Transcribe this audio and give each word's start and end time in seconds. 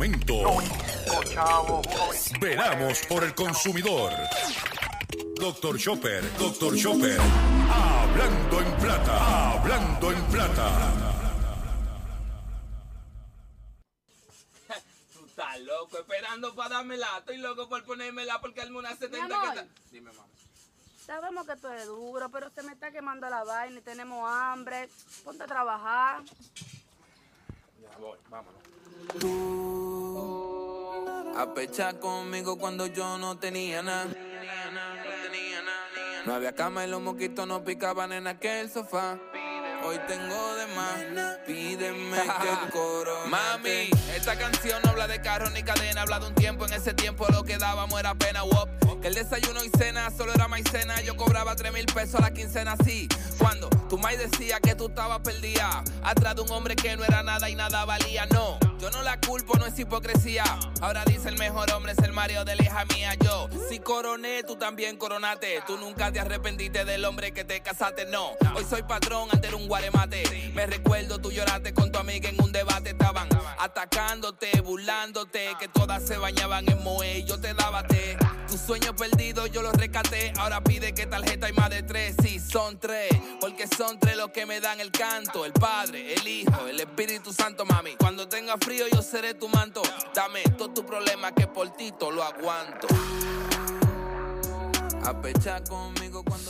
El 0.00 0.16
momento. 0.16 0.34
Veramos 2.40 3.04
por 3.06 3.22
el 3.22 3.34
consumidor. 3.34 4.12
Doctor 5.34 5.78
Chopper, 5.78 6.38
Doctor 6.38 6.74
Chopper. 6.74 7.18
Hablando 7.20 8.60
en 8.62 8.76
plata, 8.78 9.50
hablando 9.52 10.12
en 10.12 10.24
plata. 10.26 10.92
Tú 15.12 15.26
estás 15.26 15.60
loco 15.60 15.98
esperando 15.98 16.54
para 16.54 16.76
dármela. 16.76 17.18
Estoy 17.18 17.36
loco 17.36 17.68
por 17.68 17.84
ponérmela 17.84 18.40
porque 18.40 18.62
al 18.62 18.74
una 18.74 18.96
70 18.96 19.26
Mi 19.26 19.34
amor. 19.34 19.52
que 19.52 19.60
está. 19.60 19.74
Dime, 19.92 20.12
mamá. 20.12 20.26
Sabemos 21.04 21.46
que 21.46 21.52
esto 21.52 21.70
es 21.74 21.86
duro, 21.86 22.30
pero 22.30 22.48
se 22.48 22.62
me 22.62 22.72
está 22.72 22.90
quemando 22.90 23.28
la 23.28 23.44
vaina 23.44 23.78
y 23.78 23.82
tenemos 23.82 24.26
hambre. 24.30 24.88
Ponte 25.24 25.42
a 25.42 25.46
trabajar. 25.46 26.22
Ya 27.82 27.98
voy, 27.98 28.18
vámonos. 28.30 28.59
A 31.36 31.54
pechar 31.54 31.98
conmigo 31.98 32.58
cuando 32.58 32.86
yo 32.86 33.18
no 33.18 33.38
tenía 33.38 33.82
nada. 33.82 34.06
No 36.26 36.34
había 36.34 36.54
cama 36.54 36.84
y 36.84 36.90
los 36.90 37.00
moquitos 37.00 37.46
no 37.46 37.64
picaban 37.64 38.12
en 38.12 38.26
aquel 38.26 38.70
sofá. 38.70 39.18
Hoy 39.82 39.98
tengo 40.06 40.54
de 40.56 40.66
más, 40.74 41.38
pídeme 41.46 42.18
que 42.20 42.70
coro. 42.70 43.26
Mami, 43.26 43.88
esta 44.14 44.36
canción 44.36 44.82
no 44.84 44.90
habla 44.90 45.06
de 45.06 45.22
carro 45.22 45.48
ni 45.50 45.62
cadena, 45.62 46.02
habla 46.02 46.20
de 46.20 46.26
un 46.26 46.34
tiempo. 46.34 46.66
En 46.66 46.74
ese 46.74 46.92
tiempo 46.92 47.26
lo 47.30 47.42
que 47.44 47.56
dábamos 47.56 47.98
era 47.98 48.14
pena, 48.14 48.42
wop. 48.42 48.68
Que 49.00 49.08
el 49.08 49.14
desayuno 49.14 49.64
y 49.64 49.70
cena 49.70 50.10
solo 50.10 50.34
era 50.34 50.46
maicena. 50.48 51.00
Yo 51.00 51.16
cobraba 51.16 51.56
3 51.56 51.72
mil 51.72 51.86
pesos 51.86 52.16
a 52.16 52.20
la 52.20 52.30
quincena, 52.32 52.72
así. 52.78 53.08
Cuando 53.38 53.70
tu 53.88 53.96
mai 53.96 54.18
decía 54.18 54.60
que 54.60 54.74
tú 54.74 54.88
estabas 54.88 55.20
perdida, 55.20 55.82
atrás 56.02 56.36
de 56.36 56.42
un 56.42 56.50
hombre 56.50 56.76
que 56.76 56.94
no 56.98 57.04
era 57.04 57.22
nada 57.22 57.48
y 57.48 57.54
nada 57.54 57.86
valía, 57.86 58.26
no. 58.26 58.58
Yo 58.80 58.90
no 58.90 59.02
la 59.02 59.20
culpo, 59.20 59.58
no 59.58 59.66
es 59.66 59.78
hipocresía. 59.78 60.42
Ahora 60.80 61.04
dice 61.04 61.28
el 61.28 61.36
mejor 61.36 61.70
hombre 61.72 61.92
es 61.92 61.98
el 61.98 62.14
Mario 62.14 62.46
de 62.46 62.56
la 62.56 62.62
hija 62.62 62.84
mía. 62.86 63.14
Yo, 63.22 63.50
si 63.68 63.78
coroné, 63.78 64.42
tú 64.42 64.56
también 64.56 64.96
coronate. 64.96 65.62
Tú 65.66 65.76
nunca 65.76 66.10
te 66.10 66.18
arrepentiste 66.18 66.86
del 66.86 67.04
hombre 67.04 67.32
que 67.32 67.44
te 67.44 67.60
casaste, 67.60 68.06
no. 68.06 68.30
Hoy 68.56 68.64
soy 68.68 68.82
patrón, 68.82 69.28
antes 69.32 69.50
era 69.50 69.56
un 69.58 69.68
guaremate. 69.68 70.50
Me 70.54 70.64
recuerdo, 70.64 71.18
tú 71.18 71.30
lloraste 71.30 71.74
con 71.74 71.92
tu 71.92 71.98
amiga 71.98 72.30
en 72.30 72.42
un 72.42 72.52
debate. 72.52 72.90
Estaban 72.90 73.28
atacándote, 73.58 74.58
burlándote, 74.62 75.54
que 75.58 75.68
todas 75.68 76.02
se 76.02 76.16
bañaban 76.16 76.66
en 76.70 76.82
Moe 76.82 77.18
y 77.18 77.24
yo 77.24 77.38
te 77.38 77.52
daba 77.52 77.82
té. 77.86 78.16
Tus 78.48 78.60
sueños 78.60 78.94
perdidos 78.96 79.50
yo 79.52 79.60
los 79.60 79.74
rescaté. 79.74 80.32
Ahora 80.38 80.62
pide 80.62 80.94
que 80.94 81.06
tarjeta 81.06 81.46
hay 81.46 81.52
más 81.52 81.68
de 81.68 81.82
tres. 81.82 82.16
Sí, 82.22 82.40
son 82.40 82.80
tres. 82.80 83.10
Porque 83.40 83.68
son 83.68 84.00
tres 84.00 84.16
los 84.16 84.30
que 84.30 84.46
me 84.46 84.60
dan 84.60 84.80
el 84.80 84.90
canto. 84.90 85.44
El 85.44 85.52
Padre, 85.52 86.14
el 86.14 86.26
Hijo, 86.26 86.66
el 86.66 86.80
Espíritu 86.80 87.32
Santo, 87.32 87.64
mami. 87.66 87.94
Cuando 87.96 88.26
tenga 88.26 88.56
yo 88.70 89.02
seré 89.02 89.34
tu 89.34 89.48
manto. 89.48 89.82
Dame 90.14 90.42
que 91.36 91.46
por 91.48 91.70
ti 91.76 91.92
lo 92.00 92.22
aguanto. 92.22 92.86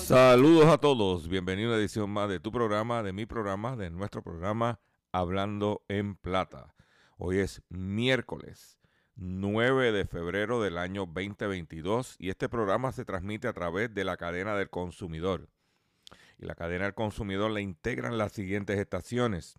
Saludos 0.07 0.67
a 0.67 0.79
todos, 0.79 1.29
bienvenido 1.29 1.71
a 1.71 1.73
una 1.73 1.81
edición 1.81 2.11
más 2.11 2.29
de 2.29 2.41
tu 2.41 2.53
programa, 2.53 3.03
de 3.03 3.13
mi 3.13 3.25
programa, 3.25 3.77
de 3.77 3.91
nuestro 3.91 4.23
programa 4.23 4.81
Hablando 5.13 5.83
en 5.89 6.15
Plata. 6.17 6.75
Hoy 7.17 7.39
es 7.39 7.63
miércoles 7.69 8.79
9 9.15 9.93
de 9.93 10.05
febrero 10.05 10.61
del 10.61 10.79
año 10.79 11.07
2022 11.07 12.17
y 12.19 12.29
este 12.29 12.49
programa 12.49 12.93
se 12.93 13.05
transmite 13.05 13.49
a 13.49 13.53
través 13.53 13.95
de 13.95 14.05
la 14.05 14.17
cadena 14.17 14.55
del 14.57 14.69
consumidor. 14.69 15.49
Y 16.39 16.47
la 16.47 16.55
cadena 16.55 16.85
del 16.85 16.95
consumidor 16.95 17.51
la 17.51 17.61
integran 17.61 18.19
las 18.19 18.33
siguientes 18.33 18.79
estaciones. 18.79 19.59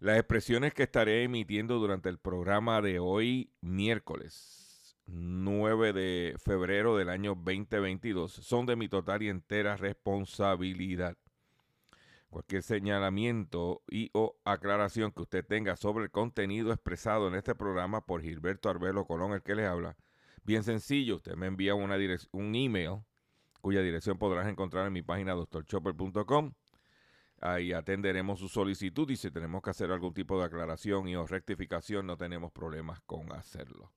Las 0.00 0.16
expresiones 0.16 0.74
que 0.74 0.84
estaré 0.84 1.24
emitiendo 1.24 1.80
durante 1.80 2.08
el 2.08 2.18
programa 2.18 2.80
de 2.80 3.00
hoy, 3.00 3.50
miércoles, 3.60 4.96
9 5.06 5.92
de 5.92 6.36
febrero 6.38 6.96
del 6.96 7.08
año 7.08 7.34
2022 7.34 8.30
son 8.32 8.64
de 8.66 8.76
mi 8.76 8.88
total 8.88 9.24
y 9.24 9.28
entera 9.28 9.76
responsabilidad. 9.76 11.16
Cualquier 12.30 12.62
señalamiento 12.62 13.82
y 13.90 14.10
o 14.12 14.36
aclaración 14.44 15.10
que 15.10 15.22
usted 15.22 15.44
tenga 15.44 15.74
sobre 15.74 16.04
el 16.04 16.12
contenido 16.12 16.72
expresado 16.72 17.26
en 17.26 17.34
este 17.34 17.56
programa 17.56 18.06
por 18.06 18.22
Gilberto 18.22 18.70
Arbelo 18.70 19.04
Colón, 19.04 19.32
el 19.32 19.42
que 19.42 19.56
les 19.56 19.66
habla, 19.66 19.96
bien 20.44 20.62
sencillo, 20.62 21.16
usted 21.16 21.34
me 21.34 21.48
envía 21.48 21.74
una 21.74 21.96
un 22.30 22.54
email 22.54 23.00
cuya 23.60 23.82
dirección 23.82 24.16
podrás 24.16 24.46
encontrar 24.46 24.86
en 24.86 24.92
mi 24.92 25.02
página 25.02 25.34
doctorchopper.com. 25.34 26.52
Ahí 27.40 27.72
atenderemos 27.72 28.40
su 28.40 28.48
solicitud 28.48 29.08
y 29.10 29.16
si 29.16 29.30
tenemos 29.30 29.62
que 29.62 29.70
hacer 29.70 29.92
algún 29.92 30.12
tipo 30.12 30.38
de 30.38 30.46
aclaración 30.46 31.08
y 31.08 31.14
o 31.14 31.26
rectificación 31.26 32.06
no 32.06 32.16
tenemos 32.16 32.50
problemas 32.50 33.00
con 33.02 33.32
hacerlo. 33.32 33.92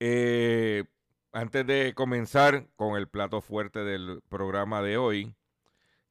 Eh, 0.00 0.84
antes 1.32 1.66
de 1.66 1.94
comenzar 1.94 2.68
con 2.76 2.96
el 2.96 3.08
plato 3.08 3.40
fuerte 3.40 3.84
del 3.84 4.22
programa 4.28 4.82
de 4.82 4.96
hoy, 4.96 5.34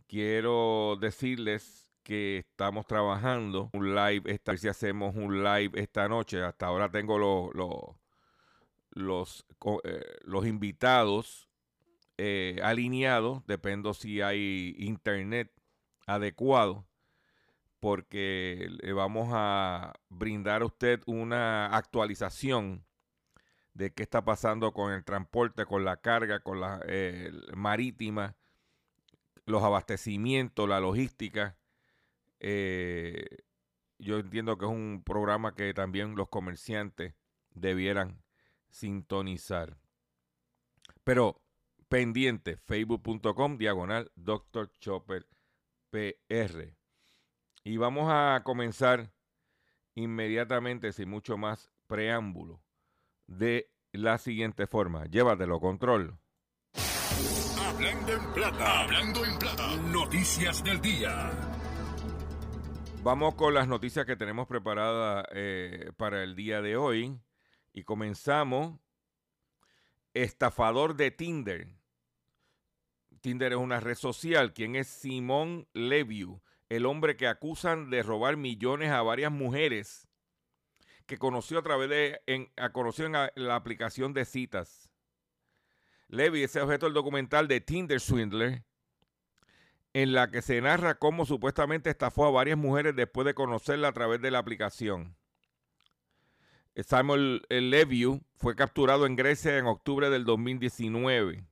quiero 0.07 0.97
decirles 0.99 1.91
que 2.03 2.37
estamos 2.37 2.85
trabajando 2.85 3.69
un 3.73 3.95
live, 3.95 4.31
esta, 4.31 4.55
si 4.57 4.67
hacemos 4.67 5.15
un 5.15 5.43
live 5.43 5.71
esta 5.79 6.07
noche. 6.07 6.41
Hasta 6.43 6.67
ahora 6.67 6.89
tengo 6.89 7.17
los, 7.17 7.95
los, 8.91 9.45
eh, 9.83 10.17
los 10.23 10.45
invitados 10.45 11.50
eh, 12.23 12.59
alineados, 12.61 13.43
dependo 13.47 13.95
si 13.95 14.21
hay 14.21 14.75
internet 14.77 15.51
adecuado, 16.05 16.85
porque 17.79 18.69
le 18.83 18.93
vamos 18.93 19.29
a 19.31 19.93
brindar 20.07 20.61
a 20.61 20.65
usted 20.65 21.01
una 21.07 21.75
actualización 21.75 22.85
de 23.73 23.91
qué 23.91 24.03
está 24.03 24.23
pasando 24.23 24.71
con 24.71 24.93
el 24.93 25.03
transporte, 25.03 25.65
con 25.65 25.83
la 25.83 25.97
carga, 25.97 26.41
con 26.41 26.61
la 26.61 26.79
eh, 26.85 27.31
marítima, 27.55 28.35
los 29.47 29.63
abastecimientos, 29.63 30.69
la 30.69 30.79
logística. 30.79 31.57
Eh, 32.39 33.25
yo 33.97 34.19
entiendo 34.19 34.59
que 34.59 34.65
es 34.65 34.71
un 34.71 35.01
programa 35.03 35.55
que 35.55 35.73
también 35.73 36.13
los 36.15 36.29
comerciantes 36.29 37.15
debieran 37.55 38.21
sintonizar. 38.69 39.79
Pero 41.03 41.40
pendiente, 41.91 42.55
facebook.com, 42.55 43.57
diagonal, 43.57 44.13
Dr. 44.15 44.71
Chopper 44.79 45.27
PR. 45.89 46.73
Y 47.65 47.75
vamos 47.75 48.07
a 48.09 48.43
comenzar 48.45 49.11
inmediatamente, 49.93 50.93
sin 50.93 51.09
mucho 51.09 51.37
más 51.37 51.69
preámbulo 51.87 52.63
de 53.27 53.73
la 53.91 54.17
siguiente 54.19 54.67
forma. 54.67 55.03
Llévatelo, 55.07 55.59
control. 55.59 56.17
Hablando 57.59 58.13
en 58.13 58.33
plata, 58.35 58.83
hablando 58.83 59.25
en 59.25 59.37
plata. 59.37 59.75
Noticias 59.91 60.63
del 60.63 60.79
día. 60.79 61.29
Vamos 63.03 63.35
con 63.35 63.53
las 63.53 63.67
noticias 63.67 64.05
que 64.05 64.15
tenemos 64.15 64.47
preparadas 64.47 65.25
eh, 65.33 65.91
para 65.97 66.23
el 66.23 66.37
día 66.37 66.61
de 66.61 66.77
hoy. 66.77 67.19
Y 67.73 67.83
comenzamos. 67.83 68.79
Estafador 70.13 70.95
de 70.95 71.11
Tinder. 71.11 71.80
Tinder 73.21 73.53
es 73.53 73.57
una 73.57 73.79
red 73.79 73.95
social. 73.95 74.53
¿Quién 74.53 74.75
es 74.75 74.87
Simón 74.87 75.67
Leviu? 75.73 76.41
El 76.69 76.85
hombre 76.85 77.15
que 77.15 77.27
acusan 77.27 77.89
de 77.89 78.03
robar 78.03 78.37
millones 78.37 78.91
a 78.91 79.01
varias 79.01 79.31
mujeres 79.31 80.07
que 81.05 81.17
conoció 81.17 81.59
a 81.59 81.63
través 81.63 81.89
de, 81.89 82.21
en, 82.25 82.49
conoció 82.71 83.05
en 83.05 83.13
la 83.35 83.55
aplicación 83.55 84.13
de 84.13 84.25
citas. 84.25 84.89
Levy 86.07 86.43
es 86.43 86.55
objeto 86.55 86.85
del 86.85 86.93
documental 86.93 87.47
de 87.47 87.61
Tinder 87.61 87.99
Swindler, 87.99 88.63
en 89.93 90.13
la 90.13 90.29
que 90.29 90.41
se 90.41 90.61
narra 90.61 90.99
cómo 90.99 91.25
supuestamente 91.25 91.89
estafó 91.89 92.25
a 92.25 92.31
varias 92.31 92.57
mujeres 92.57 92.95
después 92.95 93.25
de 93.25 93.33
conocerla 93.33 93.89
a 93.89 93.93
través 93.93 94.21
de 94.21 94.31
la 94.31 94.39
aplicación. 94.39 95.15
Simon 96.75 97.41
Levy 97.49 98.21
fue 98.35 98.55
capturado 98.55 99.05
en 99.05 99.15
Grecia 99.15 99.57
en 99.57 99.65
octubre 99.65 100.09
del 100.09 100.23
2019. 100.23 101.45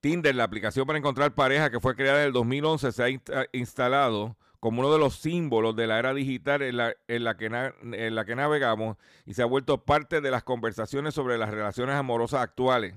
Tinder, 0.00 0.34
la 0.34 0.44
aplicación 0.44 0.86
para 0.86 0.98
encontrar 0.98 1.34
pareja 1.34 1.70
que 1.70 1.80
fue 1.80 1.96
creada 1.96 2.20
en 2.20 2.28
el 2.28 2.32
2011, 2.32 2.92
se 2.92 3.02
ha 3.02 3.46
instalado 3.52 4.36
como 4.60 4.80
uno 4.80 4.92
de 4.92 4.98
los 4.98 5.16
símbolos 5.16 5.76
de 5.76 5.86
la 5.86 5.98
era 5.98 6.14
digital 6.14 6.62
en 6.62 6.76
la, 6.76 6.94
que 7.36 7.46
en 7.46 8.14
la 8.14 8.24
que 8.24 8.36
navegamos 8.36 8.96
y 9.24 9.34
se 9.34 9.42
ha 9.42 9.46
vuelto 9.46 9.84
parte 9.84 10.20
de 10.20 10.30
las 10.30 10.42
conversaciones 10.42 11.14
sobre 11.14 11.38
las 11.38 11.50
relaciones 11.50 11.94
amorosas 11.94 12.42
actuales. 12.42 12.94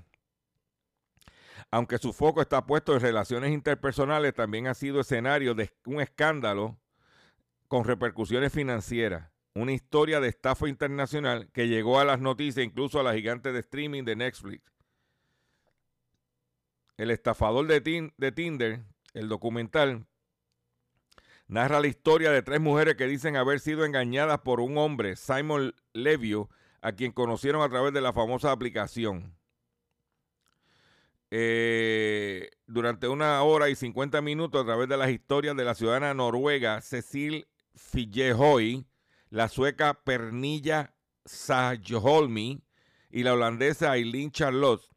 Aunque 1.69 1.99
su 1.99 2.13
foco 2.13 2.41
está 2.41 2.65
puesto 2.65 2.93
en 2.93 2.99
relaciones 2.99 3.51
interpersonales, 3.51 4.33
también 4.33 4.67
ha 4.67 4.73
sido 4.73 4.99
escenario 4.99 5.53
de 5.53 5.71
un 5.85 6.01
escándalo 6.01 6.77
con 7.67 7.85
repercusiones 7.85 8.51
financieras. 8.51 9.31
Una 9.53 9.71
historia 9.71 10.19
de 10.19 10.29
estafa 10.29 10.67
internacional 10.67 11.49
que 11.51 11.67
llegó 11.67 11.99
a 11.99 12.05
las 12.05 12.19
noticias, 12.19 12.65
incluso 12.65 12.99
a 12.99 13.03
la 13.03 13.13
gigante 13.13 13.53
de 13.53 13.59
streaming 13.59 14.03
de 14.03 14.15
Netflix. 14.15 14.70
El 17.01 17.09
estafador 17.09 17.65
de, 17.65 18.11
de 18.15 18.31
Tinder, 18.31 18.83
el 19.15 19.27
documental, 19.27 20.05
narra 21.47 21.79
la 21.79 21.87
historia 21.87 22.29
de 22.29 22.43
tres 22.43 22.61
mujeres 22.61 22.93
que 22.93 23.07
dicen 23.07 23.35
haber 23.37 23.59
sido 23.59 23.85
engañadas 23.85 24.41
por 24.41 24.59
un 24.59 24.77
hombre, 24.77 25.15
Simon 25.15 25.73
Levio, 25.93 26.51
a 26.79 26.91
quien 26.91 27.11
conocieron 27.11 27.63
a 27.63 27.69
través 27.69 27.91
de 27.91 28.01
la 28.01 28.13
famosa 28.13 28.51
aplicación. 28.51 29.35
Eh, 31.31 32.51
durante 32.67 33.07
una 33.07 33.41
hora 33.41 33.69
y 33.69 33.75
50 33.75 34.21
minutos 34.21 34.61
a 34.61 34.65
través 34.67 34.87
de 34.87 34.97
las 34.97 35.09
historias 35.09 35.57
de 35.57 35.65
la 35.65 35.73
ciudadana 35.73 36.13
noruega 36.13 36.81
Cecil 36.81 37.47
Fillehoy, 37.73 38.85
la 39.31 39.47
sueca 39.47 40.03
Pernilla 40.03 40.93
Sajholmi 41.25 42.63
y 43.09 43.23
la 43.23 43.33
holandesa 43.33 43.97
Eileen 43.97 44.29
Charlotte, 44.29 44.91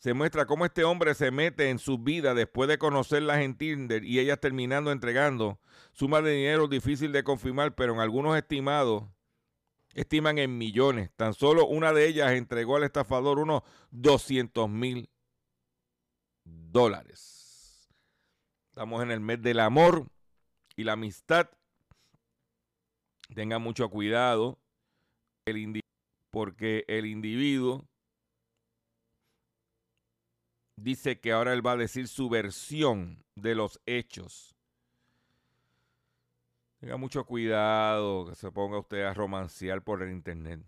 se 0.00 0.14
muestra 0.14 0.46
cómo 0.46 0.64
este 0.64 0.82
hombre 0.82 1.14
se 1.14 1.30
mete 1.30 1.68
en 1.68 1.78
su 1.78 1.98
vida 1.98 2.32
después 2.32 2.68
de 2.68 2.78
conocerlas 2.78 3.40
en 3.40 3.54
Tinder 3.54 4.02
y 4.02 4.18
ellas 4.18 4.40
terminando 4.40 4.92
entregando 4.92 5.60
sumas 5.92 6.24
de 6.24 6.32
dinero 6.32 6.68
difícil 6.68 7.12
de 7.12 7.22
confirmar, 7.22 7.74
pero 7.74 7.92
en 7.92 8.00
algunos 8.00 8.34
estimados 8.34 9.04
estiman 9.92 10.38
en 10.38 10.56
millones. 10.56 11.10
Tan 11.16 11.34
solo 11.34 11.66
una 11.66 11.92
de 11.92 12.08
ellas 12.08 12.32
entregó 12.32 12.76
al 12.76 12.84
estafador 12.84 13.38
unos 13.38 13.62
200 13.90 14.70
mil 14.70 15.10
dólares. 16.44 17.86
Estamos 18.70 19.02
en 19.02 19.10
el 19.10 19.20
mes 19.20 19.42
del 19.42 19.60
amor 19.60 20.06
y 20.76 20.84
la 20.84 20.92
amistad. 20.92 21.50
Tenga 23.34 23.58
mucho 23.58 23.90
cuidado 23.90 24.58
porque 26.30 26.86
el 26.88 27.04
individuo 27.04 27.89
dice 30.82 31.20
que 31.20 31.32
ahora 31.32 31.52
él 31.52 31.64
va 31.64 31.72
a 31.72 31.76
decir 31.76 32.08
su 32.08 32.28
versión 32.28 33.24
de 33.34 33.54
los 33.54 33.80
hechos. 33.86 34.56
Tenga 36.80 36.96
mucho 36.96 37.24
cuidado 37.24 38.26
que 38.26 38.34
se 38.34 38.50
ponga 38.50 38.78
usted 38.78 39.02
a 39.02 39.12
romancear 39.12 39.82
por 39.82 40.02
el 40.02 40.10
internet. 40.10 40.60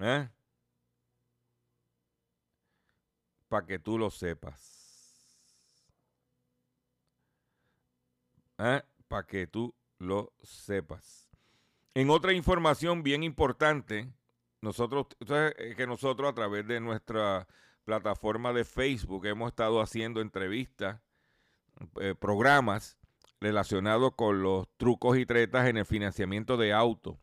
¿Eh? 0.00 0.28
Para 3.48 3.66
que 3.66 3.78
tú 3.78 3.98
lo 3.98 4.10
sepas. 4.10 4.78
¿Eh? 8.58 8.82
Para 9.08 9.26
que 9.26 9.46
tú 9.46 9.74
lo 9.98 10.34
sepas. 10.42 11.30
En 11.94 12.10
otra 12.10 12.34
información 12.34 13.02
bien 13.02 13.22
importante, 13.22 14.12
nosotros, 14.60 15.06
que 15.76 15.86
nosotros 15.86 16.30
a 16.30 16.34
través 16.34 16.66
de 16.66 16.80
nuestra 16.80 17.46
plataforma 17.84 18.52
de 18.52 18.64
Facebook 18.64 19.26
hemos 19.26 19.48
estado 19.48 19.80
haciendo 19.80 20.20
entrevistas, 20.20 21.00
eh, 22.00 22.14
programas 22.14 22.98
relacionados 23.40 24.14
con 24.16 24.42
los 24.42 24.68
trucos 24.76 25.16
y 25.16 25.24
tretas 25.24 25.68
en 25.68 25.76
el 25.76 25.86
financiamiento 25.86 26.56
de 26.56 26.72
autos. 26.72 27.16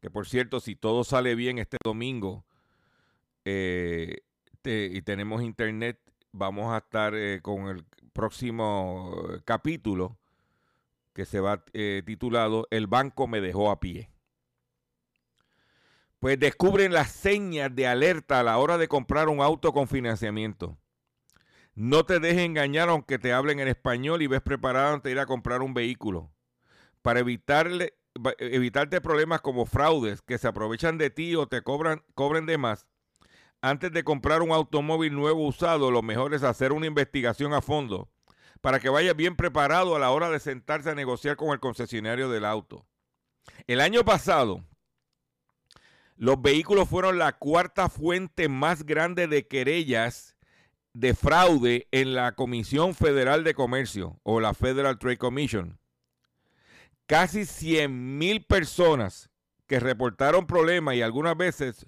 Que 0.00 0.10
por 0.10 0.26
cierto, 0.26 0.60
si 0.60 0.76
todo 0.76 1.04
sale 1.04 1.34
bien 1.34 1.58
este 1.58 1.76
domingo 1.84 2.44
eh, 3.44 4.22
y 4.64 5.02
tenemos 5.02 5.42
internet, 5.42 6.00
vamos 6.32 6.72
a 6.72 6.78
estar 6.78 7.14
eh, 7.14 7.40
con 7.42 7.68
el 7.68 7.84
próximo 8.12 9.14
capítulo 9.44 10.18
que 11.12 11.26
se 11.26 11.40
va 11.40 11.62
titulado 12.06 12.66
El 12.70 12.86
banco 12.86 13.26
me 13.26 13.40
dejó 13.40 13.70
a 13.70 13.78
pie 13.78 14.10
pues 16.20 16.38
descubren 16.38 16.92
las 16.92 17.10
señas 17.10 17.74
de 17.74 17.86
alerta 17.86 18.40
a 18.40 18.42
la 18.42 18.58
hora 18.58 18.78
de 18.78 18.88
comprar 18.88 19.28
un 19.28 19.40
auto 19.40 19.72
con 19.72 19.88
financiamiento. 19.88 20.78
No 21.74 22.04
te 22.04 22.20
dejes 22.20 22.42
engañar 22.42 22.88
aunque 22.88 23.18
te 23.18 23.32
hablen 23.32 23.58
en 23.58 23.68
español 23.68 24.22
y 24.22 24.26
ves 24.26 24.42
preparado 24.42 24.94
antes 24.94 25.04
de 25.04 25.12
ir 25.12 25.18
a 25.18 25.26
comprar 25.26 25.62
un 25.62 25.74
vehículo. 25.74 26.30
Para 27.02 27.20
evitarle, 27.20 27.94
evitarte 28.38 29.00
problemas 29.00 29.40
como 29.40 29.64
fraudes 29.64 30.20
que 30.20 30.36
se 30.38 30.46
aprovechan 30.46 30.98
de 30.98 31.10
ti 31.10 31.34
o 31.34 31.48
te 31.48 31.62
cobran, 31.62 32.04
cobren 32.14 32.44
de 32.44 32.58
más, 32.58 32.86
antes 33.62 33.92
de 33.92 34.04
comprar 34.04 34.40
un 34.40 34.52
automóvil 34.52 35.14
nuevo 35.14 35.46
usado, 35.46 35.90
lo 35.90 36.02
mejor 36.02 36.32
es 36.32 36.42
hacer 36.42 36.72
una 36.72 36.86
investigación 36.86 37.52
a 37.52 37.60
fondo 37.60 38.10
para 38.62 38.80
que 38.80 38.88
vayas 38.88 39.16
bien 39.16 39.36
preparado 39.36 39.96
a 39.96 39.98
la 39.98 40.10
hora 40.10 40.30
de 40.30 40.40
sentarse 40.40 40.90
a 40.90 40.94
negociar 40.94 41.36
con 41.36 41.50
el 41.50 41.60
concesionario 41.60 42.30
del 42.30 42.44
auto. 42.44 42.86
El 43.66 43.80
año 43.80 44.04
pasado, 44.04 44.64
los 46.20 46.42
vehículos 46.42 46.86
fueron 46.86 47.16
la 47.16 47.32
cuarta 47.38 47.88
fuente 47.88 48.50
más 48.50 48.84
grande 48.84 49.26
de 49.26 49.48
querellas 49.48 50.36
de 50.92 51.14
fraude 51.14 51.88
en 51.92 52.12
la 52.12 52.32
Comisión 52.32 52.94
Federal 52.94 53.42
de 53.42 53.54
Comercio 53.54 54.20
o 54.22 54.38
la 54.38 54.52
Federal 54.52 54.98
Trade 54.98 55.16
Commission. 55.16 55.78
Casi 57.06 57.46
100 57.46 58.18
mil 58.18 58.44
personas 58.44 59.30
que 59.66 59.80
reportaron 59.80 60.46
problemas 60.46 60.94
y 60.96 61.00
algunas 61.00 61.38
veces 61.38 61.86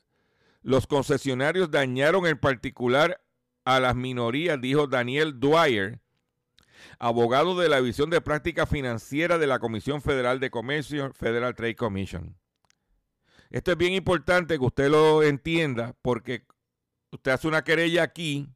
los 0.62 0.86
concesionarios 0.86 1.70
dañaron 1.70 2.26
en 2.26 2.38
particular 2.38 3.20
a 3.66 3.80
las 3.80 3.94
minorías, 3.94 4.58
dijo 4.58 4.86
Daniel 4.86 5.40
Dwyer, 5.40 6.00
abogado 6.98 7.54
de 7.58 7.68
la 7.68 7.82
División 7.82 8.08
de 8.08 8.22
Práctica 8.22 8.64
Financiera 8.64 9.36
de 9.36 9.46
la 9.46 9.58
Comisión 9.58 10.00
Federal 10.00 10.40
de 10.40 10.50
Comercio, 10.50 11.12
Federal 11.12 11.54
Trade 11.54 11.76
Commission. 11.76 12.41
Esto 13.52 13.70
es 13.70 13.76
bien 13.76 13.92
importante 13.92 14.58
que 14.58 14.64
usted 14.64 14.88
lo 14.88 15.22
entienda 15.22 15.94
porque 16.00 16.46
usted 17.10 17.32
hace 17.32 17.46
una 17.46 17.62
querella 17.62 18.02
aquí, 18.02 18.48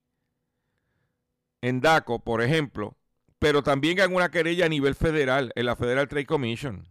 en 1.60 1.82
DACO, 1.82 2.24
por 2.24 2.40
ejemplo, 2.40 2.96
pero 3.38 3.62
también 3.62 4.00
haga 4.00 4.14
una 4.14 4.30
querella 4.30 4.64
a 4.64 4.70
nivel 4.70 4.94
federal, 4.94 5.52
en 5.54 5.66
la 5.66 5.76
Federal 5.76 6.08
Trade 6.08 6.24
Commission. 6.24 6.88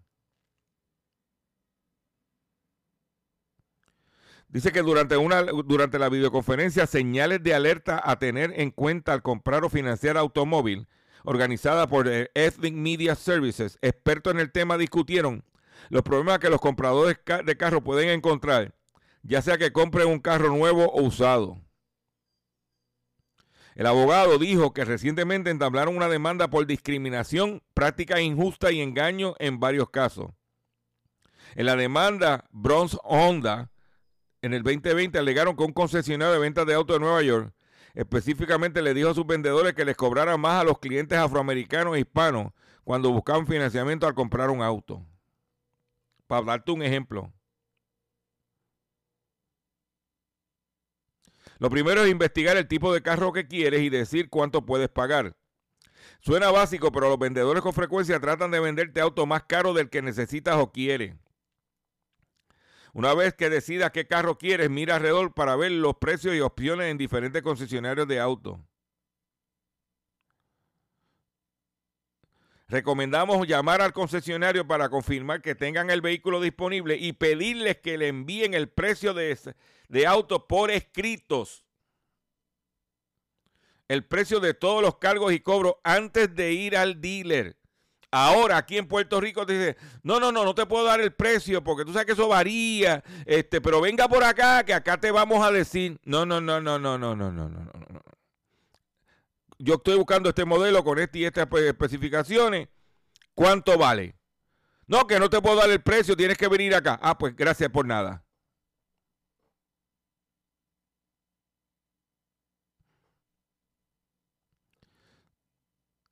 Dice 4.50 4.72
que 4.72 4.84
durante, 4.84 5.18
una, 5.18 5.42
durante 5.42 5.98
la 5.98 6.10
videoconferencia, 6.10 6.86
señales 6.86 7.42
de 7.42 7.56
alerta 7.56 8.00
a 8.04 8.20
tener 8.20 8.54
en 8.56 8.70
cuenta 8.70 9.14
al 9.14 9.24
comprar 9.24 9.66
o 9.66 9.70
financiar 9.70 10.16
automóvil, 10.16 10.88
organizada 11.24 11.88
por 11.88 12.08
Ethnic 12.08 12.76
Media 12.76 13.16
Services, 13.16 13.80
expertos 13.82 14.32
en 14.32 14.40
el 14.40 14.52
tema 14.52 14.78
discutieron 14.78 15.44
los 15.90 16.04
problemas 16.04 16.40
que 16.40 16.50
los 16.50 16.62
compradores 16.62 17.18
de 17.46 17.58
carros 17.58 17.84
pueden 17.84 18.10
encontrar, 18.10 18.76
ya 19.24 19.42
sea 19.42 19.58
que 19.58 19.72
compren 19.72 20.08
un 20.08 20.20
carro 20.20 20.50
nuevo 20.50 20.86
o 20.86 21.02
usado. 21.04 21.62
El 23.76 23.88
abogado 23.88 24.38
dijo 24.38 24.74
que 24.74 24.86
recientemente 24.86 25.50
entablaron 25.50 25.98
una 25.98 26.08
demanda 26.08 26.50
por 26.50 26.66
discriminación, 26.66 27.62
práctica 27.74 28.22
injusta 28.22 28.72
y 28.72 28.82
engaño 28.82 29.36
en 29.38 29.60
varios 29.60 29.90
casos. 29.90 30.32
En 31.56 31.66
la 31.66 31.76
demanda, 31.76 32.46
Bronze 32.52 32.98
Honda 33.04 33.72
en 34.42 34.54
el 34.54 34.64
2020 34.64 35.18
alegaron 35.18 35.58
que 35.58 35.64
un 35.64 35.74
concesionario 35.74 36.34
de 36.34 36.40
ventas 36.40 36.66
de 36.66 36.74
autos 36.74 36.96
de 36.96 37.00
Nueva 37.02 37.22
York 37.22 37.54
específicamente 37.96 38.82
le 38.82 38.94
dijo 38.94 39.10
a 39.10 39.14
sus 39.14 39.26
vendedores 39.26 39.74
que 39.74 39.86
les 39.86 39.96
cobraran 39.96 40.40
más 40.40 40.62
a 40.62 40.64
los 40.64 40.80
clientes 40.80 41.18
afroamericanos 41.18 41.96
e 41.96 42.02
hispanos 42.02 42.52
cuando 42.84 43.12
buscaban 43.12 43.48
financiamiento 43.48 44.06
al 44.06 44.14
comprar 44.14 44.50
un 44.50 44.62
auto. 44.62 45.06
Para 46.28 46.46
darte 46.46 46.72
un 46.72 46.82
ejemplo. 46.82 47.32
Lo 51.60 51.70
primero 51.70 52.04
es 52.04 52.12
investigar 52.12 52.58
el 52.58 52.68
tipo 52.68 52.94
de 52.94 53.02
carro 53.02 53.32
que 53.32 53.48
quieres 53.48 53.82
y 53.82 53.90
decir 53.90 54.30
cuánto 54.30 54.66
puedes 54.66 54.90
pagar. 54.90 55.36
Suena 56.20 56.52
básico, 56.52 56.92
pero 56.92 57.10
los 57.10 57.20
vendedores 57.20 57.62
con 57.62 57.74
frecuencia 57.74 58.20
tratan 58.20 58.52
de 58.52 58.60
venderte 58.60 59.00
auto 59.00 59.26
más 59.26 59.44
caro 59.44 59.74
del 59.74 59.90
que 59.90 60.02
necesitas 60.02 60.56
o 60.58 60.72
quieres. 60.72 61.16
Una 62.94 63.14
vez 63.14 63.34
que 63.34 63.50
decidas 63.50 63.92
qué 63.92 64.08
carro 64.08 64.38
quieres, 64.38 64.70
mira 64.70 64.96
alrededor 64.96 65.34
para 65.34 65.56
ver 65.56 65.72
los 65.72 65.96
precios 65.96 66.34
y 66.34 66.40
opciones 66.40 66.90
en 66.92 66.98
diferentes 66.98 67.42
concesionarios 67.42 68.08
de 68.08 68.20
autos. 68.20 68.60
Recomendamos 72.68 73.48
llamar 73.48 73.82
al 73.82 73.94
concesionario 73.94 74.66
para 74.68 74.90
confirmar 74.90 75.42
que 75.42 75.54
tengan 75.54 75.92
el 75.92 76.02
vehículo 76.02 76.42
disponible 76.42 76.98
y 76.98 77.14
pedirles 77.14 77.78
que 77.78 77.98
le 77.98 78.08
envíen 78.08 78.56
el 78.56 78.70
precio 78.70 79.14
de, 79.14 79.38
de 79.88 80.08
auto 80.08 80.48
por 80.48 80.72
escritos. 80.72 81.64
El 83.88 84.04
precio 84.04 84.40
de 84.40 84.56
todos 84.56 84.82
los 84.82 84.98
cargos 84.98 85.32
y 85.32 85.42
cobros 85.42 85.76
antes 85.84 86.34
de 86.36 86.54
ir 86.54 86.76
al 86.76 87.02
dealer. 87.02 87.56
Ahora 88.10 88.58
aquí 88.58 88.78
en 88.78 88.88
Puerto 88.88 89.22
Rico 89.22 89.46
te 89.46 89.54
dice, 89.54 89.78
no, 90.02 90.20
no, 90.20 90.32
no, 90.32 90.44
no 90.44 90.56
te 90.56 90.66
puedo 90.66 90.86
dar 90.86 91.02
el 91.02 91.14
precio 91.14 91.64
porque 91.64 91.86
tú 91.86 91.92
sabes 91.92 92.08
que 92.08 92.14
eso 92.14 92.30
varía, 92.30 93.04
este, 93.26 93.62
pero 93.62 93.82
venga 93.82 94.08
por 94.08 94.24
acá 94.24 94.64
que 94.64 94.74
acá 94.74 94.98
te 95.00 95.12
vamos 95.12 95.46
a 95.46 95.52
decir, 95.52 96.00
no, 96.04 96.26
no, 96.26 96.40
no, 96.40 96.62
no, 96.62 96.80
no, 96.80 96.98
no, 96.98 97.16
no, 97.16 97.32
no, 97.32 97.50
no, 97.50 97.50
no. 97.50 98.02
Yo 99.58 99.76
estoy 99.76 99.96
buscando 99.98 100.30
este 100.30 100.46
modelo 100.46 100.84
con 100.84 101.00
este 101.00 101.20
y 101.20 101.26
estas 101.26 101.48
especificaciones. 101.52 102.70
¿Cuánto 103.34 103.78
vale? 103.78 104.16
No, 104.88 105.08
que 105.08 105.20
no 105.20 105.30
te 105.30 105.42
puedo 105.42 105.56
dar 105.58 105.70
el 105.70 105.82
precio, 105.82 106.16
tienes 106.16 106.38
que 106.38 106.48
venir 106.48 106.76
acá. 106.76 107.00
Ah, 107.02 107.18
pues 107.18 107.36
gracias 107.36 107.70
por 107.70 107.86
nada. 107.86 108.24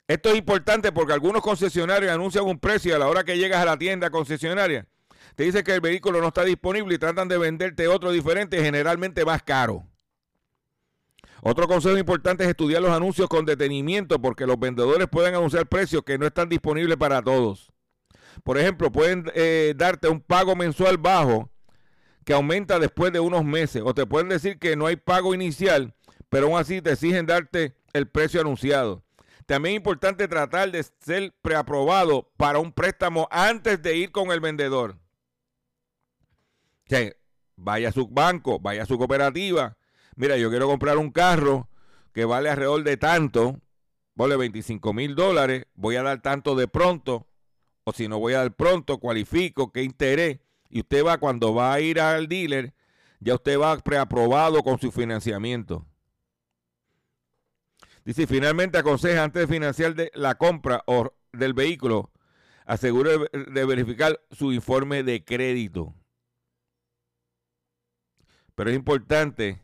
Esto 0.07 0.29
es 0.29 0.38
importante 0.38 0.91
porque 0.91 1.13
algunos 1.13 1.41
concesionarios 1.41 2.12
anuncian 2.12 2.45
un 2.45 2.59
precio 2.59 2.91
y 2.91 2.95
a 2.95 3.00
la 3.00 3.07
hora 3.07 3.23
que 3.23 3.38
llegas 3.38 3.62
a 3.62 3.65
la 3.65 3.77
tienda 3.77 4.09
concesionaria 4.09 4.88
te 5.35 5.43
dice 5.43 5.63
que 5.63 5.73
el 5.73 5.81
vehículo 5.81 6.21
no 6.21 6.27
está 6.27 6.43
disponible 6.43 6.95
y 6.95 6.97
tratan 6.97 7.27
de 7.27 7.38
venderte 7.38 7.88
otro 7.88 8.12
diferente, 8.12 8.62
generalmente 8.62 9.25
más 9.25 9.41
caro. 9.41 9.88
Otro 11.45 11.67
consejo 11.67 11.97
importante 11.97 12.45
es 12.45 12.50
estudiar 12.50 12.81
los 12.81 12.91
anuncios 12.91 13.27
con 13.27 13.43
detenimiento 13.45 14.17
porque 14.21 14.47
los 14.47 14.57
vendedores 14.57 15.09
pueden 15.09 15.35
anunciar 15.35 15.67
precios 15.67 16.01
que 16.03 16.17
no 16.17 16.25
están 16.25 16.47
disponibles 16.47 16.95
para 16.95 17.21
todos. 17.21 17.69
Por 18.45 18.57
ejemplo, 18.57 18.89
pueden 18.89 19.29
eh, 19.35 19.73
darte 19.75 20.07
un 20.07 20.21
pago 20.21 20.55
mensual 20.55 20.97
bajo 20.97 21.51
que 22.23 22.31
aumenta 22.31 22.79
después 22.79 23.12
de 23.12 23.19
unos 23.19 23.43
meses 23.43 23.83
o 23.85 23.93
te 23.93 24.05
pueden 24.05 24.29
decir 24.29 24.57
que 24.57 24.77
no 24.77 24.85
hay 24.85 24.95
pago 24.95 25.33
inicial, 25.33 25.93
pero 26.29 26.47
aún 26.47 26.57
así 26.57 26.81
te 26.81 26.93
exigen 26.93 27.25
darte 27.25 27.75
el 27.91 28.07
precio 28.07 28.39
anunciado. 28.39 29.03
También 29.45 29.73
es 29.73 29.79
importante 29.79 30.29
tratar 30.29 30.71
de 30.71 30.81
ser 31.01 31.33
preaprobado 31.41 32.31
para 32.38 32.59
un 32.59 32.71
préstamo 32.71 33.27
antes 33.29 33.81
de 33.81 33.97
ir 33.97 34.13
con 34.13 34.31
el 34.31 34.39
vendedor. 34.39 34.97
Vaya 37.57 37.89
a 37.89 37.91
su 37.91 38.07
banco, 38.07 38.59
vaya 38.59 38.83
a 38.83 38.85
su 38.85 38.97
cooperativa. 38.97 39.75
Mira, 40.15 40.38
yo 40.38 40.50
quiero 40.50 40.67
comprar 40.67 40.98
un 40.98 41.12
carro 41.12 41.70
que 42.13 42.25
vale 42.25 42.50
alrededor 42.50 42.84
de 42.84 42.98
tanto, 42.98 43.62
vale 44.15 44.38
25 44.38 44.93
mil 44.93 45.15
dólares, 45.15 45.65
voy 45.74 45.96
a 45.96 46.03
dar 46.03 46.22
tanto 46.22 46.55
de 46.55 46.67
pronto, 46.67 47.27
o 47.84 47.91
si 47.93 48.08
no 48.08 48.20
voy 48.20 48.34
a 48.34 48.39
dar 48.39 48.55
pronto, 48.55 49.00
cualifico, 49.00 49.72
qué 49.72 49.84
interés. 49.84 50.39
Y 50.70 50.82
usted 50.82 51.05
va, 51.05 51.17
cuando 51.17 51.53
va 51.53 51.74
a 51.74 51.79
ir 51.79 52.00
al 52.00 52.27
dealer, 52.27 52.74
ya 53.20 53.36
usted 53.36 53.60
va 53.60 53.77
preaprobado 53.77 54.63
con 54.63 54.79
su 54.79 54.91
financiamiento. 54.91 55.86
Dice, 58.05 58.27
finalmente 58.27 58.77
aconseja 58.77 59.24
antes 59.24 59.48
de 59.48 59.53
financiar 59.53 59.96
la 60.13 60.36
compra 60.36 60.84
o 60.88 61.13
del 61.32 61.53
vehículo, 61.53 62.12
asegure 62.65 63.29
de 63.32 63.65
verificar 63.65 64.20
su 64.32 64.51
informe 64.51 65.03
de 65.03 65.24
crédito. 65.24 65.96
Pero 68.55 68.70
es 68.70 68.75
importante. 68.75 69.62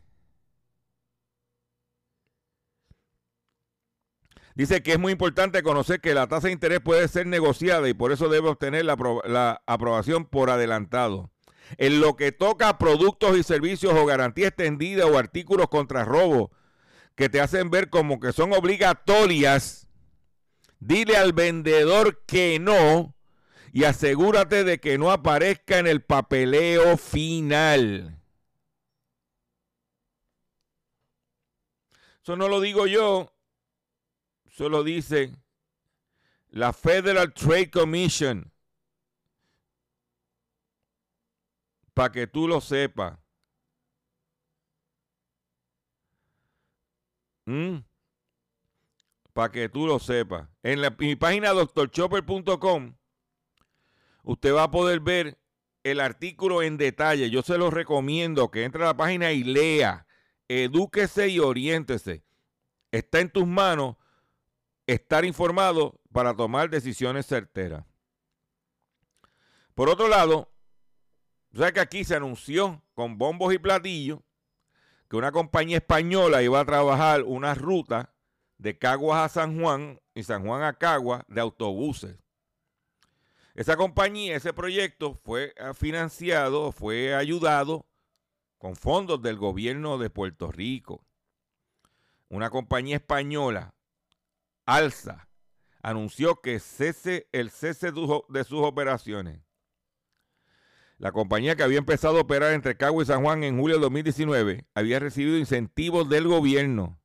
Dice 4.60 4.82
que 4.82 4.92
es 4.92 4.98
muy 4.98 5.12
importante 5.12 5.62
conocer 5.62 6.02
que 6.02 6.12
la 6.12 6.26
tasa 6.26 6.48
de 6.48 6.52
interés 6.52 6.80
puede 6.80 7.08
ser 7.08 7.26
negociada 7.26 7.88
y 7.88 7.94
por 7.94 8.12
eso 8.12 8.28
debe 8.28 8.50
obtener 8.50 8.84
la, 8.84 8.94
la 9.24 9.62
aprobación 9.64 10.26
por 10.26 10.50
adelantado. 10.50 11.30
En 11.78 12.02
lo 12.02 12.14
que 12.14 12.30
toca 12.30 12.68
a 12.68 12.76
productos 12.76 13.38
y 13.38 13.42
servicios 13.42 13.94
o 13.94 14.04
garantía 14.04 14.48
extendida 14.48 15.06
o 15.06 15.16
artículos 15.16 15.68
contra 15.68 16.04
robo, 16.04 16.50
que 17.14 17.30
te 17.30 17.40
hacen 17.40 17.70
ver 17.70 17.88
como 17.88 18.20
que 18.20 18.32
son 18.32 18.52
obligatorias, 18.52 19.88
dile 20.78 21.16
al 21.16 21.32
vendedor 21.32 22.22
que 22.26 22.58
no 22.60 23.14
y 23.72 23.84
asegúrate 23.84 24.62
de 24.64 24.78
que 24.78 24.98
no 24.98 25.10
aparezca 25.10 25.78
en 25.78 25.86
el 25.86 26.02
papeleo 26.02 26.98
final. 26.98 28.20
Eso 32.22 32.36
no 32.36 32.46
lo 32.46 32.60
digo 32.60 32.86
yo, 32.86 33.32
eso 34.50 34.68
lo 34.68 34.82
dice 34.82 35.32
la 36.50 36.72
Federal 36.72 37.32
Trade 37.32 37.70
Commission. 37.70 38.52
Para 41.94 42.12
que 42.12 42.26
tú 42.26 42.48
lo 42.48 42.60
sepas. 42.60 43.18
Para 49.32 49.50
que 49.50 49.68
tú 49.68 49.86
lo 49.86 49.98
sepas. 49.98 50.48
En, 50.62 50.80
la, 50.80 50.90
mi 50.98 51.16
página 51.16 51.50
doctorchopper.com, 51.50 52.96
usted 54.22 54.54
va 54.54 54.64
a 54.64 54.70
poder 54.70 55.00
ver 55.00 55.38
el 55.82 56.00
artículo 56.00 56.62
en 56.62 56.76
detalle. 56.76 57.30
Yo 57.30 57.42
se 57.42 57.58
lo 57.58 57.70
recomiendo 57.70 58.50
que 58.50 58.64
entre 58.64 58.82
a 58.82 58.86
la 58.86 58.96
página 58.96 59.32
y 59.32 59.42
lea, 59.42 60.06
edúquese 60.48 61.28
y 61.28 61.38
oriéntese. 61.38 62.24
Está 62.92 63.20
en 63.20 63.30
tus 63.30 63.46
manos 63.46 63.96
estar 64.86 65.24
informado 65.24 66.00
para 66.12 66.34
tomar 66.34 66.70
decisiones 66.70 67.26
certeras. 67.26 67.84
Por 69.74 69.88
otro 69.88 70.08
lado, 70.08 70.52
¿sabes 71.54 71.72
que 71.72 71.80
aquí 71.80 72.04
se 72.04 72.16
anunció 72.16 72.82
con 72.94 73.18
bombos 73.18 73.54
y 73.54 73.58
platillos 73.58 74.20
que 75.08 75.16
una 75.16 75.32
compañía 75.32 75.78
española 75.78 76.40
iba 76.40 76.60
a 76.60 76.64
trabajar 76.64 77.24
una 77.24 77.54
ruta 77.54 78.14
de 78.58 78.78
Caguas 78.78 79.24
a 79.24 79.28
San 79.28 79.60
Juan 79.60 80.00
y 80.14 80.22
San 80.22 80.46
Juan 80.46 80.62
a 80.62 80.74
Caguas 80.74 81.24
de 81.26 81.40
autobuses. 81.40 82.16
Esa 83.54 83.76
compañía, 83.76 84.36
ese 84.36 84.52
proyecto 84.52 85.14
fue 85.14 85.54
financiado, 85.74 86.70
fue 86.70 87.14
ayudado 87.14 87.86
con 88.58 88.76
fondos 88.76 89.20
del 89.20 89.36
gobierno 89.36 89.98
de 89.98 90.10
Puerto 90.10 90.52
Rico. 90.52 91.04
Una 92.28 92.50
compañía 92.50 92.96
española, 92.96 93.74
Alza, 94.70 95.28
anunció 95.82 96.40
que 96.40 96.60
cese 96.60 97.28
el 97.32 97.50
cese 97.50 97.90
de 97.90 98.44
sus 98.44 98.60
operaciones. 98.60 99.42
La 100.96 101.10
compañía 101.10 101.56
que 101.56 101.64
había 101.64 101.78
empezado 101.78 102.18
a 102.18 102.20
operar 102.20 102.52
entre 102.52 102.76
Cagua 102.76 103.02
y 103.02 103.06
San 103.06 103.24
Juan 103.24 103.42
en 103.42 103.58
julio 103.58 103.76
de 103.76 103.82
2019 103.82 104.68
había 104.74 105.00
recibido 105.00 105.38
incentivos 105.38 106.08
del 106.08 106.28
gobierno, 106.28 107.00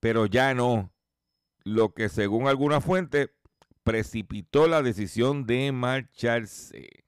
pero 0.00 0.26
ya 0.26 0.54
no, 0.54 0.92
lo 1.62 1.94
que 1.94 2.08
según 2.08 2.48
alguna 2.48 2.80
fuente 2.80 3.32
precipitó 3.84 4.66
la 4.66 4.82
decisión 4.82 5.46
de 5.46 5.70
marcharse. 5.70 7.04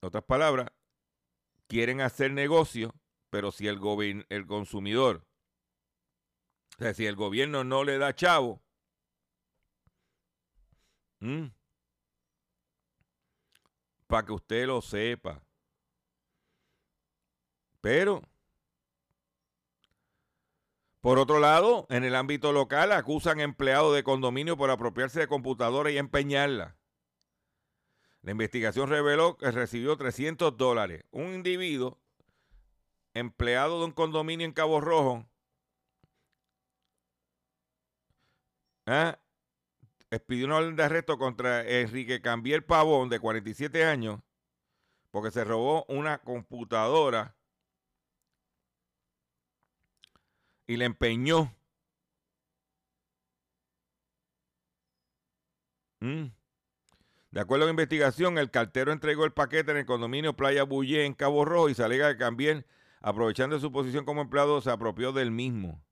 En 0.00 0.08
otras 0.08 0.24
palabras, 0.24 0.72
quieren 1.68 2.00
hacer 2.00 2.32
negocio, 2.32 2.92
pero 3.32 3.50
si 3.50 3.66
el, 3.66 4.26
el 4.28 4.46
consumidor, 4.46 5.24
o 6.76 6.82
sea, 6.82 6.92
si 6.92 7.06
el 7.06 7.16
gobierno 7.16 7.64
no 7.64 7.82
le 7.82 7.96
da 7.96 8.14
chavo. 8.14 8.62
Para 14.06 14.26
que 14.26 14.32
usted 14.32 14.66
lo 14.66 14.82
sepa. 14.82 15.42
Pero, 17.80 18.20
por 21.00 21.18
otro 21.18 21.38
lado, 21.38 21.86
en 21.88 22.04
el 22.04 22.14
ámbito 22.14 22.52
local 22.52 22.92
acusan 22.92 23.40
empleados 23.40 23.94
de 23.94 24.04
condominio 24.04 24.58
por 24.58 24.68
apropiarse 24.68 25.20
de 25.20 25.26
computadoras 25.26 25.94
y 25.94 25.96
empeñarla. 25.96 26.76
La 28.20 28.32
investigación 28.32 28.90
reveló 28.90 29.38
que 29.38 29.50
recibió 29.50 29.96
300 29.96 30.54
dólares. 30.58 31.06
Un 31.10 31.32
individuo, 31.32 32.01
empleado 33.14 33.78
de 33.78 33.86
un 33.86 33.92
condominio 33.92 34.46
en 34.46 34.52
Cabo 34.52 34.80
Rojo, 34.80 35.26
¿ah? 38.86 39.18
expidió 40.10 40.46
una 40.46 40.56
orden 40.56 40.76
de 40.76 40.82
arresto 40.82 41.18
contra 41.18 41.66
Enrique 41.66 42.20
Cambier 42.20 42.66
Pavón, 42.66 43.08
de 43.08 43.20
47 43.20 43.84
años, 43.84 44.20
porque 45.10 45.30
se 45.30 45.44
robó 45.44 45.84
una 45.88 46.18
computadora 46.18 47.34
y 50.66 50.76
le 50.76 50.84
empeñó. 50.84 51.54
Mm. 56.00 56.26
De 57.30 57.40
acuerdo 57.40 57.64
a 57.64 57.66
la 57.66 57.70
investigación, 57.70 58.36
el 58.36 58.50
cartero 58.50 58.92
entregó 58.92 59.24
el 59.24 59.32
paquete 59.32 59.70
en 59.70 59.78
el 59.78 59.86
condominio 59.86 60.36
Playa 60.36 60.64
Bullé 60.64 61.06
en 61.06 61.14
Cabo 61.14 61.44
Rojo 61.46 61.70
y 61.70 61.74
se 61.74 61.82
alega 61.82 62.12
que 62.12 62.18
también, 62.18 62.66
aprovechando 63.02 63.58
su 63.58 63.70
posición 63.72 64.04
como 64.04 64.22
empleado, 64.22 64.60
se 64.60 64.70
apropió 64.70 65.12
del 65.12 65.30
mismo. 65.30 65.84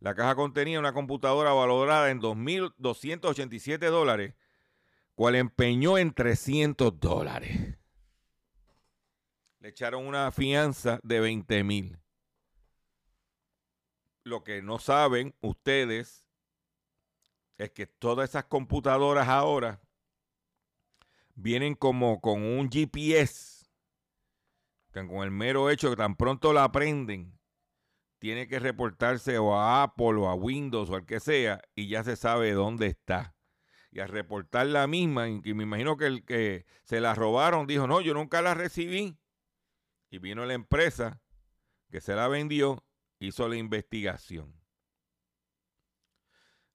La 0.00 0.14
caja 0.14 0.34
contenía 0.34 0.80
una 0.80 0.94
computadora 0.94 1.52
valorada 1.52 2.10
en 2.10 2.20
2.287 2.20 3.90
dólares, 3.90 4.34
cual 5.14 5.34
empeñó 5.34 5.98
en 5.98 6.12
300 6.12 6.98
dólares. 6.98 7.76
Le 9.58 9.68
echaron 9.68 10.06
una 10.06 10.32
fianza 10.32 10.98
de 11.02 11.20
20 11.20 11.64
mil. 11.64 11.98
Lo 14.24 14.42
que 14.42 14.62
no 14.62 14.78
saben 14.78 15.34
ustedes 15.40 16.26
es 17.58 17.70
que 17.70 17.86
todas 17.86 18.30
esas 18.30 18.44
computadoras 18.44 19.28
ahora 19.28 19.82
vienen 21.34 21.74
como 21.74 22.22
con 22.22 22.42
un 22.42 22.70
GPS, 22.70 23.59
que 24.92 25.06
con 25.06 25.22
el 25.22 25.30
mero 25.30 25.70
hecho 25.70 25.90
que 25.90 25.96
tan 25.96 26.16
pronto 26.16 26.52
la 26.52 26.64
aprenden, 26.64 27.38
tiene 28.18 28.48
que 28.48 28.58
reportarse 28.58 29.38
o 29.38 29.56
a 29.56 29.82
Apple 29.82 30.16
o 30.18 30.28
a 30.28 30.34
Windows 30.34 30.90
o 30.90 30.94
al 30.94 31.06
que 31.06 31.20
sea 31.20 31.62
y 31.74 31.88
ya 31.88 32.04
se 32.04 32.16
sabe 32.16 32.52
dónde 32.52 32.86
está. 32.86 33.34
Y 33.90 34.00
al 34.00 34.08
reportar 34.08 34.66
la 34.66 34.86
misma, 34.86 35.28
y 35.28 35.54
me 35.54 35.64
imagino 35.64 35.96
que 35.96 36.06
el 36.06 36.24
que 36.24 36.64
se 36.84 37.00
la 37.00 37.14
robaron 37.14 37.66
dijo, 37.66 37.88
no, 37.88 38.00
yo 38.00 38.14
nunca 38.14 38.40
la 38.40 38.54
recibí. 38.54 39.18
Y 40.10 40.18
vino 40.18 40.44
la 40.46 40.54
empresa 40.54 41.20
que 41.90 42.00
se 42.00 42.14
la 42.14 42.28
vendió, 42.28 42.84
hizo 43.18 43.48
la 43.48 43.56
investigación. 43.56 44.60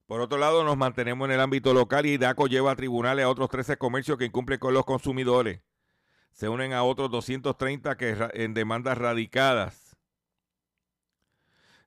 Por 0.08 0.22
otro 0.22 0.38
lado, 0.38 0.64
nos 0.64 0.78
mantenemos 0.78 1.28
en 1.28 1.36
el 1.36 1.42
ámbito 1.42 1.74
local 1.74 2.06
y 2.06 2.18
DACO 2.18 2.48
lleva 2.48 2.72
a 2.72 2.76
tribunales 2.76 3.26
a 3.26 3.30
otros 3.30 3.50
13 3.50 3.78
comercios 3.78 4.18
que 4.18 4.26
incumplen 4.26 4.60
con 4.60 4.74
los 4.74 4.86
consumidores. 4.86 5.62
Se 6.36 6.50
unen 6.50 6.74
a 6.74 6.84
otros 6.84 7.10
230 7.12 7.96
que 7.96 8.30
en 8.34 8.54
demandas 8.54 8.98
radicadas. 8.98 9.96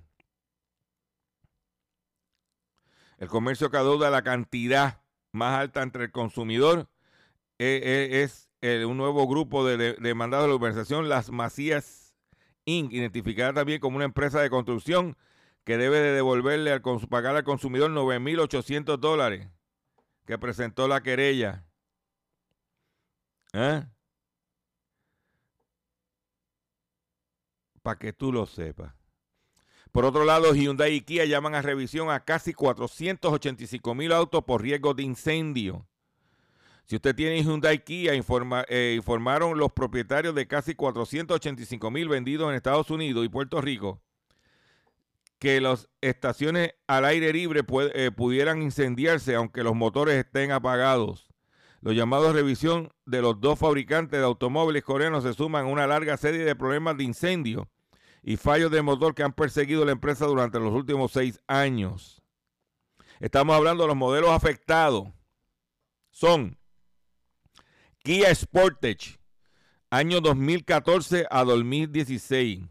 El 3.16 3.28
comercio 3.28 3.70
que 3.70 3.78
adeuda 3.78 4.10
la 4.10 4.22
cantidad 4.22 5.00
más 5.32 5.58
alta 5.58 5.82
entre 5.82 6.04
el 6.04 6.12
consumidor 6.12 6.88
eh, 7.58 7.80
eh, 7.82 8.22
es 8.22 8.48
un 8.86 8.96
nuevo 8.96 9.26
grupo 9.26 9.66
de, 9.66 9.94
demandados 9.94 10.44
de 10.44 10.48
la 10.48 10.54
organización 10.54 11.08
Las 11.08 11.30
Macías 11.30 12.14
Inc., 12.64 12.92
identificada 12.92 13.54
también 13.54 13.80
como 13.80 13.96
una 13.96 14.04
empresa 14.04 14.40
de 14.40 14.50
construcción 14.50 15.16
que 15.68 15.76
debe 15.76 15.98
de 15.98 16.12
devolverle 16.12 16.72
al 16.72 16.80
pagar 17.10 17.36
al 17.36 17.44
consumidor 17.44 17.90
9.800 17.90 18.96
dólares 18.96 19.50
que 20.24 20.38
presentó 20.38 20.88
la 20.88 21.02
querella. 21.02 21.66
¿Eh? 23.52 23.84
Para 27.82 27.98
que 27.98 28.14
tú 28.14 28.32
lo 28.32 28.46
sepas. 28.46 28.94
Por 29.92 30.06
otro 30.06 30.24
lado, 30.24 30.54
Hyundai 30.54 30.94
y 30.94 31.00
Kia 31.02 31.26
llaman 31.26 31.54
a 31.54 31.60
revisión 31.60 32.10
a 32.10 32.24
casi 32.24 32.54
485 32.54 33.94
mil 33.94 34.12
autos 34.12 34.44
por 34.44 34.62
riesgo 34.62 34.94
de 34.94 35.02
incendio. 35.02 35.86
Si 36.86 36.96
usted 36.96 37.14
tiene 37.14 37.42
Hyundai 37.42 37.84
Kia, 37.84 38.14
eh, 38.14 38.94
informaron 38.96 39.58
los 39.58 39.70
propietarios 39.70 40.34
de 40.34 40.48
casi 40.48 40.74
485 40.74 41.90
mil 41.90 42.08
vendidos 42.08 42.48
en 42.48 42.56
Estados 42.56 42.90
Unidos 42.90 43.22
y 43.26 43.28
Puerto 43.28 43.60
Rico 43.60 44.00
que 45.38 45.60
las 45.60 45.88
estaciones 46.00 46.74
al 46.86 47.04
aire 47.04 47.32
libre 47.32 47.62
eh, 47.94 48.10
pudieran 48.10 48.62
incendiarse 48.62 49.34
aunque 49.34 49.62
los 49.62 49.74
motores 49.74 50.16
estén 50.16 50.50
apagados. 50.50 51.28
Los 51.80 51.94
llamados 51.94 52.34
revisión 52.34 52.92
de 53.06 53.22
los 53.22 53.40
dos 53.40 53.58
fabricantes 53.58 54.18
de 54.18 54.26
automóviles 54.26 54.82
coreanos 54.82 55.22
se 55.22 55.32
suman 55.32 55.66
a 55.66 55.68
una 55.68 55.86
larga 55.86 56.16
serie 56.16 56.44
de 56.44 56.56
problemas 56.56 56.96
de 56.96 57.04
incendio 57.04 57.70
y 58.22 58.36
fallos 58.36 58.70
de 58.72 58.82
motor 58.82 59.14
que 59.14 59.22
han 59.22 59.32
perseguido 59.32 59.84
la 59.84 59.92
empresa 59.92 60.26
durante 60.26 60.58
los 60.58 60.72
últimos 60.72 61.12
seis 61.12 61.40
años. 61.46 62.20
Estamos 63.20 63.54
hablando 63.54 63.84
de 63.84 63.88
los 63.88 63.96
modelos 63.96 64.30
afectados. 64.30 65.08
Son 66.10 66.58
Kia 68.02 68.34
Sportage, 68.34 69.20
año 69.90 70.20
2014 70.20 71.26
a 71.30 71.44
2016. 71.44 72.64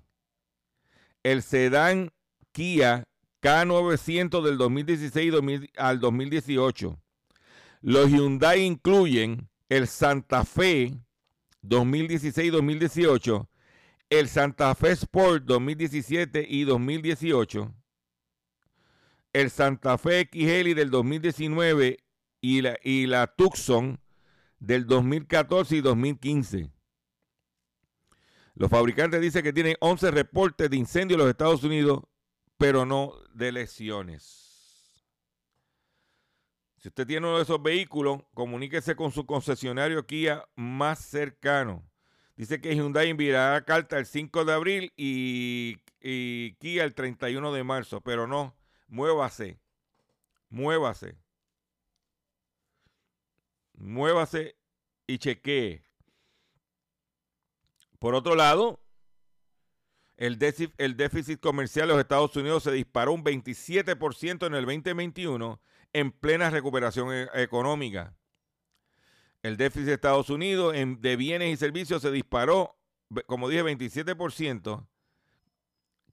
El 1.23 1.43
sedán 1.43 2.11
Kia 2.57 3.03
K900 3.43 4.41
del 4.41 4.57
2016 4.57 5.31
al 5.77 5.99
2018. 5.99 6.99
Los 7.81 8.09
Hyundai 8.09 8.63
incluyen 8.63 9.47
el 9.69 9.87
Santa 9.87 10.43
Fe 10.43 10.97
2016-2018, 11.61 13.47
el 14.09 14.27
Santa 14.27 14.73
Fe 14.73 14.89
Sport 14.93 15.43
2017 15.43 16.47
y 16.49 16.63
2018, 16.63 17.75
el 19.33 19.51
Santa 19.51 19.99
Fe 19.99 20.27
XL 20.33 20.73
del 20.73 20.89
2019 20.89 21.99
y 22.41 22.61
la, 22.61 22.79
y 22.83 23.05
la 23.05 23.27
Tucson 23.27 23.99
del 24.57 24.87
2014 24.87 25.75
y 25.75 25.81
2015. 25.81 26.71
Los 28.55 28.71
fabricantes 28.71 29.21
dicen 29.21 29.43
que 29.43 29.53
tienen 29.53 29.75
11 29.79 30.09
reportes 30.09 30.71
de 30.71 30.77
incendio 30.77 31.13
en 31.13 31.19
los 31.19 31.29
Estados 31.29 31.63
Unidos, 31.63 32.01
pero 32.57 32.85
no 32.85 33.13
de 33.33 33.51
lesiones. 33.51 35.05
Si 36.77 36.89
usted 36.89 37.07
tiene 37.07 37.27
uno 37.27 37.37
de 37.37 37.43
esos 37.43 37.61
vehículos, 37.61 38.21
comuníquese 38.33 38.95
con 38.95 39.11
su 39.11 39.25
concesionario 39.25 40.05
Kia 40.05 40.47
más 40.55 40.99
cercano. 40.99 41.83
Dice 42.35 42.61
que 42.61 42.75
Hyundai 42.75 43.09
enviará 43.09 43.63
carta 43.65 43.97
el 43.97 44.05
5 44.05 44.45
de 44.45 44.53
abril 44.53 44.93
y, 44.95 45.77
y 46.01 46.53
Kia 46.55 46.83
el 46.83 46.93
31 46.93 47.51
de 47.51 47.63
marzo, 47.63 48.01
pero 48.01 48.27
no, 48.27 48.55
muévase, 48.87 49.59
muévase 50.49 51.17
muévase 53.77 54.57
y 55.05 55.17
chequee. 55.17 55.83
Por 57.99 58.15
otro 58.15 58.35
lado, 58.35 58.79
el 60.17 60.39
déficit, 60.39 61.39
comercial 61.39 61.87
de 61.87 61.93
los 61.93 62.01
Estados 62.01 62.35
Unidos 62.35 62.63
se 62.63 62.71
disparó 62.71 63.13
un 63.13 63.23
27% 63.23 64.47
en 64.47 64.55
el 64.55 64.65
2021 64.65 65.61
en 65.93 66.11
plena 66.11 66.49
recuperación 66.49 67.13
e, 67.13 67.29
económica. 67.35 68.15
El 69.43 69.57
déficit 69.57 69.85
de 69.85 69.93
Estados 69.93 70.29
Unidos 70.29 70.73
de 70.73 71.15
bienes 71.15 71.53
y 71.53 71.57
servicios 71.57 72.01
se 72.01 72.11
disparó, 72.11 72.77
como 73.27 73.47
dije, 73.47 73.63
27% 73.63 74.85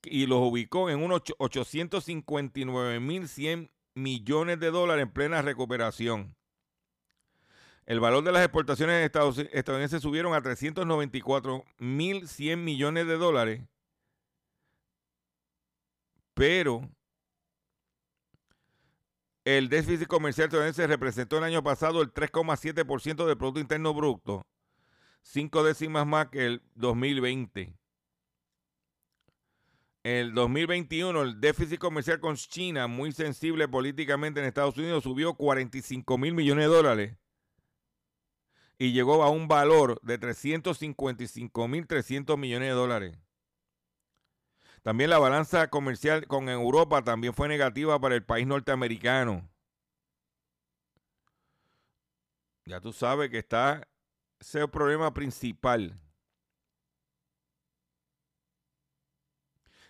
y 0.07 0.27
los 0.27 0.41
ubicó 0.41 0.91
en 0.91 1.03
unos 1.03 1.23
859.100 1.23 3.71
millones 3.95 4.61
de 4.61 4.71
dólares 4.71 5.05
en 5.05 5.13
plena 5.13 5.41
recuperación. 5.43 6.37
El 7.87 8.01
valor 8.01 8.25
de 8.25 8.33
las 8.33 8.43
exportaciones 8.43 9.05
estadounidenses 9.05 10.03
subieron 10.03 10.35
a 10.35 10.43
394.100 10.43 12.57
millones 12.57 13.07
de 13.07 13.17
dólares, 13.17 13.63
pero 16.35 16.89
el 19.45 19.69
déficit 19.69 20.07
comercial 20.07 20.47
estadounidense 20.47 20.87
representó 20.87 21.39
el 21.39 21.45
año 21.45 21.63
pasado 21.63 22.03
el 22.03 22.13
3,7% 22.13 23.27
del 23.27 23.37
Producto 23.37 23.61
Interno 23.61 23.95
Bruto, 23.95 24.47
cinco 25.23 25.63
décimas 25.63 26.07
más 26.07 26.29
que 26.29 26.47
el 26.47 26.63
2020. 26.75 27.75
El 30.03 30.35
2021, 30.35 31.23
el 31.23 31.41
déficit 31.41 31.79
comercial 31.79 32.21
con 32.21 32.37
China, 32.37 32.89
muy 32.89 33.13
sensible 33.13 33.69
políticamente 33.69 34.41
en 34.41 34.47
Estados 34.47 34.77
Unidos, 34.77 35.05
subió 35.05 35.35
45 35.35 36.19
mil 36.19 36.35
millones 36.35 36.67
de 36.67 36.75
dólares 36.75 37.17
y 38.79 38.93
llegó 38.93 39.23
a 39.23 39.31
un 39.31 39.49
valor 39.49 39.99
de 40.03 40.21
355.300 40.21 42.37
millones 42.37 42.69
de 42.69 42.75
dólares. 42.75 43.24
También 44.85 45.09
la 45.09 45.19
balanza 45.19 45.71
comercial 45.71 46.27
con 46.27 46.51
Europa 46.51 47.03
también 47.03 47.33
fue 47.33 47.49
negativa 47.49 47.99
para 47.99 48.15
el 48.15 48.23
país 48.23 48.47
norteamericano. 48.47 49.49
Ya 52.67 52.81
tú 52.81 52.93
sabes 52.93 53.31
que 53.31 53.39
está 53.39 53.89
ese 54.39 54.59
es 54.59 54.65
el 54.65 54.71
problema 54.71 55.15
principal. 55.15 55.99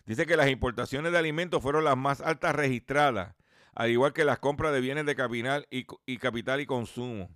Dice 0.06 0.26
que 0.26 0.36
las 0.36 0.48
importaciones 0.48 1.10
de 1.10 1.18
alimentos 1.18 1.60
fueron 1.60 1.82
las 1.82 1.96
más 1.96 2.20
altas 2.20 2.54
registradas, 2.54 3.34
al 3.74 3.90
igual 3.90 4.12
que 4.12 4.24
las 4.24 4.38
compras 4.38 4.72
de 4.72 4.80
bienes 4.80 5.06
de 5.06 5.16
capital 5.16 5.66
y, 5.70 6.18
capital 6.18 6.60
y 6.60 6.66
consumo. 6.66 7.34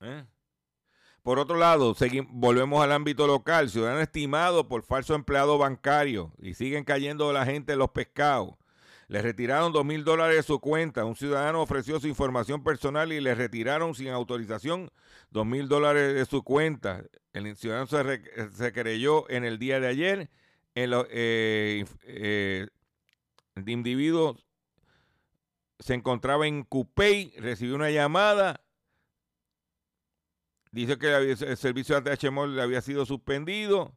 ¿Eh? 0.00 0.24
Por 1.26 1.40
otro 1.40 1.56
lado, 1.56 1.92
volvemos 2.28 2.84
al 2.84 2.92
ámbito 2.92 3.26
local. 3.26 3.68
Ciudadano 3.68 4.00
estimado 4.00 4.68
por 4.68 4.84
falso 4.84 5.16
empleado 5.16 5.58
bancario 5.58 6.32
y 6.40 6.54
siguen 6.54 6.84
cayendo 6.84 7.32
la 7.32 7.44
gente 7.44 7.72
en 7.72 7.80
los 7.80 7.90
pescados. 7.90 8.54
Le 9.08 9.20
retiraron 9.20 9.72
dos 9.72 9.84
mil 9.84 10.04
dólares 10.04 10.36
de 10.36 10.42
su 10.44 10.60
cuenta. 10.60 11.04
Un 11.04 11.16
ciudadano 11.16 11.62
ofreció 11.62 11.98
su 11.98 12.06
información 12.06 12.62
personal 12.62 13.12
y 13.12 13.20
le 13.20 13.34
retiraron 13.34 13.96
sin 13.96 14.10
autorización 14.10 14.92
dos 15.32 15.44
mil 15.44 15.66
dólares 15.66 16.14
de 16.14 16.26
su 16.26 16.44
cuenta. 16.44 17.02
El 17.32 17.56
ciudadano 17.56 17.88
se, 17.88 18.72
creyó 18.72 19.28
en 19.28 19.44
el 19.44 19.58
día 19.58 19.80
de 19.80 19.88
ayer. 19.88 20.30
En 20.76 20.90
lo, 20.90 21.08
eh, 21.10 21.86
eh, 22.04 22.68
el 23.56 23.68
individuo 23.68 24.38
se 25.80 25.94
encontraba 25.94 26.46
en 26.46 26.62
Cupey, 26.62 27.32
recibió 27.38 27.74
una 27.74 27.90
llamada 27.90 28.60
Dice 30.76 30.98
que 30.98 31.08
el 31.16 31.56
servicio 31.56 31.98
de 32.02 32.30
le 32.48 32.60
había 32.60 32.82
sido 32.82 33.06
suspendido 33.06 33.96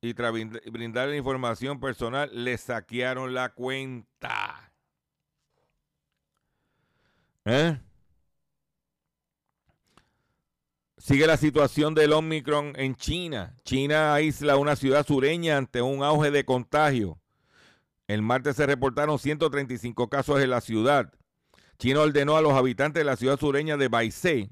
y 0.00 0.14
tras 0.14 0.32
brindarle 0.32 1.16
información 1.16 1.78
personal 1.78 2.28
le 2.32 2.58
saquearon 2.58 3.34
la 3.34 3.50
cuenta. 3.50 4.72
¿Eh? 7.44 7.78
Sigue 10.98 11.24
la 11.28 11.36
situación 11.36 11.94
del 11.94 12.14
Omicron 12.14 12.72
en 12.74 12.96
China. 12.96 13.54
China 13.62 14.12
aísla 14.12 14.56
una 14.56 14.74
ciudad 14.74 15.06
sureña 15.06 15.56
ante 15.56 15.82
un 15.82 16.02
auge 16.02 16.32
de 16.32 16.44
contagio. 16.44 17.20
El 18.08 18.22
martes 18.22 18.56
se 18.56 18.66
reportaron 18.66 19.20
135 19.20 20.08
casos 20.08 20.40
en 20.40 20.50
la 20.50 20.60
ciudad. 20.60 21.12
China 21.78 22.00
ordenó 22.00 22.36
a 22.36 22.42
los 22.42 22.54
habitantes 22.54 23.02
de 23.02 23.04
la 23.04 23.14
ciudad 23.14 23.38
sureña 23.38 23.76
de 23.76 23.86
Baisei 23.86 24.50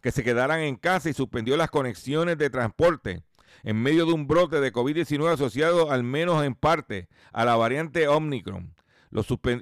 que 0.00 0.12
se 0.12 0.24
quedaran 0.24 0.60
en 0.60 0.76
casa 0.76 1.10
y 1.10 1.12
suspendió 1.12 1.56
las 1.56 1.70
conexiones 1.70 2.38
de 2.38 2.50
transporte 2.50 3.22
en 3.62 3.82
medio 3.82 4.06
de 4.06 4.12
un 4.12 4.26
brote 4.26 4.60
de 4.60 4.72
COVID-19 4.72 5.32
asociado 5.32 5.90
al 5.90 6.02
menos 6.02 6.44
en 6.44 6.54
parte 6.54 7.08
a 7.32 7.44
la 7.44 7.56
variante 7.56 8.08
Omicron. 8.08 8.74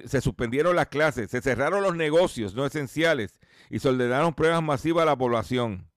se 0.05 0.21
suspendieron 0.21 0.75
las 0.75 0.87
clases, 0.87 1.31
se 1.31 1.41
cerraron 1.41 1.83
los 1.83 1.95
negocios 1.95 2.53
no 2.55 2.65
esenciales 2.65 3.37
y 3.69 3.79
se 3.79 3.89
ordenaron 3.89 4.33
pruebas 4.33 4.63
masivas 4.63 5.03
a 5.03 5.07
la 5.07 5.17
población. 5.17 5.89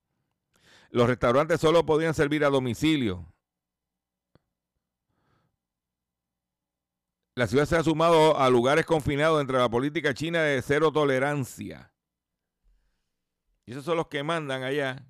Los 0.91 1.09
restaurantes 1.09 1.61
solo 1.61 1.87
podían 1.87 2.15
servir 2.15 2.45
a 2.45 2.51
domicilio. 2.51 3.33
La 7.35 7.47
ciudad 7.47 7.65
se 7.65 7.77
ha 7.77 7.83
sumado 7.83 8.39
a 8.39 8.51
lugares 8.51 8.85
confinados 8.85 9.41
entre 9.41 9.57
la 9.57 9.71
política 9.71 10.13
china 10.13 10.43
de 10.43 10.61
cero 10.61 10.93
tolerancia. 10.93 11.92
Y 13.65 13.73
esos 13.73 13.85
son 13.85 13.97
los 13.97 14.09
que 14.09 14.23
mandan 14.23 14.63
allá. 14.63 15.05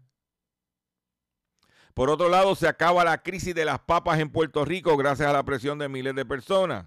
Por 1.95 2.11
otro 2.11 2.29
lado, 2.29 2.55
se 2.55 2.69
acaba 2.69 3.05
la 3.05 3.23
crisis 3.23 3.55
de 3.55 3.65
las 3.65 3.81
papas 3.81 4.19
en 4.19 4.31
Puerto 4.31 4.65
Rico 4.65 4.97
gracias 4.97 5.29
a 5.29 5.33
la 5.33 5.43
presión 5.43 5.79
de 5.79 5.88
miles 5.88 6.15
de 6.15 6.25
personas. 6.25 6.87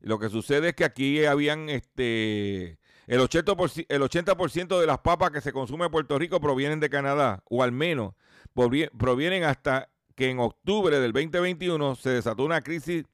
Lo 0.00 0.18
que 0.18 0.28
sucede 0.28 0.70
es 0.70 0.74
que 0.74 0.84
aquí 0.84 1.24
habían 1.24 1.68
este 1.68 2.78
el 3.06 3.20
80%, 3.20 3.86
el 3.88 4.02
80 4.02 4.34
de 4.80 4.86
las 4.86 4.98
papas 4.98 5.30
que 5.30 5.40
se 5.40 5.52
consumen 5.52 5.86
en 5.86 5.92
Puerto 5.92 6.18
Rico 6.18 6.40
provienen 6.40 6.80
de 6.80 6.88
Canadá, 6.88 7.42
o 7.48 7.62
al 7.62 7.72
menos 7.72 8.14
provienen 8.54 9.44
hasta 9.44 9.90
que 10.14 10.30
en 10.30 10.38
octubre 10.38 11.00
del 11.00 11.12
2021 11.12 11.96
se 11.96 12.10
desató 12.10 12.44
una 12.44 12.62
crisis 12.62 13.04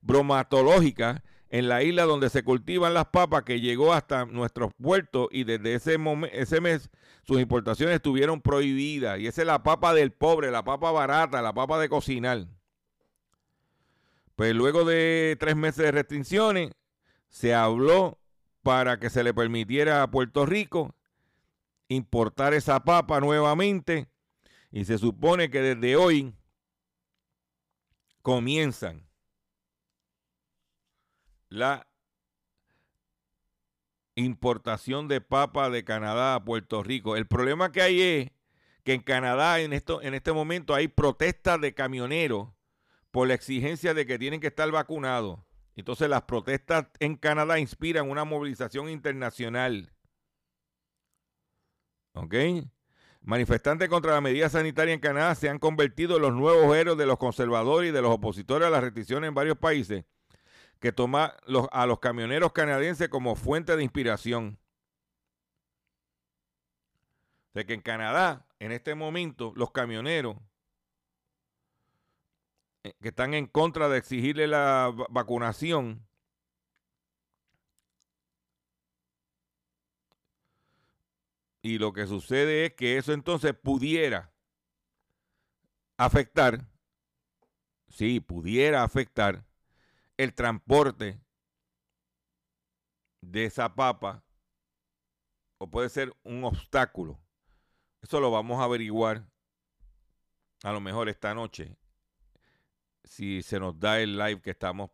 bromatológica 0.00 1.22
en 1.50 1.68
la 1.68 1.82
isla 1.82 2.04
donde 2.04 2.30
se 2.30 2.44
cultivan 2.44 2.94
las 2.94 3.06
papas 3.06 3.42
que 3.42 3.60
llegó 3.60 3.92
hasta 3.92 4.24
nuestros 4.24 4.72
puertos 4.80 5.28
y 5.32 5.42
desde 5.42 5.74
ese, 5.74 5.98
mes 5.98 6.90
sus 7.24 7.40
importaciones 7.40 7.96
estuvieron 7.96 8.40
prohibidas. 8.40 9.18
Y 9.18 9.26
esa 9.26 9.42
es 9.42 9.46
la 9.48 9.62
papa 9.64 9.92
del 9.92 10.12
pobre, 10.12 10.52
la 10.52 10.62
papa 10.62 10.92
barata, 10.92 11.42
la 11.42 11.52
papa 11.52 11.80
de 11.80 11.88
cocinar. 11.88 12.46
Pues 14.36 14.54
luego 14.54 14.84
de 14.84 15.36
tres 15.40 15.56
meses 15.56 15.84
de 15.84 15.90
restricciones, 15.90 16.70
se 17.28 17.52
habló 17.52 18.18
para 18.62 19.00
que 19.00 19.10
se 19.10 19.24
le 19.24 19.34
permitiera 19.34 20.02
a 20.02 20.10
Puerto 20.10 20.46
Rico 20.46 20.94
importar 21.88 22.54
esa 22.54 22.84
papa 22.84 23.20
nuevamente. 23.20 24.08
Y 24.70 24.84
se 24.84 24.98
supone 24.98 25.50
que 25.50 25.60
desde 25.60 25.96
hoy 25.96 26.32
comienzan 28.22 29.09
la 31.50 31.88
importación 34.14 35.08
de 35.08 35.20
papa 35.20 35.68
de 35.68 35.84
Canadá 35.84 36.34
a 36.36 36.44
Puerto 36.44 36.82
Rico. 36.82 37.16
El 37.16 37.26
problema 37.26 37.72
que 37.72 37.82
hay 37.82 38.00
es 38.00 38.30
que 38.84 38.94
en 38.94 39.02
Canadá 39.02 39.60
en, 39.60 39.72
esto, 39.72 40.00
en 40.00 40.14
este 40.14 40.32
momento 40.32 40.74
hay 40.74 40.88
protestas 40.88 41.60
de 41.60 41.74
camioneros 41.74 42.48
por 43.10 43.28
la 43.28 43.34
exigencia 43.34 43.92
de 43.92 44.06
que 44.06 44.18
tienen 44.18 44.40
que 44.40 44.46
estar 44.46 44.70
vacunados. 44.70 45.40
Entonces 45.74 46.08
las 46.08 46.22
protestas 46.22 46.86
en 46.98 47.16
Canadá 47.16 47.58
inspiran 47.58 48.08
una 48.08 48.24
movilización 48.24 48.88
internacional. 48.88 49.92
¿Ok? 52.12 52.34
Manifestantes 53.22 53.88
contra 53.88 54.12
la 54.12 54.20
medida 54.20 54.48
sanitaria 54.48 54.94
en 54.94 55.00
Canadá 55.00 55.34
se 55.34 55.48
han 55.48 55.58
convertido 55.58 56.16
en 56.16 56.22
los 56.22 56.32
nuevos 56.32 56.74
héroes 56.76 56.96
de 56.96 57.06
los 57.06 57.18
conservadores 57.18 57.90
y 57.90 57.92
de 57.92 58.02
los 58.02 58.12
opositores 58.12 58.68
a 58.68 58.70
las 58.70 58.82
restricciones 58.82 59.28
en 59.28 59.34
varios 59.34 59.58
países 59.58 60.04
que 60.80 60.92
toma 60.92 61.36
a 61.72 61.86
los 61.86 61.98
camioneros 62.00 62.52
canadienses 62.52 63.08
como 63.10 63.36
fuente 63.36 63.76
de 63.76 63.82
inspiración. 63.82 64.58
De 67.52 67.66
que 67.66 67.74
en 67.74 67.82
Canadá, 67.82 68.46
en 68.58 68.72
este 68.72 68.94
momento, 68.94 69.52
los 69.56 69.72
camioneros 69.72 70.36
eh, 72.82 72.94
que 73.02 73.08
están 73.08 73.34
en 73.34 73.46
contra 73.46 73.88
de 73.90 73.98
exigirle 73.98 74.46
la 74.46 74.90
vacunación, 75.10 76.06
y 81.62 81.78
lo 81.78 81.92
que 81.92 82.06
sucede 82.06 82.66
es 82.66 82.74
que 82.74 82.96
eso 82.96 83.12
entonces 83.12 83.52
pudiera 83.52 84.32
afectar, 85.98 86.64
sí, 87.88 88.20
pudiera 88.20 88.82
afectar 88.82 89.44
el 90.22 90.34
transporte 90.34 91.18
de 93.22 93.46
esa 93.46 93.74
papa 93.74 94.22
o 95.56 95.70
puede 95.70 95.88
ser 95.88 96.14
un 96.24 96.44
obstáculo. 96.44 97.18
Eso 98.02 98.20
lo 98.20 98.30
vamos 98.30 98.60
a 98.60 98.64
averiguar 98.64 99.26
a 100.62 100.72
lo 100.72 100.80
mejor 100.82 101.08
esta 101.08 101.32
noche 101.34 101.74
si 103.02 103.40
se 103.40 103.58
nos 103.58 103.80
da 103.80 103.98
el 103.98 104.18
live 104.18 104.42
que 104.42 104.50
estamos 104.50 104.90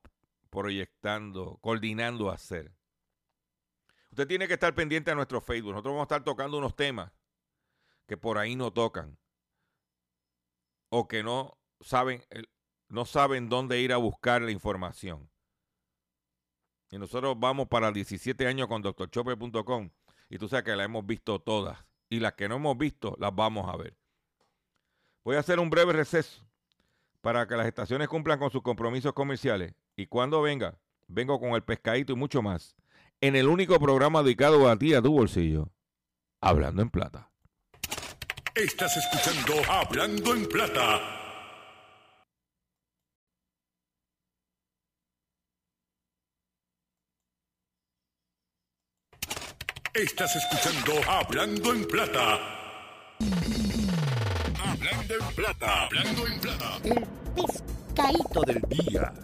proyectando, 0.48 1.58
coordinando 1.60 2.30
hacer. 2.30 2.72
Usted 4.10 4.28
tiene 4.28 4.46
que 4.46 4.54
estar 4.54 4.76
pendiente 4.76 5.10
a 5.10 5.16
nuestro 5.16 5.40
Facebook. 5.40 5.72
Nosotros 5.72 5.92
vamos 5.92 6.04
a 6.04 6.14
estar 6.14 6.22
tocando 6.22 6.56
unos 6.56 6.76
temas 6.76 7.10
que 8.06 8.16
por 8.16 8.38
ahí 8.38 8.54
no 8.54 8.72
tocan 8.72 9.18
o 10.88 11.08
que 11.08 11.24
no 11.24 11.58
saben 11.80 12.24
no 12.88 13.04
saben 13.04 13.48
dónde 13.48 13.80
ir 13.80 13.92
a 13.92 13.96
buscar 13.96 14.42
la 14.42 14.50
información. 14.50 15.28
Y 16.90 16.98
nosotros 16.98 17.34
vamos 17.38 17.68
para 17.68 17.90
17 17.90 18.46
años 18.46 18.68
con 18.68 18.82
drchopper.com 18.82 19.90
y 20.30 20.38
tú 20.38 20.48
sabes 20.48 20.64
que 20.64 20.76
las 20.76 20.86
hemos 20.86 21.04
visto 21.04 21.40
todas. 21.40 21.78
Y 22.08 22.20
las 22.20 22.34
que 22.34 22.48
no 22.48 22.56
hemos 22.56 22.78
visto, 22.78 23.16
las 23.18 23.34
vamos 23.34 23.68
a 23.68 23.76
ver. 23.76 23.96
Voy 25.24 25.36
a 25.36 25.40
hacer 25.40 25.58
un 25.58 25.70
breve 25.70 25.92
receso 25.92 26.46
para 27.20 27.48
que 27.48 27.56
las 27.56 27.66
estaciones 27.66 28.06
cumplan 28.06 28.38
con 28.38 28.50
sus 28.50 28.62
compromisos 28.62 29.12
comerciales. 29.12 29.74
Y 29.96 30.06
cuando 30.06 30.40
venga, 30.40 30.78
vengo 31.08 31.40
con 31.40 31.50
el 31.50 31.64
pescadito 31.64 32.12
y 32.12 32.16
mucho 32.16 32.42
más. 32.42 32.76
En 33.20 33.34
el 33.34 33.48
único 33.48 33.80
programa 33.80 34.22
dedicado 34.22 34.68
a 34.68 34.76
ti, 34.78 34.94
a 34.94 35.02
tu 35.02 35.12
bolsillo. 35.12 35.70
Hablando 36.40 36.82
en 36.82 36.90
plata. 36.90 37.32
Estás 38.54 38.96
escuchando 38.96 39.54
Hablando 39.68 40.34
en 40.34 40.46
plata 40.46 41.25
Estás 49.96 50.36
escuchando 50.36 50.92
Hablando 51.10 51.72
en 51.72 51.86
Plata. 51.86 52.34
Hablando 54.62 55.14
en 55.14 55.34
Plata. 55.34 55.84
Hablando 55.86 56.26
en 56.26 56.40
Plata. 56.40 56.78
El 56.84 57.06
pescadito 57.34 58.42
del 58.42 58.62
día. 58.68 59.14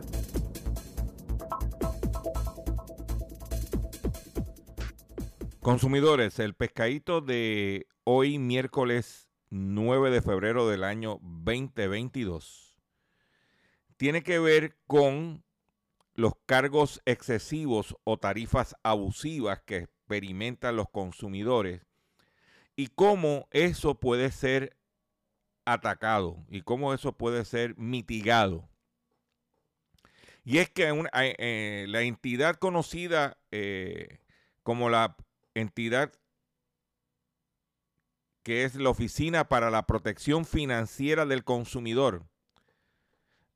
Consumidores, 5.61 6.39
el 6.39 6.55
pescadito 6.55 7.21
de 7.21 7.87
hoy, 8.05 8.39
miércoles 8.39 9.29
9 9.51 10.11
de 10.11 10.23
febrero 10.23 10.67
del 10.71 10.85
año 10.85 11.19
2022, 11.21 12.79
tiene 13.99 14.23
que 14.23 14.39
ver 14.39 14.79
con 14.87 15.45
los 16.15 16.33
cargos 16.47 17.03
excesivos 17.05 17.95
o 18.05 18.19
tarifas 18.19 18.75
abusivas 18.83 19.61
que 19.67 19.92
experimentan 20.13 20.77
los 20.77 20.91
consumidores 20.91 21.81
y 22.77 22.89
cómo 22.89 23.49
eso 23.51 23.99
puede 23.99 24.31
ser 24.31 24.77
atacado 25.65 26.45
y 26.51 26.63
cómo 26.63 26.93
eso 26.93 27.13
puede 27.17 27.47
ser 27.47 27.77
mitigado. 27.79 28.69
Y 30.45 30.59
es 30.59 30.69
que 30.69 30.93
eh, 31.15 31.87
la 31.89 32.03
entidad 32.03 32.57
conocida 32.57 33.39
eh, 33.53 34.19
como 34.63 34.91
la 34.91 35.17
entidad 35.55 36.13
que 38.43 38.65
es 38.65 38.75
la 38.75 38.91
Oficina 38.91 39.49
para 39.49 39.71
la 39.71 39.87
Protección 39.87 40.45
Financiera 40.45 41.25
del 41.27 41.45
Consumidor, 41.45 42.27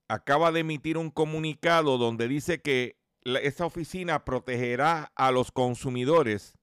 acaba 0.08 0.52
de 0.52 0.60
emitir 0.60 0.96
un 0.96 1.10
comunicado 1.10 1.98
donde 1.98 2.28
dice 2.28 2.62
que 2.62 2.96
esa 3.42 3.66
oficina 3.66 4.24
protegerá 4.24 5.12
a 5.16 5.32
los 5.32 5.50
consumidores 5.50 6.54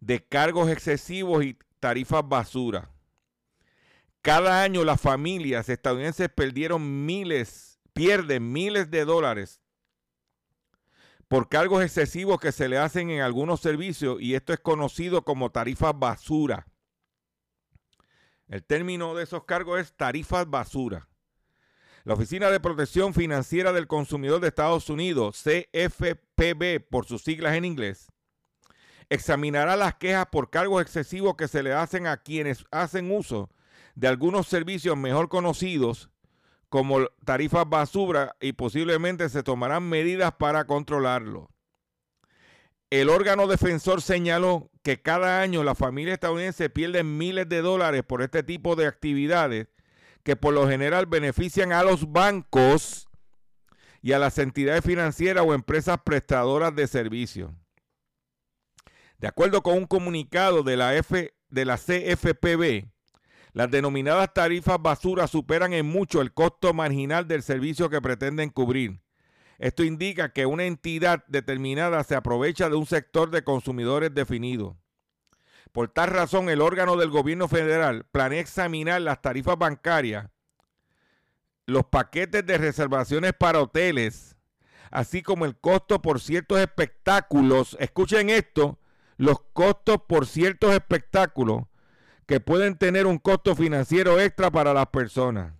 de 0.00 0.24
cargos 0.24 0.70
excesivos 0.70 1.44
y 1.44 1.58
tarifas 1.80 2.26
basura. 2.26 2.90
Cada 4.22 4.62
año 4.62 4.84
las 4.84 5.00
familias 5.00 5.68
estadounidenses 5.68 6.28
perdieron 6.28 7.06
miles, 7.06 7.80
pierden 7.92 8.52
miles 8.52 8.90
de 8.90 9.04
dólares 9.04 9.60
por 11.28 11.48
cargos 11.48 11.84
excesivos 11.84 12.40
que 12.40 12.52
se 12.52 12.68
le 12.68 12.78
hacen 12.78 13.10
en 13.10 13.20
algunos 13.20 13.60
servicios 13.60 14.20
y 14.20 14.34
esto 14.34 14.52
es 14.52 14.60
conocido 14.60 15.22
como 15.22 15.50
tarifas 15.50 15.92
basura. 15.96 16.66
El 18.48 18.64
término 18.64 19.14
de 19.14 19.24
esos 19.24 19.44
cargos 19.44 19.78
es 19.78 19.92
tarifas 19.92 20.48
basura. 20.48 21.08
La 22.08 22.14
Oficina 22.14 22.50
de 22.50 22.58
Protección 22.58 23.12
Financiera 23.12 23.70
del 23.74 23.86
Consumidor 23.86 24.40
de 24.40 24.48
Estados 24.48 24.88
Unidos, 24.88 25.44
CFPB 25.44 26.80
por 26.88 27.04
sus 27.04 27.20
siglas 27.20 27.54
en 27.54 27.66
inglés, 27.66 28.10
examinará 29.10 29.76
las 29.76 29.96
quejas 29.96 30.24
por 30.32 30.48
cargos 30.48 30.80
excesivos 30.80 31.36
que 31.36 31.48
se 31.48 31.62
le 31.62 31.74
hacen 31.74 32.06
a 32.06 32.16
quienes 32.16 32.64
hacen 32.70 33.14
uso 33.14 33.50
de 33.94 34.08
algunos 34.08 34.46
servicios 34.46 34.96
mejor 34.96 35.28
conocidos 35.28 36.08
como 36.70 37.08
tarifas 37.26 37.68
basura 37.68 38.34
y 38.40 38.54
posiblemente 38.54 39.28
se 39.28 39.42
tomarán 39.42 39.86
medidas 39.86 40.32
para 40.32 40.66
controlarlo. 40.66 41.50
El 42.88 43.10
órgano 43.10 43.46
defensor 43.46 44.00
señaló 44.00 44.70
que 44.82 45.02
cada 45.02 45.42
año 45.42 45.62
la 45.62 45.74
familia 45.74 46.14
estadounidense 46.14 46.70
pierde 46.70 47.04
miles 47.04 47.50
de 47.50 47.60
dólares 47.60 48.02
por 48.02 48.22
este 48.22 48.42
tipo 48.42 48.76
de 48.76 48.86
actividades 48.86 49.68
que 50.22 50.36
por 50.36 50.54
lo 50.54 50.68
general 50.68 51.06
benefician 51.06 51.72
a 51.72 51.82
los 51.82 52.12
bancos 52.12 53.08
y 54.02 54.12
a 54.12 54.18
las 54.18 54.38
entidades 54.38 54.84
financieras 54.84 55.44
o 55.46 55.54
empresas 55.54 55.98
prestadoras 56.04 56.74
de 56.74 56.86
servicios. 56.86 57.50
De 59.18 59.26
acuerdo 59.26 59.62
con 59.62 59.76
un 59.76 59.86
comunicado 59.86 60.62
de 60.62 60.76
la, 60.76 60.92
CFPB, 61.76 62.86
las 63.52 63.70
denominadas 63.70 64.32
tarifas 64.32 64.80
basura 64.80 65.26
superan 65.26 65.72
en 65.72 65.86
mucho 65.86 66.20
el 66.20 66.32
costo 66.32 66.72
marginal 66.72 67.26
del 67.26 67.42
servicio 67.42 67.90
que 67.90 68.00
pretenden 68.00 68.50
cubrir. 68.50 69.00
Esto 69.58 69.82
indica 69.82 70.32
que 70.32 70.46
una 70.46 70.66
entidad 70.66 71.24
determinada 71.26 72.04
se 72.04 72.14
aprovecha 72.14 72.68
de 72.68 72.76
un 72.76 72.86
sector 72.86 73.30
de 73.30 73.42
consumidores 73.42 74.14
definido. 74.14 74.78
Por 75.78 75.90
tal 75.90 76.08
razón, 76.08 76.48
el 76.48 76.60
órgano 76.60 76.96
del 76.96 77.08
gobierno 77.08 77.46
federal 77.46 78.04
planea 78.10 78.40
examinar 78.40 79.00
las 79.00 79.22
tarifas 79.22 79.56
bancarias, 79.56 80.28
los 81.66 81.84
paquetes 81.84 82.44
de 82.44 82.58
reservaciones 82.58 83.32
para 83.32 83.62
hoteles, 83.62 84.34
así 84.90 85.22
como 85.22 85.44
el 85.44 85.56
costo 85.56 86.02
por 86.02 86.18
ciertos 86.18 86.58
espectáculos. 86.58 87.76
Escuchen 87.78 88.28
esto, 88.28 88.80
los 89.18 89.40
costos 89.52 89.98
por 90.08 90.26
ciertos 90.26 90.72
espectáculos 90.72 91.66
que 92.26 92.40
pueden 92.40 92.76
tener 92.76 93.06
un 93.06 93.18
costo 93.18 93.54
financiero 93.54 94.18
extra 94.18 94.50
para 94.50 94.74
las 94.74 94.88
personas. 94.88 95.54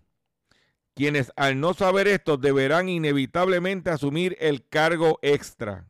Quienes 0.97 1.31
al 1.37 1.61
no 1.61 1.75
saber 1.75 2.09
esto 2.09 2.39
deberán 2.39 2.89
inevitablemente 2.89 3.91
asumir 3.91 4.37
el 4.41 4.67
cargo 4.69 5.21
extra. 5.23 5.87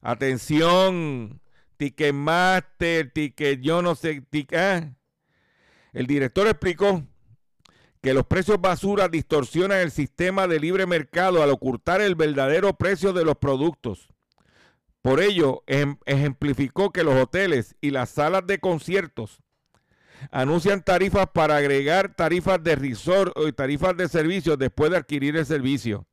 Atención, 0.00 1.40
Ticketmaster, 1.78 3.10
Ticket, 3.10 3.60
yo 3.60 3.80
no 3.80 3.94
sé. 3.94 4.22
¿eh? 4.32 4.94
El 5.92 6.06
director 6.06 6.46
explicó 6.46 7.04
que 8.02 8.12
los 8.14 8.26
precios 8.26 8.60
basura 8.60 9.08
distorsionan 9.08 9.78
el 9.78 9.90
sistema 9.90 10.46
de 10.46 10.60
libre 10.60 10.86
mercado 10.86 11.42
al 11.42 11.50
ocultar 11.50 12.00
el 12.00 12.14
verdadero 12.14 12.74
precio 12.74 13.12
de 13.12 13.24
los 13.24 13.36
productos. 13.36 14.08
Por 15.02 15.20
ello, 15.20 15.62
em, 15.66 15.96
ejemplificó 16.04 16.90
que 16.90 17.04
los 17.04 17.14
hoteles 17.14 17.76
y 17.80 17.90
las 17.90 18.10
salas 18.10 18.46
de 18.46 18.58
conciertos 18.58 19.40
anuncian 20.32 20.82
tarifas 20.82 21.28
para 21.32 21.56
agregar 21.56 22.14
tarifas 22.14 22.62
de 22.62 22.74
resort 22.74 23.36
y 23.46 23.52
tarifas 23.52 23.96
de 23.96 24.08
servicio 24.08 24.56
después 24.56 24.90
de 24.90 24.96
adquirir 24.96 25.36
el 25.36 25.46
servicio. 25.46 26.06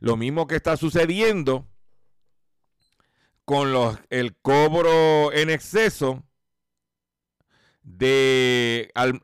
Lo 0.00 0.16
mismo 0.16 0.46
que 0.46 0.56
está 0.56 0.78
sucediendo 0.78 1.69
con 3.44 3.72
los, 3.72 3.98
el 4.10 4.36
cobro 4.36 5.32
en 5.32 5.50
exceso 5.50 6.22
de 7.82 8.90
al, 8.94 9.20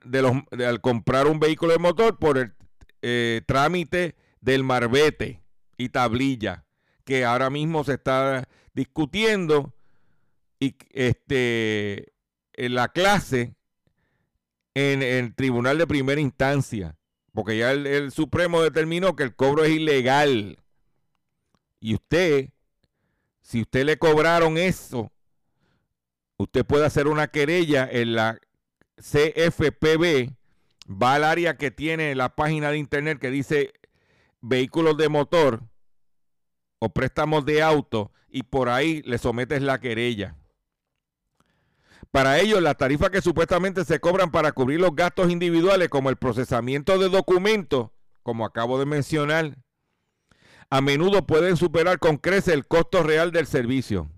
comprar 0.81 1.27
un 1.27 1.39
vehículo 1.39 1.73
de 1.73 1.79
motor 1.79 2.19
por 2.19 2.39
el 2.39 2.55
eh, 3.03 3.43
trámite 3.47 4.17
del 4.41 4.65
marbete 4.65 5.43
y 5.77 5.91
tablilla 5.91 6.65
que 7.05 7.25
ahora 7.25 7.51
mismo 7.51 7.85
se 7.85 7.95
está 7.95 8.49
discutiendo 8.75 9.73
y 10.59 10.77
este 10.91 12.13
en 12.55 12.75
la 12.75 12.89
clase 12.89 13.55
en, 14.75 15.03
el 15.03 15.35
tribunal 15.35 15.79
de 15.79 15.87
primera 15.87 16.21
instancia, 16.21 16.99
porque 17.33 17.57
ya 17.57 17.73
el, 17.73 18.11
Supremo 18.11 18.61
determinó 18.61 19.17
que 19.17 19.23
el 19.23 19.35
cobro 19.35 19.65
es 19.65 19.71
ilegal. 19.71 20.59
Y 21.81 21.95
usted, 21.95 22.51
si 23.47 23.61
usted 23.61 23.85
le 23.85 23.97
cobraron 23.97 24.59
eso, 24.59 25.13
usted 26.37 26.67
puede 26.67 26.85
hacer 26.85 27.07
una 27.07 27.29
querella 27.29 27.89
en 27.89 28.17
la 28.17 28.41
CFPB, 28.97 30.33
va 30.91 31.15
al 31.15 31.23
área 31.23 31.57
que 31.57 31.71
tiene 31.71 32.17
la 32.17 32.35
página 32.35 32.73
de 32.73 32.79
internet 32.79 33.21
que 33.21 33.31
dice 33.31 33.73
vehículos 34.41 34.97
de 34.97 35.09
motor 35.09 35.63
o 36.81 36.89
préstamos 36.89 37.45
de 37.45 37.63
auto 37.63 38.11
y 38.29 38.43
por 38.43 38.69
ahí 38.69 39.01
le 39.03 39.17
sometes 39.17 39.63
la 39.63 39.79
querella. 39.79 40.35
Para 42.11 42.41
ello, 42.41 42.61
las 42.61 42.77
tarifas 42.77 43.11
que 43.11 43.23
supuestamente 43.23 43.85
se 43.85 44.01
cobran 44.01 44.33
para 44.33 44.51
cubrir 44.51 44.81
los 44.81 44.97
gastos 44.97 45.31
individuales, 45.31 45.89
como 45.89 46.11
el 46.11 46.17
procesamiento 46.17 46.99
de 46.99 47.11
documentos, 47.11 47.91
como 48.25 48.45
acabo 48.45 48.77
de 48.81 48.87
mencionar, 48.87 49.57
a 50.71 50.81
menudo 50.81 51.27
pueden 51.27 51.57
superar 51.57 51.99
con 51.99 52.17
creces 52.17 52.55
el 52.55 52.67
costo 52.67 53.03
real 53.03 53.33
del 53.33 53.47
servicio. 53.47 54.11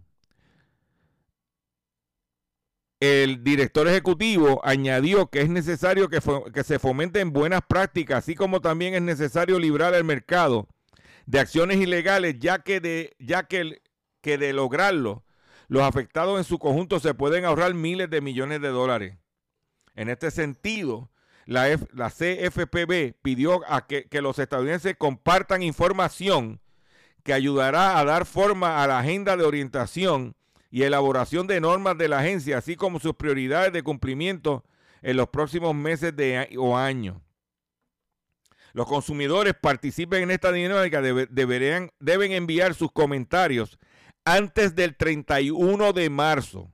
El 3.01 3.45
director 3.45 3.87
ejecutivo 3.87 4.61
añadió 4.65 5.31
que 5.31 5.41
es 5.41 5.49
necesario 5.49 6.09
que, 6.09 6.21
se 6.65 6.79
fomenten 6.79 7.33
buenas 7.33 7.61
prácticas, 7.69 8.19
así 8.19 8.35
como 8.35 8.61
también 8.61 8.95
es 8.95 9.03
necesario 9.03 9.59
librar 9.59 9.95
el 9.95 10.03
mercado 10.03 10.67
de 11.27 11.39
acciones 11.39 11.77
ilegales, 11.77 12.37
ya 12.41 12.59
que 12.59 12.81
de 12.81 14.53
lograrlo 14.53 15.25
los 15.69 15.83
afectados 15.83 16.39
en 16.39 16.45
su 16.45 16.59
conjunto 16.59 16.99
se 16.99 17.15
pueden 17.15 17.45
ahorrar 17.45 17.75
miles 17.75 18.11
de 18.11 18.21
millones 18.21 18.61
de 18.61 18.69
dólares. 18.69 19.19
En 19.95 20.09
este 20.09 20.31
sentido, 20.31 21.11
la, 21.49 22.11
CFPB 22.11 23.15
pidió 23.23 23.63
a 23.73 23.87
que, 23.87 24.07
los 24.21 24.39
estadounidenses 24.39 24.97
compartan 24.99 25.63
información 25.63 26.61
que 27.25 27.33
ayudará 27.33 27.99
a 27.99 28.05
dar 28.05 28.27
forma 28.27 28.83
a 28.83 28.87
la 28.87 28.99
agenda 28.99 29.35
de 29.35 29.45
orientación 29.45 30.37
y 30.71 30.83
elaboración 30.83 31.47
de 31.47 31.61
normas 31.63 31.97
de 31.97 32.09
la 32.09 32.19
agencia, 32.19 32.59
así 32.59 32.77
como 32.77 33.01
sus 33.01 33.15
prioridades 33.15 33.73
de 33.73 33.83
cumplimiento 33.83 34.63
en 35.01 35.17
los 35.17 35.31
próximos 35.31 35.75
meses 35.75 36.13
o 36.59 36.77
años. 36.77 37.17
Los 38.75 38.87
consumidores 38.87 39.55
participen 39.55 40.25
en 40.25 40.31
esta 40.33 40.53
dinámica 40.53 41.01
deberían, 41.01 41.91
deben 41.99 42.33
enviar 42.33 42.75
sus 42.75 42.93
comentarios 42.93 43.79
antes 44.27 44.75
del 44.75 44.97
31 44.97 45.95
de 45.95 46.11
marzo 46.11 46.71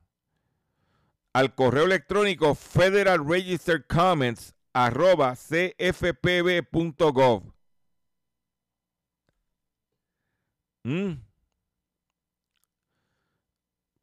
al 1.32 1.54
correo 1.54 1.84
electrónico 1.84 2.56
Federal 2.56 3.24
Register 3.24 3.86
Comments 3.86 4.53
arroba 4.74 5.34
cfpb.gov. 5.36 6.74
Mm. 10.82 11.14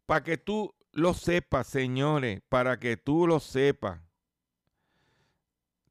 Para 0.07 0.23
que 0.23 0.37
tú 0.37 0.73
lo 0.93 1.13
sepas, 1.13 1.67
señores, 1.67 2.41
para 2.49 2.79
que 2.79 2.97
tú 2.97 3.27
lo 3.27 3.39
sepas. 3.39 4.01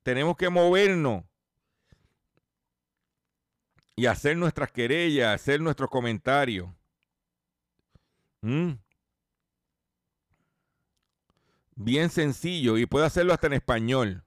Tenemos 0.02 0.36
que 0.36 0.48
movernos 0.48 1.22
y 3.94 4.06
hacer 4.06 4.36
nuestras 4.36 4.72
querellas, 4.72 5.34
hacer 5.34 5.60
nuestros 5.60 5.90
comentarios. 5.90 6.68
Mm. 8.40 8.72
Bien 11.76 12.10
sencillo 12.10 12.78
y 12.78 12.86
puede 12.86 13.06
hacerlo 13.06 13.32
hasta 13.32 13.46
en 13.46 13.52
español. 13.54 14.24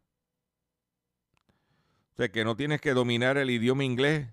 O 2.13 2.15
sea 2.15 2.30
que 2.32 2.45
no 2.45 2.56
tienes 2.56 2.80
que 2.80 2.93
dominar 2.93 3.38
el 3.38 3.49
idioma 3.49 3.84
inglés 3.84 4.28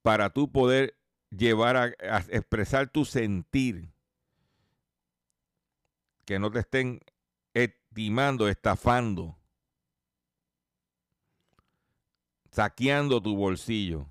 para 0.00 0.30
tú 0.30 0.50
poder 0.50 0.96
llevar 1.30 1.76
a, 1.76 1.86
expresar 2.30 2.88
tu 2.88 3.04
sentir. 3.04 3.92
Que 6.24 6.38
no 6.38 6.50
te 6.50 6.60
estén 6.60 7.00
estimando, 7.52 8.48
estafando, 8.48 9.36
saqueando 12.50 13.22
tu 13.22 13.36
bolsillo. 13.36 14.06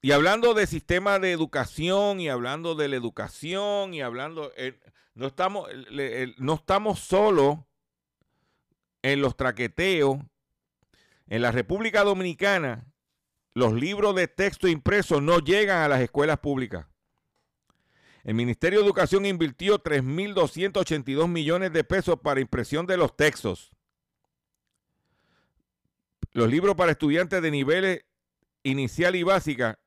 Y 0.00 0.10
hablando 0.10 0.54
de 0.54 0.66
sistema 0.66 1.20
de 1.20 1.30
educación 1.30 2.18
y 2.18 2.28
hablando 2.28 2.74
de 2.74 2.88
la 2.88 2.96
educación 2.96 3.94
y 3.94 4.00
hablando, 4.00 4.52
no 5.14 5.26
estamos, 5.28 5.68
eh, 5.70 6.34
no 6.38 6.54
estamos 6.54 6.98
solo 6.98 7.68
en 9.02 9.20
los 9.20 9.36
traqueteos. 9.36 10.18
En 11.26 11.42
la 11.42 11.52
República 11.52 12.04
Dominicana, 12.04 12.86
los 13.54 13.74
libros 13.74 14.14
de 14.14 14.28
texto 14.28 14.68
impresos 14.68 15.22
no 15.22 15.38
llegan 15.38 15.82
a 15.82 15.88
las 15.88 16.00
escuelas 16.00 16.38
públicas. 16.38 16.86
El 18.24 18.34
Ministerio 18.34 18.78
de 18.78 18.86
Educación 18.86 19.26
invirtió 19.26 19.82
3.282 19.82 21.28
millones 21.28 21.72
de 21.72 21.84
pesos 21.84 22.20
para 22.20 22.40
impresión 22.40 22.86
de 22.86 22.96
los 22.96 23.16
textos. 23.16 23.72
Los 26.32 26.48
libros 26.48 26.76
para 26.76 26.92
estudiantes 26.92 27.42
de 27.42 27.50
niveles 27.50 28.04
inicial 28.62 29.16
y 29.16 29.22
básica 29.22 29.80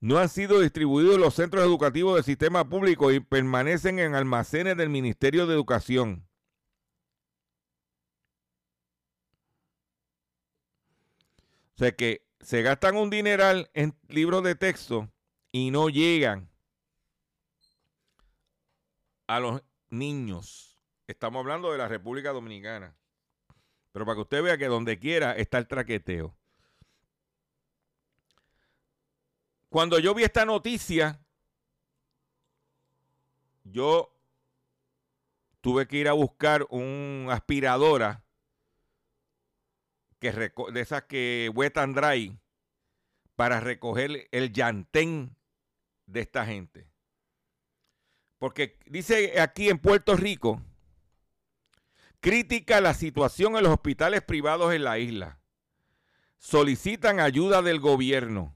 no 0.00 0.18
han 0.18 0.28
sido 0.28 0.60
distribuidos 0.60 1.14
en 1.14 1.20
los 1.20 1.34
centros 1.34 1.64
educativos 1.64 2.16
del 2.16 2.24
sistema 2.24 2.68
público 2.68 3.10
y 3.12 3.20
permanecen 3.20 3.98
en 3.98 4.14
almacenes 4.14 4.76
del 4.76 4.90
Ministerio 4.90 5.46
de 5.46 5.54
Educación. 5.54 6.27
O 11.78 11.80
sea 11.80 11.92
que 11.92 12.26
se 12.40 12.62
gastan 12.62 12.96
un 12.96 13.08
dineral 13.08 13.70
en 13.72 13.96
libros 14.08 14.42
de 14.42 14.56
texto 14.56 15.12
y 15.52 15.70
no 15.70 15.88
llegan 15.88 16.50
a 19.28 19.38
los 19.38 19.62
niños. 19.88 20.76
Estamos 21.06 21.38
hablando 21.38 21.70
de 21.70 21.78
la 21.78 21.86
República 21.86 22.32
Dominicana. 22.32 22.96
Pero 23.92 24.04
para 24.04 24.16
que 24.16 24.22
usted 24.22 24.42
vea 24.42 24.58
que 24.58 24.66
donde 24.66 24.98
quiera 24.98 25.36
está 25.36 25.58
el 25.58 25.68
traqueteo. 25.68 26.36
Cuando 29.68 30.00
yo 30.00 30.14
vi 30.14 30.24
esta 30.24 30.44
noticia, 30.44 31.20
yo 33.62 34.12
tuve 35.60 35.86
que 35.86 35.98
ir 35.98 36.08
a 36.08 36.12
buscar 36.12 36.66
una 36.70 37.34
aspiradora 37.34 38.24
que 40.18 40.32
de 40.32 40.80
esas 40.80 41.04
que 41.04 41.50
wet 41.54 41.76
and 41.78 41.96
para 43.36 43.60
recoger 43.60 44.28
el 44.32 44.52
llantén 44.52 45.36
de 46.06 46.20
esta 46.20 46.44
gente. 46.44 46.88
Porque 48.38 48.78
dice 48.86 49.40
aquí 49.40 49.68
en 49.68 49.78
Puerto 49.78 50.16
Rico, 50.16 50.60
crítica 52.20 52.80
la 52.80 52.94
situación 52.94 53.56
en 53.56 53.64
los 53.64 53.72
hospitales 53.72 54.22
privados 54.22 54.74
en 54.74 54.84
la 54.84 54.98
isla. 54.98 55.40
Solicitan 56.38 57.20
ayuda 57.20 57.62
del 57.62 57.80
gobierno. 57.80 58.54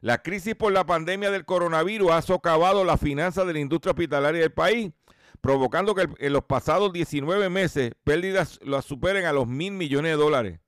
La 0.00 0.22
crisis 0.22 0.54
por 0.54 0.72
la 0.72 0.86
pandemia 0.86 1.30
del 1.30 1.44
coronavirus 1.44 2.12
ha 2.12 2.22
socavado 2.22 2.84
la 2.84 2.98
finanza 2.98 3.44
de 3.44 3.52
la 3.52 3.58
industria 3.58 3.92
hospitalaria 3.92 4.42
del 4.42 4.52
país, 4.52 4.92
provocando 5.40 5.94
que 5.94 6.08
en 6.18 6.32
los 6.32 6.44
pasados 6.44 6.92
19 6.92 7.48
meses 7.50 7.92
pérdidas 8.04 8.60
las 8.62 8.84
superen 8.84 9.26
a 9.26 9.32
los 9.32 9.46
mil 9.46 9.72
millones 9.72 10.12
de 10.12 10.16
dólares. 10.16 10.60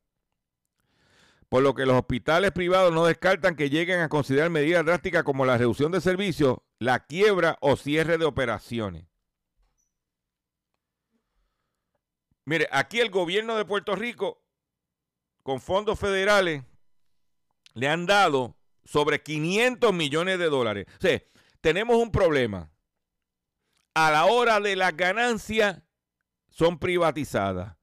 Por 1.50 1.64
lo 1.64 1.74
que 1.74 1.84
los 1.84 1.96
hospitales 1.96 2.52
privados 2.52 2.92
no 2.94 3.04
descartan 3.04 3.56
que 3.56 3.70
lleguen 3.70 4.00
a 4.00 4.08
considerar 4.08 4.50
medidas 4.50 4.86
drásticas 4.86 5.24
como 5.24 5.44
la 5.44 5.58
reducción 5.58 5.90
de 5.90 6.00
servicios, 6.00 6.58
la 6.78 7.00
quiebra 7.00 7.58
o 7.60 7.76
cierre 7.76 8.18
de 8.18 8.24
operaciones. 8.24 9.04
Mire, 12.44 12.68
aquí 12.70 13.00
el 13.00 13.10
gobierno 13.10 13.56
de 13.56 13.64
Puerto 13.64 13.96
Rico, 13.96 14.44
con 15.42 15.60
fondos 15.60 15.98
federales, 15.98 16.62
le 17.74 17.88
han 17.88 18.06
dado 18.06 18.56
sobre 18.84 19.20
500 19.20 19.92
millones 19.92 20.38
de 20.38 20.50
dólares. 20.50 20.86
O 20.98 21.00
sea, 21.00 21.20
tenemos 21.60 21.96
un 21.96 22.12
problema. 22.12 22.70
A 23.94 24.12
la 24.12 24.26
hora 24.26 24.60
de 24.60 24.76
las 24.76 24.96
ganancias 24.96 25.82
son 26.48 26.78
privatizadas, 26.78 27.76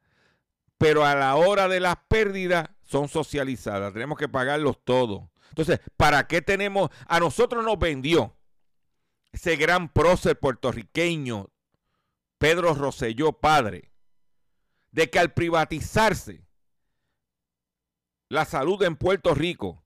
pero 0.77 1.05
a 1.05 1.15
la 1.15 1.35
hora 1.35 1.67
de 1.67 1.81
las 1.81 1.97
pérdidas 2.07 2.69
son 2.87 3.07
socializadas. 3.07 3.93
Tenemos 3.93 4.17
que 4.17 4.29
pagarlos 4.29 4.83
todos. 4.83 5.23
Entonces, 5.49 5.79
¿para 5.95 6.27
qué 6.27 6.41
tenemos? 6.41 6.89
A 7.07 7.19
nosotros 7.19 7.63
nos 7.63 7.77
vendió 7.77 8.35
ese 9.31 9.55
gran 9.55 9.89
prócer 9.89 10.39
puertorriqueño, 10.39 11.49
Pedro 12.37 12.73
Rosselló, 12.73 13.33
padre, 13.33 13.91
de 14.91 15.09
que 15.09 15.19
al 15.19 15.33
privatizarse 15.33 16.45
la 18.29 18.45
salud 18.45 18.81
en 18.83 18.95
Puerto 18.95 19.33
Rico, 19.33 19.83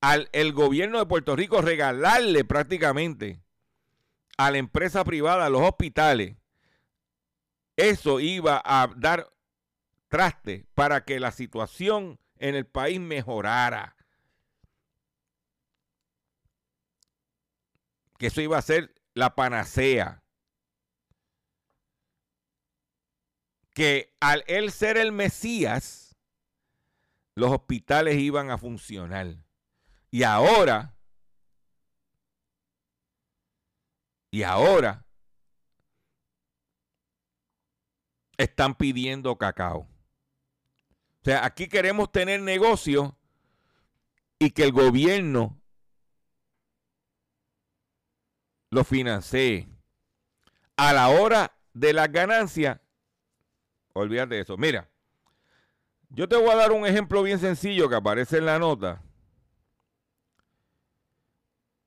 al 0.00 0.28
el 0.32 0.52
gobierno 0.52 0.98
de 0.98 1.06
Puerto 1.06 1.36
Rico 1.36 1.62
regalarle 1.62 2.44
prácticamente 2.44 3.42
a 4.36 4.50
la 4.50 4.58
empresa 4.58 5.04
privada 5.04 5.48
los 5.48 5.62
hospitales, 5.62 6.36
eso 7.76 8.20
iba 8.20 8.60
a 8.64 8.88
dar 8.96 9.31
traste 10.12 10.66
para 10.74 11.06
que 11.06 11.18
la 11.18 11.30
situación 11.32 12.20
en 12.36 12.54
el 12.54 12.66
país 12.66 13.00
mejorara. 13.00 13.96
Que 18.18 18.26
eso 18.26 18.42
iba 18.42 18.58
a 18.58 18.62
ser 18.62 18.94
la 19.14 19.34
panacea. 19.34 20.22
Que 23.72 24.14
al 24.20 24.44
él 24.48 24.70
ser 24.70 24.98
el 24.98 25.12
Mesías, 25.12 26.14
los 27.34 27.50
hospitales 27.50 28.16
iban 28.18 28.50
a 28.50 28.58
funcionar. 28.58 29.38
Y 30.10 30.24
ahora, 30.24 30.94
y 34.30 34.42
ahora, 34.42 35.06
están 38.36 38.74
pidiendo 38.74 39.38
cacao. 39.38 39.91
O 41.22 41.24
sea, 41.24 41.44
aquí 41.44 41.68
queremos 41.68 42.10
tener 42.10 42.40
negocio 42.40 43.16
y 44.38 44.50
que 44.50 44.64
el 44.64 44.72
gobierno 44.72 45.60
lo 48.70 48.84
financie. 48.84 49.68
A 50.76 50.92
la 50.92 51.08
hora 51.10 51.56
de 51.74 51.92
las 51.92 52.10
ganancias, 52.10 52.80
olvídate 53.92 54.34
de 54.34 54.40
eso. 54.40 54.56
Mira, 54.56 54.88
yo 56.10 56.28
te 56.28 56.36
voy 56.36 56.50
a 56.50 56.56
dar 56.56 56.72
un 56.72 56.86
ejemplo 56.86 57.22
bien 57.22 57.38
sencillo 57.38 57.88
que 57.88 57.94
aparece 57.94 58.38
en 58.38 58.46
la 58.46 58.58
nota. 58.58 59.02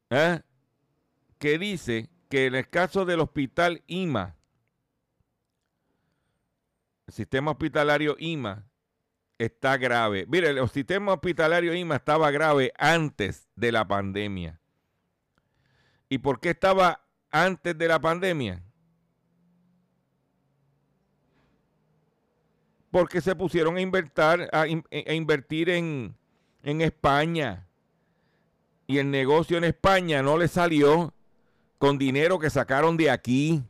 ¿eh? 0.10 0.42
que 1.38 1.58
dice 1.60 2.10
que 2.30 2.46
en 2.46 2.56
el 2.56 2.70
caso 2.70 3.06
del 3.06 3.20
hospital 3.20 3.84
IMA, 3.88 4.36
el 7.08 7.14
sistema 7.14 7.52
hospitalario 7.52 8.16
IMA, 8.18 8.66
está 9.38 9.78
grave. 9.78 10.26
Mire, 10.28 10.50
el 10.50 10.70
sistema 10.70 11.14
hospitalario 11.14 11.74
IMA 11.74 11.98
estaba 11.98 12.32
grave 12.32 12.72
antes 12.78 13.48
de 13.56 13.72
la 13.72 13.88
pandemia. 13.88 14.60
¿Y 16.10 16.20
por 16.20 16.40
qué 16.40 16.52
estaba 16.52 17.02
antes 17.32 17.78
de 17.78 17.88
la 17.88 18.00
pandemia? 18.00 18.64
Porque 22.92 23.20
se 23.20 23.36
pusieron 23.36 23.76
a 23.76 23.82
invertir, 23.82 24.50
a, 24.52 24.68
invertir 24.68 25.70
en 25.70 26.16
España. 26.64 27.68
Y 28.88 29.00
el 29.00 29.10
negocio 29.10 29.58
en 29.58 29.66
España 29.66 30.22
no 30.22 30.38
le 30.38 30.48
salió 30.48 31.14
con 31.78 31.98
dinero 31.98 32.40
que 32.40 32.50
sacaron 32.50 32.98
de 32.98 33.10
aquí. 33.10 33.64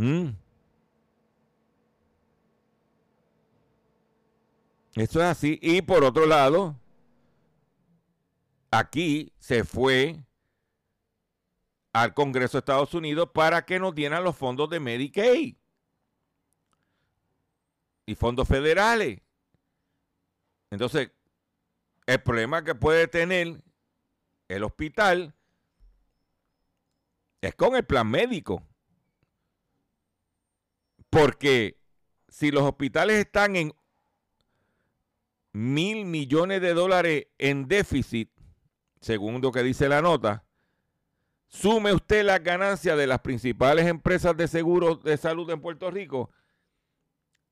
Mm. 0.00 0.30
Eso 4.94 5.20
es 5.20 5.26
así. 5.26 5.58
Y 5.60 5.82
por 5.82 6.04
otro 6.04 6.24
lado, 6.24 6.74
aquí 8.70 9.30
se 9.38 9.62
fue 9.62 10.24
al 11.92 12.14
Congreso 12.14 12.56
de 12.56 12.60
Estados 12.60 12.94
Unidos 12.94 13.28
para 13.34 13.66
que 13.66 13.78
nos 13.78 13.94
dieran 13.94 14.24
los 14.24 14.36
fondos 14.36 14.70
de 14.70 14.80
Medicaid 14.80 15.56
y 18.06 18.14
fondos 18.14 18.48
federales. 18.48 19.20
Entonces, 20.70 21.10
el 22.06 22.22
problema 22.22 22.64
que 22.64 22.74
puede 22.74 23.06
tener 23.06 23.62
el 24.48 24.64
hospital 24.64 25.34
es 27.42 27.54
con 27.54 27.76
el 27.76 27.84
plan 27.84 28.10
médico. 28.10 28.62
Porque 31.10 31.76
si 32.28 32.50
los 32.50 32.62
hospitales 32.62 33.18
están 33.18 33.56
en 33.56 33.74
mil 35.52 36.04
millones 36.04 36.60
de 36.60 36.74
dólares 36.74 37.26
en 37.38 37.66
déficit, 37.66 38.30
según 39.00 39.40
lo 39.40 39.50
que 39.50 39.62
dice 39.62 39.88
la 39.88 40.00
nota, 40.00 40.44
sume 41.48 41.92
usted 41.92 42.24
las 42.24 42.42
ganancias 42.42 42.96
de 42.96 43.08
las 43.08 43.20
principales 43.20 43.86
empresas 43.86 44.36
de 44.36 44.46
seguros 44.46 45.02
de 45.02 45.16
salud 45.16 45.50
en 45.50 45.60
Puerto 45.60 45.90
Rico, 45.90 46.30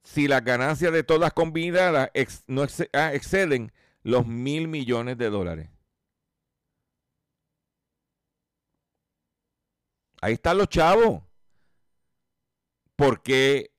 si 0.02 0.28
las 0.28 0.44
ganancias 0.44 0.92
de 0.92 1.02
todas 1.02 1.32
combinadas 1.32 2.10
no 2.46 2.64
ah, 2.92 3.12
exceden 3.12 3.72
los 4.02 4.26
mil 4.26 4.68
millones 4.68 5.18
de 5.18 5.28
dólares. 5.28 5.68
Ahí 10.20 10.34
están 10.34 10.58
los 10.58 10.68
chavos. 10.68 11.27
Porque 12.98 13.70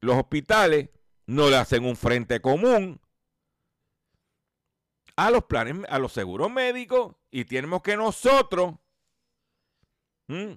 los 0.00 0.16
hospitales 0.16 0.90
no 1.26 1.48
le 1.48 1.56
hacen 1.56 1.84
un 1.84 1.94
frente 1.94 2.40
común 2.40 3.00
a 5.14 5.30
los 5.30 5.44
planes, 5.44 5.76
a 5.88 6.00
los 6.00 6.12
seguros 6.12 6.50
médicos 6.50 7.14
y 7.30 7.44
tenemos 7.44 7.80
que 7.82 7.96
nosotros, 7.96 8.74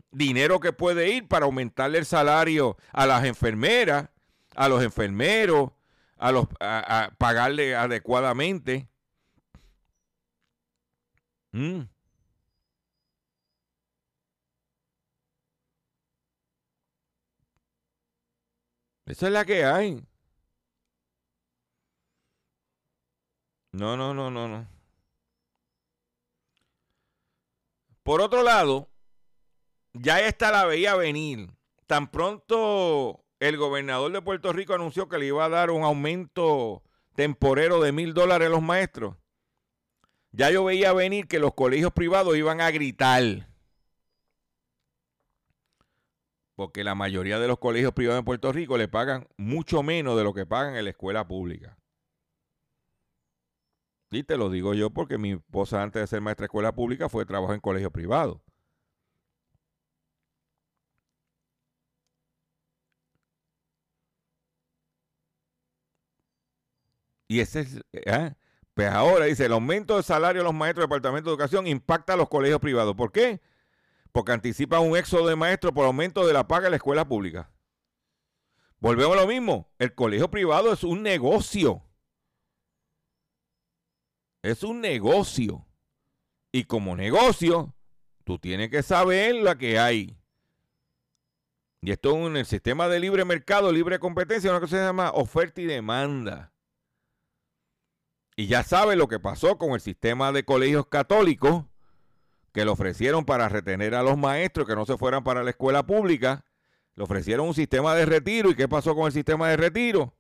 dinero 0.09 0.59
que 0.59 0.73
puede 0.73 1.09
ir 1.09 1.27
para 1.27 1.45
aumentarle 1.45 1.99
el 1.99 2.05
salario 2.07 2.77
a 2.93 3.05
las 3.05 3.25
enfermeras, 3.25 4.09
a 4.55 4.69
los 4.69 4.81
enfermeros, 4.81 5.69
a 6.17 6.31
los 6.31 6.47
a, 6.59 7.11
pagarle 7.19 7.75
adecuadamente. 7.75 8.89
Esa 19.09 19.25
es 19.25 19.33
la 19.33 19.43
que 19.43 19.65
hay. 19.65 20.05
No, 23.71 23.97
no, 23.97 24.13
no, 24.13 24.29
no, 24.29 24.47
no. 24.47 24.67
Por 28.03 28.21
otro 28.21 28.43
lado, 28.43 28.87
ya 29.93 30.19
esta 30.19 30.51
la 30.51 30.65
veía 30.65 30.95
venir. 30.95 31.49
Tan 31.87 32.11
pronto 32.11 33.25
el 33.39 33.57
gobernador 33.57 34.11
de 34.11 34.21
Puerto 34.21 34.53
Rico 34.53 34.75
anunció 34.75 35.09
que 35.09 35.17
le 35.17 35.25
iba 35.25 35.43
a 35.43 35.49
dar 35.49 35.71
un 35.71 35.83
aumento 35.83 36.83
temporero 37.15 37.81
de 37.81 37.91
mil 37.91 38.13
dólares 38.13 38.47
a 38.47 38.51
los 38.51 38.61
maestros. 38.61 39.15
Ya 40.31 40.51
yo 40.51 40.63
veía 40.63 40.93
venir 40.93 41.27
que 41.27 41.39
los 41.39 41.55
colegios 41.55 41.93
privados 41.93 42.37
iban 42.37 42.61
a 42.61 42.69
gritar. 42.69 43.48
Porque 46.59 46.83
la 46.83 46.93
mayoría 46.93 47.39
de 47.39 47.47
los 47.47 47.57
colegios 47.57 47.93
privados 47.93 48.19
en 48.19 48.25
Puerto 48.25 48.51
Rico 48.51 48.77
le 48.77 48.89
pagan 48.89 49.25
mucho 49.37 49.81
menos 49.81 50.17
de 50.17 50.25
lo 50.25 50.33
que 50.33 50.45
pagan 50.45 50.75
en 50.75 50.83
la 50.83 50.89
escuela 50.89 51.25
pública. 51.25 51.77
Y 54.11 54.23
te 54.23 54.35
lo 54.35 54.49
digo 54.49 54.73
yo 54.73 54.89
porque 54.89 55.17
mi 55.17 55.31
esposa 55.31 55.81
antes 55.81 56.01
de 56.01 56.07
ser 56.07 56.19
maestra 56.19 56.43
de 56.43 56.47
escuela 56.47 56.73
pública 56.73 57.07
fue 57.07 57.25
trabajo 57.25 57.53
en 57.53 57.61
colegio 57.61 57.91
privado. 57.91 58.43
Y 67.29 67.39
ese 67.39 67.61
es, 67.61 67.81
¿eh? 67.93 68.33
pues 68.73 68.89
ahora 68.89 69.25
dice, 69.25 69.45
el 69.45 69.53
aumento 69.53 69.95
de 69.95 70.03
salario 70.03 70.41
de 70.41 70.45
los 70.45 70.53
maestros 70.53 70.83
del 70.83 70.89
Departamento 70.89 71.29
de 71.29 71.35
Educación 71.35 71.67
impacta 71.67 72.13
a 72.13 72.17
los 72.17 72.27
colegios 72.27 72.59
privados. 72.59 72.95
¿Por 72.95 73.13
qué? 73.13 73.39
Porque 74.11 74.31
anticipa 74.31 74.79
un 74.79 74.97
éxodo 74.97 75.27
de 75.27 75.35
maestros 75.35 75.73
por 75.73 75.85
aumento 75.85 76.25
de 76.25 76.33
la 76.33 76.47
paga 76.47 76.67
en 76.67 76.71
la 76.71 76.77
escuela 76.77 77.07
pública. 77.07 77.51
Volvemos 78.79 79.17
a 79.17 79.21
lo 79.21 79.27
mismo, 79.27 79.69
el 79.77 79.93
colegio 79.93 80.31
privado 80.31 80.71
es 80.71 80.83
un 80.83 81.03
negocio. 81.03 81.83
Es 84.41 84.63
un 84.63 84.81
negocio. 84.81 85.65
Y 86.51 86.63
como 86.63 86.95
negocio, 86.95 87.75
tú 88.23 88.39
tienes 88.39 88.69
que 88.69 88.81
saber 88.81 89.35
lo 89.35 89.57
que 89.57 89.77
hay. 89.77 90.17
Y 91.81 91.91
esto 91.91 92.15
en 92.27 92.37
el 92.37 92.45
sistema 92.45 92.87
de 92.87 92.99
libre 92.99 93.23
mercado, 93.25 93.71
libre 93.71 93.99
competencia, 93.99 94.49
una 94.49 94.59
cosa 94.59 94.77
se 94.77 94.83
llama 94.83 95.11
oferta 95.11 95.61
y 95.61 95.65
demanda. 95.65 96.53
Y 98.35 98.47
ya 98.47 98.63
sabes 98.63 98.97
lo 98.97 99.07
que 99.07 99.19
pasó 99.19 99.57
con 99.57 99.71
el 99.71 99.81
sistema 99.81 100.31
de 100.31 100.43
colegios 100.43 100.87
católicos 100.87 101.65
que 102.51 102.65
le 102.65 102.71
ofrecieron 102.71 103.25
para 103.25 103.49
retener 103.49 103.95
a 103.95 104.03
los 104.03 104.17
maestros 104.17 104.67
que 104.67 104.75
no 104.75 104.85
se 104.85 104.97
fueran 104.97 105.23
para 105.23 105.43
la 105.43 105.51
escuela 105.51 105.85
pública. 105.85 106.45
Le 106.95 107.03
ofrecieron 107.03 107.47
un 107.47 107.53
sistema 107.53 107.95
de 107.95 108.05
retiro. 108.05 108.49
¿Y 108.49 108.55
qué 108.55 108.67
pasó 108.67 108.95
con 108.95 109.05
el 109.05 109.11
sistema 109.11 109.49
de 109.49 109.57
retiro? 109.57 110.15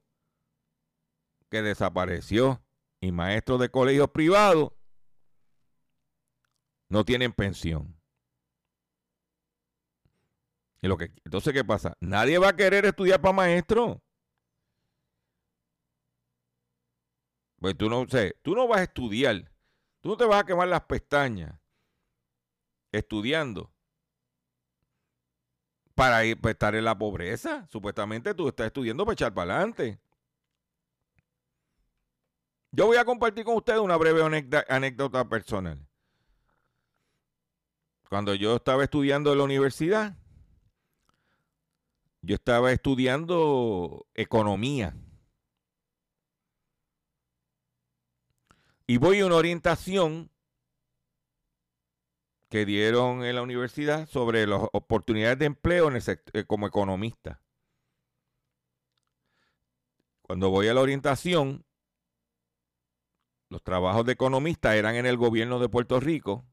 Que 1.49 1.61
desapareció 1.61 2.61
y 3.01 3.11
maestros 3.11 3.59
de 3.59 3.69
colegios 3.69 4.09
privados 4.09 4.71
no 6.89 7.05
tienen 7.05 7.31
pensión. 7.31 7.95
Y 10.81 10.87
lo 10.87 10.97
que, 10.97 11.11
entonces, 11.25 11.53
¿qué 11.53 11.63
pasa? 11.63 11.93
Nadie 11.99 12.37
va 12.37 12.49
a 12.49 12.55
querer 12.55 12.85
estudiar 12.85 13.21
para 13.21 13.33
maestro. 13.33 14.01
Pues 17.59 17.77
tú 17.77 17.89
no 17.89 18.07
sé, 18.07 18.37
tú 18.41 18.55
no 18.55 18.67
vas 18.67 18.79
a 18.79 18.83
estudiar. 18.83 19.51
Tú 19.99 20.09
no 20.09 20.17
te 20.17 20.25
vas 20.25 20.41
a 20.41 20.45
quemar 20.45 20.69
las 20.69 20.81
pestañas 20.81 21.58
estudiando 22.91 23.71
para, 25.95 26.21
para 26.35 26.51
estar 26.51 26.75
en 26.75 26.85
la 26.85 26.97
pobreza. 26.97 27.67
Supuestamente 27.69 28.33
tú 28.33 28.47
estás 28.47 28.67
estudiando 28.67 29.05
para 29.05 29.13
echar 29.13 29.33
para 29.33 29.55
adelante. 29.55 29.99
Yo 32.71 32.85
voy 32.85 32.97
a 32.97 33.05
compartir 33.05 33.43
con 33.45 33.55
ustedes 33.55 33.79
una 33.79 33.97
breve 33.97 34.21
anécdota 34.67 35.27
personal. 35.27 35.85
Cuando 38.09 38.33
yo 38.35 38.55
estaba 38.55 38.83
estudiando 38.83 39.31
en 39.31 39.37
la 39.37 39.43
universidad, 39.43 40.17
yo 42.21 42.35
estaba 42.35 42.71
estudiando 42.71 44.07
economía. 44.13 44.95
Y 48.87 48.97
voy 48.97 49.19
a 49.19 49.25
una 49.25 49.35
orientación 49.35 50.31
que 52.49 52.65
dieron 52.65 53.23
en 53.23 53.35
la 53.35 53.43
universidad 53.43 54.07
sobre 54.07 54.47
las 54.47 54.61
oportunidades 54.73 55.37
de 55.37 55.45
empleo 55.45 55.89
eh, 55.95 56.45
como 56.45 56.67
economista. 56.67 57.39
Cuando 60.23 60.49
voy 60.49 60.67
a 60.67 60.73
la 60.73 60.81
orientación, 60.81 61.63
los 63.49 63.63
trabajos 63.63 64.05
de 64.05 64.13
economista 64.13 64.75
eran 64.75 64.95
en 64.95 65.05
el 65.05 65.17
gobierno 65.17 65.59
de 65.59 65.69
Puerto 65.69 65.99
Rico. 65.99 66.45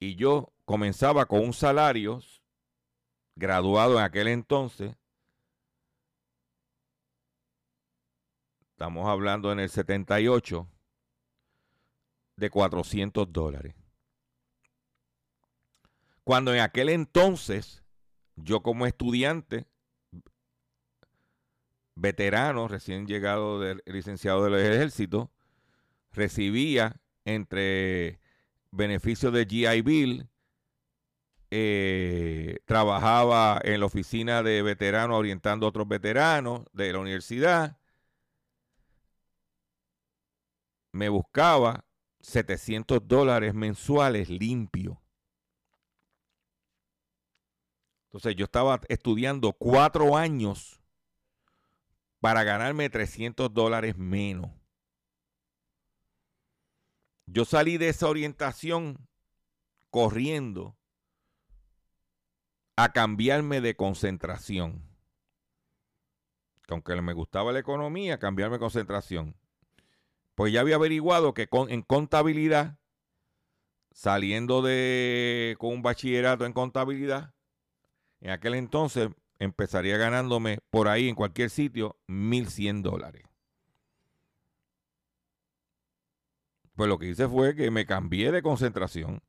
Y 0.00 0.16
yo 0.16 0.52
comenzaba 0.64 1.26
con 1.26 1.40
un 1.40 1.52
salario 1.52 2.20
graduado 3.36 3.98
en 3.98 4.04
aquel 4.04 4.28
entonces. 4.28 4.96
Estamos 8.72 9.08
hablando 9.08 9.52
en 9.52 9.60
el 9.60 9.68
78 9.68 10.66
de 12.40 12.50
400 12.50 13.32
dólares. 13.32 13.74
Cuando 16.24 16.54
en 16.54 16.60
aquel 16.60 16.88
entonces 16.88 17.84
yo 18.36 18.62
como 18.62 18.86
estudiante 18.86 19.66
veterano, 21.94 22.66
recién 22.66 23.06
llegado 23.06 23.60
del 23.60 23.82
licenciado 23.84 24.44
del 24.44 24.54
ejército, 24.54 25.30
recibía 26.12 26.96
entre 27.26 28.20
beneficios 28.70 29.32
de 29.34 29.44
GI 29.44 29.82
Bill 29.82 30.28
eh, 31.50 32.60
trabajaba 32.64 33.60
en 33.64 33.80
la 33.80 33.86
oficina 33.86 34.42
de 34.42 34.62
veteranos 34.62 35.18
orientando 35.18 35.66
a 35.66 35.68
otros 35.68 35.88
veteranos 35.88 36.62
de 36.72 36.92
la 36.92 37.00
universidad. 37.00 37.76
Me 40.92 41.08
buscaba 41.08 41.84
700 42.20 43.06
dólares 43.06 43.54
mensuales 43.54 44.28
limpios. 44.28 44.98
Entonces 48.06 48.34
yo 48.36 48.44
estaba 48.44 48.80
estudiando 48.88 49.52
cuatro 49.52 50.16
años 50.16 50.80
para 52.20 52.42
ganarme 52.44 52.90
300 52.90 53.52
dólares 53.54 53.96
menos. 53.96 54.50
Yo 57.26 57.44
salí 57.44 57.78
de 57.78 57.88
esa 57.88 58.08
orientación 58.08 59.08
corriendo 59.90 60.76
a 62.74 62.92
cambiarme 62.92 63.60
de 63.60 63.76
concentración. 63.76 64.82
Que 66.66 66.74
aunque 66.74 67.00
me 67.00 67.12
gustaba 67.12 67.52
la 67.52 67.60
economía, 67.60 68.18
cambiarme 68.18 68.56
de 68.56 68.60
concentración. 68.60 69.39
Pues 70.40 70.54
ya 70.54 70.62
había 70.62 70.76
averiguado 70.76 71.34
que 71.34 71.50
en 71.68 71.82
contabilidad, 71.82 72.78
saliendo 73.92 74.62
de 74.62 75.54
con 75.58 75.74
un 75.74 75.82
bachillerato 75.82 76.46
en 76.46 76.54
contabilidad, 76.54 77.34
en 78.22 78.30
aquel 78.30 78.54
entonces 78.54 79.10
empezaría 79.38 79.98
ganándome 79.98 80.60
por 80.70 80.88
ahí 80.88 81.10
en 81.10 81.14
cualquier 81.14 81.50
sitio 81.50 81.98
1.100 82.08 82.80
dólares. 82.80 83.24
Pues 86.74 86.88
lo 86.88 86.98
que 86.98 87.08
hice 87.08 87.28
fue 87.28 87.54
que 87.54 87.70
me 87.70 87.84
cambié 87.84 88.32
de 88.32 88.40
concentración 88.40 89.22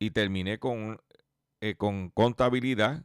y 0.00 0.10
terminé 0.10 0.58
con, 0.58 1.00
eh, 1.60 1.76
con 1.76 2.10
contabilidad 2.10 3.04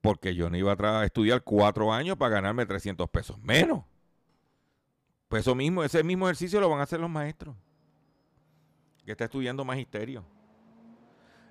porque 0.00 0.34
yo 0.34 0.48
no 0.50 0.56
iba 0.56 0.72
a 0.78 1.04
estudiar 1.04 1.42
cuatro 1.42 1.92
años 1.92 2.16
para 2.16 2.36
ganarme 2.36 2.66
300 2.66 3.08
pesos 3.10 3.38
menos. 3.40 3.84
Pues 5.28 5.42
eso 5.42 5.54
mismo, 5.54 5.84
ese 5.84 6.02
mismo 6.02 6.26
ejercicio 6.26 6.60
lo 6.60 6.68
van 6.68 6.80
a 6.80 6.84
hacer 6.84 7.00
los 7.00 7.10
maestros 7.10 7.54
que 9.04 9.12
está 9.12 9.24
estudiando 9.24 9.64
magisterio. 9.64 10.24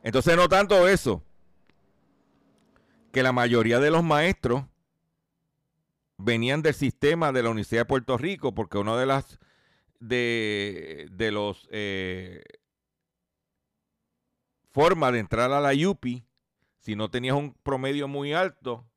Entonces 0.04 0.36
no 0.36 0.48
tanto 0.48 0.88
eso, 0.88 1.24
que 3.12 3.24
la 3.24 3.32
mayoría 3.32 3.80
de 3.80 3.92
los 3.92 4.04
maestros 4.04 4.64
venían 6.18 6.62
del 6.62 6.74
sistema 6.74 7.32
de 7.32 7.44
la 7.44 7.50
Universidad 7.50 7.82
de 7.82 7.86
Puerto 7.86 8.18
Rico, 8.18 8.54
porque 8.54 8.78
uno 8.78 8.98
de 8.98 9.06
las 9.06 9.40
de, 10.00 11.08
de 11.12 11.32
los 11.32 11.68
eh, 11.72 12.44
formas 14.72 15.14
de 15.14 15.20
entrar 15.20 15.52
a 15.52 15.60
la 15.60 15.90
UPI, 15.90 16.26
si 16.80 16.96
no 16.96 17.10
tenías 17.10 17.36
un 17.36 17.54
promedio 17.54 18.08
muy 18.08 18.34
alto, 18.34 18.90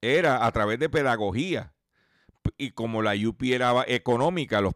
era 0.00 0.46
a 0.46 0.52
través 0.52 0.78
de 0.78 0.88
pedagogía. 0.88 1.74
Y 2.56 2.72
como 2.72 3.02
la 3.02 3.14
UPI 3.14 3.54
era 3.54 3.84
económica, 3.86 4.60
los, 4.60 4.74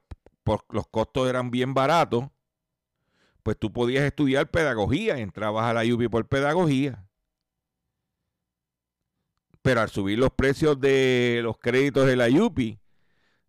los 0.70 0.89
costos 0.89 1.28
eran 1.28 1.51
bien 1.51 1.74
baratos, 1.74 2.24
pues 3.43 3.59
tú 3.59 3.72
podías 3.72 4.05
estudiar 4.05 4.51
pedagogía, 4.51 5.18
entrabas 5.18 5.64
a 5.66 5.74
la 5.74 5.95
UPI 5.95 6.09
por 6.09 6.26
pedagogía. 6.26 7.07
Pero 9.62 9.80
al 9.80 9.91
subir 9.91 10.18
los 10.18 10.30
precios 10.32 10.80
de 10.80 11.41
los 11.43 11.59
créditos 11.59 12.07
de 12.07 12.16
la 12.16 12.28
UPI 12.28 12.80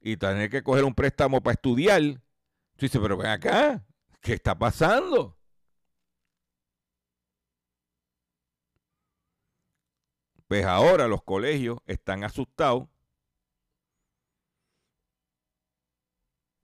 y 0.01 0.17
tener 0.17 0.49
que 0.49 0.63
coger 0.63 0.83
un 0.83 0.93
préstamo 0.93 1.41
para 1.41 1.53
estudiar, 1.53 2.01
tú 2.01 2.85
dices, 2.85 2.99
pero 3.01 3.17
ven 3.17 3.27
acá, 3.27 3.85
¿qué 4.21 4.33
está 4.33 4.57
pasando? 4.57 5.38
Pues 10.50 10.66
ahora 10.66 11.08
los 11.08 11.22
colegios 11.24 11.78
están 11.86 12.24
asustados. 12.24 12.89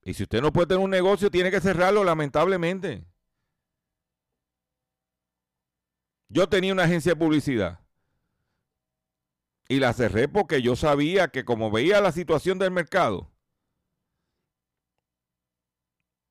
Y 0.04 0.16
si 0.16 0.24
usted 0.24 0.42
no 0.42 0.52
puede 0.52 0.66
tener 0.68 0.84
un 0.84 0.90
negocio, 0.90 1.30
tiene 1.30 1.52
que 1.52 1.62
cerrarlo, 1.62 2.04
lamentablemente. 2.04 3.06
Yo 6.30 6.50
tenía 6.50 6.74
una 6.74 6.86
agencia 6.86 7.12
de 7.12 7.20
publicidad. 7.20 7.80
Y 9.70 9.80
la 9.80 9.94
cerré 9.94 10.28
porque 10.28 10.64
yo 10.64 10.76
sabía 10.76 11.28
que 11.28 11.46
como 11.46 11.70
veía 11.70 12.02
la 12.02 12.12
situación 12.12 12.58
del 12.58 12.72
mercado, 12.72 13.32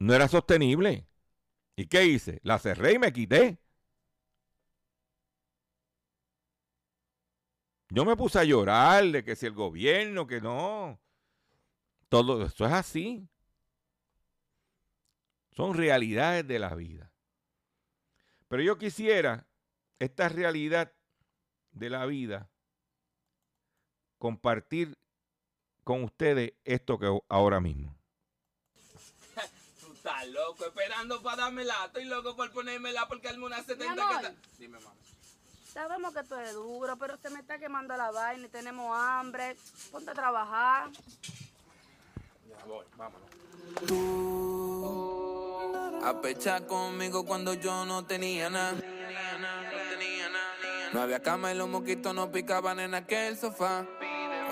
no 0.01 0.13
era 0.13 0.27
sostenible. 0.27 1.07
¿Y 1.77 1.87
qué 1.87 2.05
hice? 2.05 2.41
La 2.43 2.59
cerré 2.59 2.95
y 2.95 2.99
me 2.99 3.13
quité. 3.13 3.64
Yo 7.95 8.05
me 8.05 8.17
puse 8.17 8.41
a 8.41 8.45
llorar 8.45 9.05
de 9.05 9.23
que 9.23 9.37
si 9.37 9.47
el 9.47 9.53
gobierno, 9.53 10.27
que 10.27 10.41
no. 10.41 10.99
Todo 12.09 12.45
eso 12.45 12.67
es 12.67 12.73
así. 12.73 13.29
Son 15.53 15.75
realidades 15.75 16.45
de 16.45 16.59
la 16.59 16.75
vida. 16.75 17.13
Pero 18.49 18.65
yo 18.65 18.79
quisiera 18.79 19.47
esta 20.01 20.29
realidad 20.29 20.93
de 21.71 21.89
la 21.89 22.05
vida 22.05 22.51
compartir 24.19 24.99
con 25.85 26.03
ustedes 26.03 26.55
esto 26.65 26.99
que 26.99 27.17
ahora 27.29 27.61
mismo. 27.61 27.97
Tú 29.81 29.93
estás 29.93 30.27
loco 30.31 30.67
esperando 30.67 31.23
para 31.23 31.43
dármela. 31.43 31.85
Estoy 31.87 32.07
loco 32.07 32.35
por 32.35 32.51
ponérmela 32.51 33.07
porque 33.07 33.29
al 33.29 33.41
una 33.41 33.63
70 33.63 34.21
que 34.21 34.37
Dime, 34.59 34.81
mamá. 34.81 35.04
Sabemos 35.75 36.15
que 36.15 36.23
tú 36.23 36.37
eres 36.37 36.55
duro, 36.55 36.97
pero 36.97 37.17
se 37.19 37.29
me 37.31 37.41
está 37.41 37.59
quemando 37.59 37.97
la 37.97 38.13
vaina 38.13 38.47
y 38.47 38.49
tenemos 38.49 38.97
hambre. 38.97 39.57
Ponte 39.91 40.13
a 40.13 40.15
trabajar. 40.15 40.91
Ya 42.49 42.65
voy, 42.65 42.87
vámonos. 42.97 43.29
Tú 43.87 44.65
a 46.05 46.21
pechar 46.21 46.67
conmigo 46.67 47.25
cuando 47.25 47.55
yo 47.55 47.85
no 47.87 48.05
tenía 48.05 48.51
nada. 48.51 48.75
No 50.93 51.01
había 51.01 51.21
cama 51.21 51.53
y 51.53 51.57
los 51.57 51.69
moquitos 51.69 52.15
no 52.15 52.31
picaban 52.31 52.79
en 52.79 52.95
aquel 52.95 53.37
sofá. 53.37 53.85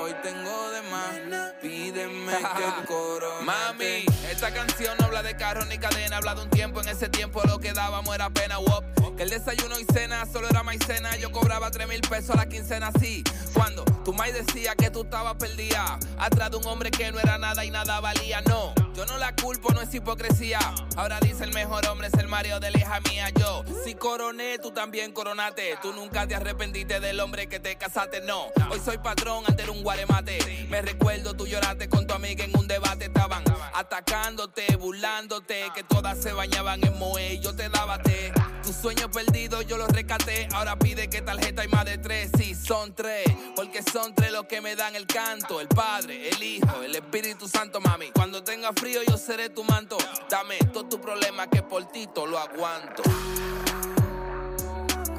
Hoy 0.00 0.14
tengo 0.22 0.70
de 0.70 0.82
más, 0.90 1.52
pídeme 1.60 2.32
que 2.56 2.86
coro. 2.86 3.42
Mami, 3.42 4.04
esta 4.30 4.52
canción 4.52 4.96
no 4.98 5.06
habla 5.06 5.22
de 5.22 5.36
carro 5.36 5.64
ni 5.66 5.78
cadena, 5.78 6.16
habla 6.16 6.34
de 6.34 6.42
un 6.42 6.50
tiempo. 6.50 6.80
En 6.80 6.88
ese 6.88 7.08
tiempo 7.08 7.42
lo 7.46 7.58
que 7.58 7.72
dábamos 7.72 8.14
era 8.14 8.30
pena, 8.30 8.58
wop. 8.58 8.84
Que 9.16 9.24
el 9.24 9.30
desayuno 9.30 9.78
y 9.78 9.84
cena 9.92 10.24
solo 10.26 10.48
era 10.48 10.62
maicena. 10.62 11.16
Yo 11.16 11.30
cobraba 11.30 11.70
3 11.70 11.86
mil 11.86 12.00
pesos 12.00 12.30
a 12.30 12.36
la 12.36 12.46
quincena, 12.46 12.88
así. 12.94 13.22
Cuando 13.52 13.84
tu 14.04 14.12
mai 14.14 14.32
decía 14.32 14.74
que 14.74 14.90
tú 14.90 15.02
estabas 15.02 15.34
perdida, 15.36 15.98
atrás 16.18 16.50
de 16.50 16.56
un 16.56 16.66
hombre 16.66 16.90
que 16.90 17.12
no 17.12 17.20
era 17.20 17.36
nada 17.38 17.64
y 17.64 17.70
nada 17.70 18.00
valía, 18.00 18.40
no. 18.42 18.74
Yo 18.94 19.06
no 19.06 19.16
la 19.16 19.34
culpo, 19.34 19.72
no 19.72 19.80
es 19.80 19.92
hipocresía. 19.94 20.58
Ahora 20.96 21.18
dice 21.20 21.44
el 21.44 21.52
mejor 21.52 21.86
hombre 21.86 22.08
es 22.08 22.14
el 22.14 22.28
Mario 22.28 22.60
de 22.60 22.70
la 22.70 22.78
hija 22.78 23.00
mía. 23.08 23.30
Yo, 23.30 23.64
si 23.84 23.94
coroné, 23.94 24.58
tú 24.58 24.70
también 24.70 25.12
coronate. 25.12 25.78
Tú 25.80 25.92
nunca 25.94 26.26
te 26.26 26.34
arrepentiste 26.34 27.00
del 27.00 27.18
hombre 27.20 27.48
que 27.48 27.58
te 27.58 27.76
casaste, 27.76 28.20
no. 28.20 28.48
Hoy 28.70 28.80
soy 28.84 28.98
patrón, 28.98 29.44
ante 29.48 29.68
un 29.70 29.82
guaremate. 29.82 30.66
Me 30.68 30.82
recuerdo, 30.82 31.34
tú 31.34 31.46
lloraste 31.46 31.88
con 31.88 32.06
tu 32.06 32.12
amiga 32.12 32.44
en 32.44 32.56
un 32.56 32.68
debate. 32.68 33.06
Estaban 33.06 33.42
atacándote, 33.74 34.76
burlándote, 34.76 35.70
que 35.74 35.82
todas 35.84 36.22
se 36.22 36.32
bañaban 36.32 36.84
en 36.84 36.98
Moe. 36.98 37.38
Yo 37.40 37.56
te 37.56 37.70
daba 37.70 37.98
té. 38.02 38.32
Tus 38.62 38.76
sueños 38.76 39.08
perdidos 39.08 39.66
yo 39.66 39.76
los 39.76 39.88
rescaté. 39.88 40.48
Ahora 40.52 40.78
pide 40.78 41.08
que 41.08 41.22
tarjeta 41.22 41.62
hay 41.62 41.68
más 41.68 41.84
de 41.86 41.98
tres. 41.98 42.30
Sí, 42.36 42.54
son 42.54 42.94
tres. 42.94 43.24
Porque 43.56 43.82
son 43.82 44.14
tres 44.14 44.30
los 44.32 44.44
que 44.44 44.60
me 44.60 44.76
dan 44.76 44.94
el 44.94 45.06
canto: 45.06 45.60
el 45.60 45.68
Padre, 45.68 46.28
el 46.28 46.42
Hijo, 46.42 46.82
el 46.82 46.94
Espíritu 46.94 47.48
Santo, 47.48 47.80
mami. 47.80 48.10
Cuando 48.12 48.44
tenga 48.44 48.72
frío, 48.82 49.00
yo 49.08 49.16
seré 49.16 49.48
tu 49.48 49.62
manto. 49.62 49.96
Dame 50.28 50.58
todo 50.72 50.84
tu 50.86 51.00
problema 51.00 51.46
que 51.46 51.62
por 51.62 51.84
ti 51.92 52.08
lo 52.16 52.36
aguanto. 52.36 53.04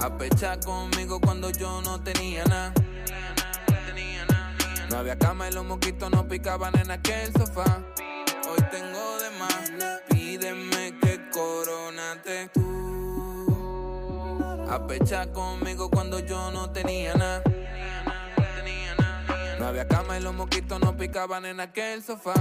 A 0.02 0.18
pechar 0.18 0.60
conmigo 0.60 1.22
cuando 1.22 1.50
yo 1.50 1.82
no 1.82 2.04
tenía 2.04 2.44
nada. 2.44 2.74
No 4.90 4.98
había 4.98 5.18
cama 5.18 5.48
y 5.48 5.54
los 5.54 5.64
moquitos 5.64 6.12
no 6.12 6.28
picaban 6.28 6.78
en 6.78 6.92
aquel 6.92 7.32
sofá. 7.32 7.82
Hoy 8.50 8.62
tengo 8.70 9.20
de 9.20 9.30
más, 9.40 9.72
pídeme 10.10 11.00
que 11.00 11.30
coronate 11.32 12.50
tú. 12.54 12.62
A 14.70 14.86
pechar 14.86 15.32
conmigo 15.32 15.90
cuando 15.90 16.20
yo 16.20 16.52
no 16.52 16.70
tenía 16.70 17.14
nada. 17.14 17.53
No 19.64 19.70
había 19.70 19.88
cama 19.88 20.20
y 20.20 20.22
los 20.22 20.34
moquitos 20.34 20.78
no 20.82 20.98
picaban 20.98 21.46
en 21.46 21.62
aquel 21.62 22.04
sofá. 22.04 22.34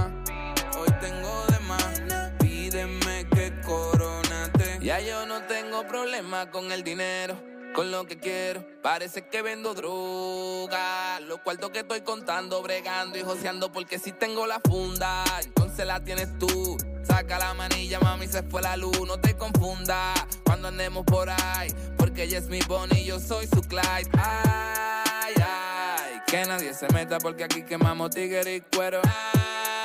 Hoy 0.77 0.89
tengo 0.99 1.45
de 1.47 1.59
más, 1.59 2.01
pídeme 2.37 3.25
que 3.33 3.61
coronate. 3.61 4.79
Ya 4.81 4.99
yo 4.99 5.25
no 5.25 5.41
tengo 5.43 5.87
problema 5.87 6.51
con 6.51 6.73
el 6.73 6.83
dinero, 6.83 7.41
con 7.73 7.91
lo 7.91 8.05
que 8.05 8.17
quiero. 8.17 8.63
Parece 8.81 9.27
que 9.27 9.41
vendo 9.41 9.73
droga, 9.73 11.19
los 11.21 11.39
cuartos 11.39 11.71
que 11.71 11.79
estoy 11.79 12.01
contando, 12.01 12.61
bregando 12.61 13.17
y 13.17 13.21
joseando 13.21 13.71
porque 13.71 13.99
si 13.99 14.11
tengo 14.11 14.47
la 14.47 14.59
funda, 14.59 15.23
entonces 15.43 15.85
la 15.85 15.99
tienes 16.03 16.37
tú. 16.39 16.77
saca 17.03 17.37
la 17.39 17.53
manilla, 17.53 17.99
mami, 17.99 18.27
se 18.27 18.43
fue 18.43 18.61
la 18.61 18.77
luz. 18.77 19.05
No 19.07 19.19
te 19.19 19.35
confunda 19.35 20.13
cuando 20.45 20.67
andemos 20.67 21.05
por 21.05 21.29
ahí. 21.29 21.69
Porque 21.97 22.23
ella 22.23 22.37
es 22.37 22.47
mi 22.47 22.59
Bonnie 22.67 23.05
yo 23.05 23.19
soy 23.19 23.47
su 23.47 23.61
Clyde. 23.61 24.09
Ay, 24.13 25.33
ay. 25.37 26.21
Que 26.27 26.45
nadie 26.45 26.73
se 26.73 26.87
meta 26.93 27.17
porque 27.19 27.43
aquí 27.43 27.63
quemamos 27.63 28.11
tigre 28.11 28.55
y 28.55 28.61
cuero. 28.61 29.01
Ay. 29.03 29.82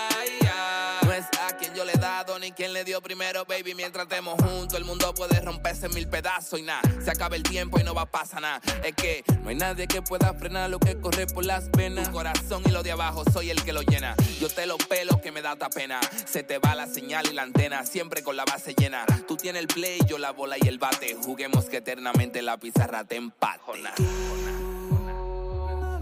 Yo 1.79 1.85
le 1.85 1.93
he 1.93 1.99
dado 1.99 2.37
ni 2.41 2.51
quien 2.51 2.73
le 2.73 2.83
dio 2.83 3.01
primero, 3.01 3.45
baby. 3.45 3.73
Mientras 3.73 4.09
estemos 4.09 4.35
juntos, 4.43 4.77
el 4.77 4.85
mundo 4.85 5.15
puede 5.15 5.41
romperse 5.41 5.87
en 5.87 5.95
mil 5.95 6.09
pedazos 6.09 6.59
y 6.59 6.63
nada. 6.63 6.83
Se 7.05 7.09
acaba 7.09 7.37
el 7.37 7.45
tiempo 7.45 7.79
y 7.79 7.85
no 7.85 7.95
va 7.95 8.03
a 8.03 8.07
pasar 8.11 8.43
nada. 8.43 8.61
Es 8.83 8.97
que 8.97 9.23
no 9.45 9.51
hay 9.51 9.55
nadie 9.55 9.87
que 9.87 10.03
pueda 10.03 10.35
frenar 10.35 10.71
lo 10.71 10.81
que 10.81 10.99
corre 10.99 11.29
por 11.29 11.45
las 11.45 11.71
venas. 11.71 12.09
Tu 12.09 12.13
corazón 12.13 12.65
y 12.67 12.71
lo 12.71 12.83
de 12.83 12.91
abajo, 12.91 13.23
soy 13.33 13.51
el 13.51 13.63
que 13.63 13.73
lo 13.73 13.83
llena. 13.83 14.17
Yo 14.41 14.49
te 14.49 14.67
lo 14.67 14.77
pelo 14.77 15.21
que 15.21 15.31
me 15.31 15.41
da 15.41 15.55
ta 15.55 15.71
pena. 15.71 16.01
Se 16.27 16.43
te 16.43 16.59
va 16.59 16.75
la 16.75 16.89
señal 16.89 17.29
y 17.31 17.33
la 17.33 17.43
antena, 17.43 17.87
siempre 17.87 18.25
con 18.25 18.37
la 18.37 18.45
base 18.45 18.75
llena. 18.75 19.07
Tú 19.29 19.37
tienes 19.37 19.63
el 19.63 19.69
play, 19.69 20.01
yo 20.09 20.19
la 20.19 20.33
bola 20.33 20.57
y 20.61 20.67
el 20.67 20.79
bate. 20.79 21.15
Juguemos 21.15 21.67
que 21.67 21.77
eternamente 21.77 22.43
la 22.43 22.57
pizarra 22.57 23.05
te 23.05 23.15
empate. 23.15 23.63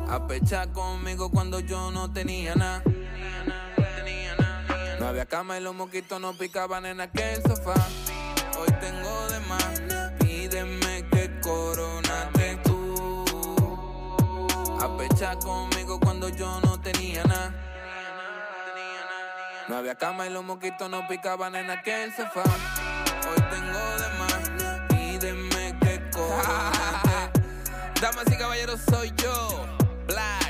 A 0.08 0.26
pechar 0.26 0.72
conmigo 0.72 1.30
cuando 1.30 1.60
yo 1.60 1.90
no 1.90 2.10
tenía 2.10 2.54
nada. 2.54 2.82
No 4.98 5.08
había 5.08 5.26
cama 5.26 5.58
y 5.58 5.60
los 5.60 5.74
moquitos 5.74 6.20
no 6.20 6.32
picaban 6.32 6.86
en 6.86 7.00
aquel 7.00 7.42
sofá. 7.42 7.74
Hoy 8.58 8.72
tengo 8.80 9.28
de 9.28 9.40
más. 9.40 9.80
Pídeme 10.18 11.06
que 11.10 11.40
coronate 11.40 12.56
tú. 12.64 13.24
A 14.80 14.96
pechar 14.96 15.38
conmigo 15.38 16.00
cuando 16.00 16.28
yo 16.30 16.60
no 16.62 16.80
tenía 16.80 17.22
nada. 17.24 17.52
No 19.68 19.76
había 19.76 19.96
cama 19.96 20.26
y 20.26 20.30
los 20.30 20.44
moquitos 20.44 20.88
no 20.88 21.06
picaban 21.08 21.56
en 21.56 21.70
aquel 21.70 22.14
sofá. 22.14 22.44
Hoy 23.28 23.42
tengo 23.50 23.98
de 23.98 24.08
más. 24.18 24.88
Pídeme 24.88 25.78
que 25.80 26.10
coronate. 26.10 27.40
Damas 28.00 28.24
y 28.30 28.36
caballeros, 28.36 28.80
soy 28.90 29.12
yo. 29.16 29.66
Black, 30.06 30.45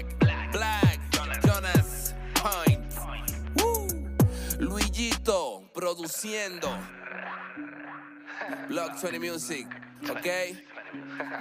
Luigito 5.27 5.69
produciendo. 5.75 6.69
Block 8.69 8.97
20 9.01 9.19
Music, 9.19 9.67
ok? 10.09 10.27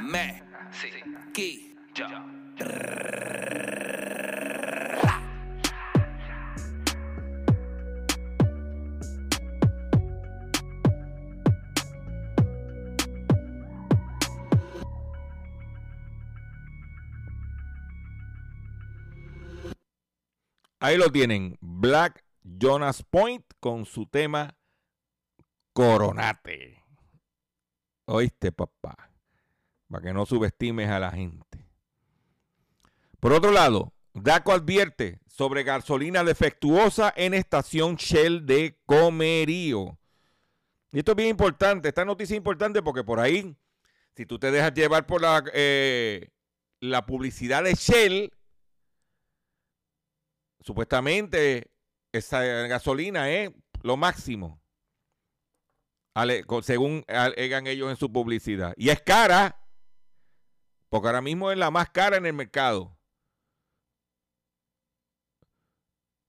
Me, 0.01 0.43
Ki. 1.33 1.75
Ahí 20.79 20.97
lo 20.97 21.11
tienen, 21.11 21.57
Black 21.61 22.24
Jonas 22.45 23.01
Point 23.01 23.43
con 23.59 23.85
su 23.85 24.05
tema 24.05 24.55
Coronate. 25.73 26.83
Oíste, 28.05 28.51
papá, 28.51 29.11
para 29.89 30.03
que 30.03 30.13
no 30.13 30.27
subestimes 30.27 30.89
a 30.89 30.99
la 30.99 31.11
gente. 31.11 31.65
Por 33.19 33.33
otro 33.33 33.51
lado, 33.51 33.93
DACO 34.13 34.51
advierte 34.51 35.19
sobre 35.25 35.63
gasolina 35.63 36.23
defectuosa 36.23 37.11
en 37.17 37.33
estación 37.33 37.95
Shell 37.95 38.45
de 38.45 38.79
Comerío. 38.85 39.97
Y 40.91 40.99
esto 40.99 41.13
es 41.13 41.17
bien 41.17 41.29
importante, 41.29 41.89
esta 41.89 42.05
noticia 42.05 42.35
es 42.35 42.37
importante 42.37 42.83
porque 42.83 43.03
por 43.03 43.19
ahí, 43.19 43.57
si 44.15 44.27
tú 44.27 44.37
te 44.37 44.51
dejas 44.51 44.73
llevar 44.73 45.07
por 45.07 45.19
la, 45.19 45.43
eh, 45.51 46.29
la 46.79 47.07
publicidad 47.07 47.63
de 47.63 47.73
Shell, 47.73 48.31
supuestamente 50.61 51.74
esa 52.17 52.41
gasolina 52.67 53.29
es 53.29 53.51
lo 53.81 53.97
máximo, 53.97 54.61
según 56.61 57.03
alegan 57.07 57.67
ellos 57.67 57.89
en 57.89 57.97
su 57.97 58.11
publicidad. 58.11 58.73
Y 58.77 58.89
es 58.89 59.01
cara, 59.01 59.61
porque 60.89 61.07
ahora 61.07 61.21
mismo 61.21 61.51
es 61.51 61.57
la 61.57 61.71
más 61.71 61.89
cara 61.89 62.17
en 62.17 62.25
el 62.25 62.33
mercado. 62.33 62.97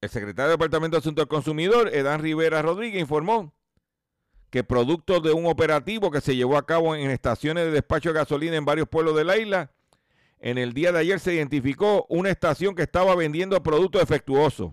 El 0.01 0.11
secretario 0.11 0.51
del 0.51 0.59
Departamento 0.59 0.97
de 0.97 1.01
Asuntos 1.01 1.22
del 1.22 1.28
Consumidor, 1.28 1.89
Edan 1.95 2.20
Rivera 2.20 2.62
Rodríguez, 2.62 3.01
informó 3.01 3.55
que 4.51 4.62
producto 4.62 5.20
de 5.20 5.32
un 5.32 5.47
operativo 5.47 6.11
que 6.11 6.20
se 6.20 6.37
llevó 6.37 6.57
a 6.57 6.66
cabo 6.66 6.95
en 6.95 7.11
estaciones 7.11 7.64
de 7.64 7.70
despacho 7.70 8.11
de 8.11 8.16
gasolina 8.16 8.57
en 8.57 8.64
varios 8.64 8.89
pueblos 8.89 9.16
de 9.16 9.24
la 9.24 9.37
isla, 9.37 9.72
en 10.39 10.59
el 10.59 10.74
día 10.74 10.93
de 10.93 10.99
ayer 10.99 11.18
se 11.18 11.34
identificó 11.34 12.07
una 12.09 12.30
estación 12.30 12.74
que 12.74 12.82
estaba 12.82 13.14
vendiendo 13.14 13.62
productos 13.62 14.03
defectuosos. 14.03 14.72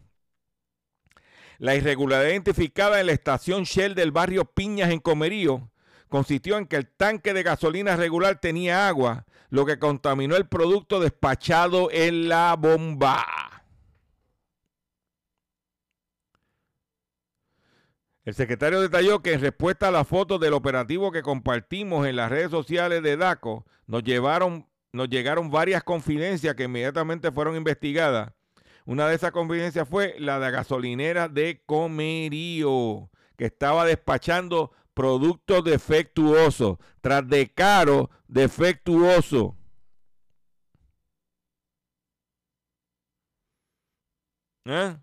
La 1.59 1.75
irregularidad 1.75 2.31
identificada 2.31 2.99
en 2.99 3.07
la 3.07 3.13
estación 3.13 3.63
Shell 3.63 3.95
del 3.95 4.11
barrio 4.11 4.45
Piñas 4.45 4.91
en 4.91 4.99
Comerío 4.99 5.69
consistió 6.09 6.57
en 6.57 6.67
que 6.67 6.75
el 6.75 6.87
tanque 6.87 7.33
de 7.33 7.43
gasolina 7.43 7.95
regular 7.95 8.39
tenía 8.39 8.87
agua, 8.87 9.25
lo 9.49 9.65
que 9.65 9.79
contaminó 9.79 10.35
el 10.35 10.47
producto 10.47 10.99
despachado 10.99 11.89
en 11.91 12.29
la 12.29 12.55
bomba. 12.55 13.25
El 18.25 18.35
secretario 18.35 18.79
detalló 18.79 19.21
que 19.21 19.33
en 19.33 19.41
respuesta 19.41 19.89
a 19.89 19.91
la 19.91 20.05
foto 20.05 20.39
del 20.39 20.53
operativo 20.53 21.11
que 21.11 21.23
compartimos 21.23 22.07
en 22.07 22.15
las 22.15 22.29
redes 22.29 22.51
sociales 22.51 23.03
de 23.03 23.17
DACO, 23.17 23.65
nos, 23.85 24.03
llevaron, 24.03 24.67
nos 24.91 25.09
llegaron 25.09 25.51
varias 25.51 25.83
confidencias 25.83 26.55
que 26.55 26.63
inmediatamente 26.63 27.31
fueron 27.31 27.55
investigadas. 27.57 28.31
Una 28.85 29.07
de 29.07 29.15
esas 29.15 29.31
confidencias 29.31 29.87
fue 29.87 30.15
la 30.19 30.35
de 30.35 30.41
la 30.41 30.51
gasolinera 30.51 31.29
de 31.29 31.61
Comerío, 31.65 33.09
que 33.37 33.45
estaba 33.45 33.85
despachando 33.85 34.71
productos 34.93 35.63
defectuosos, 35.63 36.77
tras 37.01 37.27
de 37.27 37.49
caro 37.51 38.09
defectuoso. 38.27 39.55
¿Eh? 44.65 44.97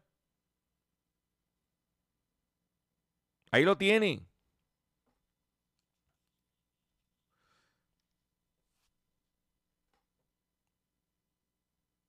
Ahí 3.53 3.65
lo 3.65 3.77
tienen. 3.77 4.27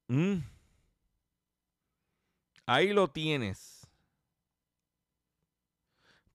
Mm. 0.09 0.51
Ahí 2.66 2.93
lo 2.93 3.09
tienes. 3.09 3.88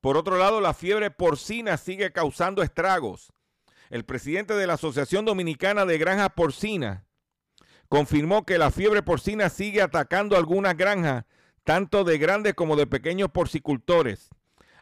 Por 0.00 0.16
otro 0.16 0.38
lado, 0.38 0.60
la 0.60 0.74
fiebre 0.74 1.10
porcina 1.10 1.76
sigue 1.76 2.12
causando 2.12 2.62
estragos. 2.62 3.32
El 3.90 4.04
presidente 4.04 4.54
de 4.54 4.66
la 4.66 4.74
Asociación 4.74 5.24
Dominicana 5.24 5.84
de 5.84 5.98
Granjas 5.98 6.30
Porcinas 6.34 7.02
confirmó 7.88 8.44
que 8.44 8.58
la 8.58 8.70
fiebre 8.70 9.02
porcina 9.02 9.48
sigue 9.48 9.82
atacando 9.82 10.36
algunas 10.36 10.76
granjas, 10.76 11.24
tanto 11.64 12.04
de 12.04 12.18
grandes 12.18 12.54
como 12.54 12.76
de 12.76 12.86
pequeños 12.86 13.30
porcicultores. 13.30 14.28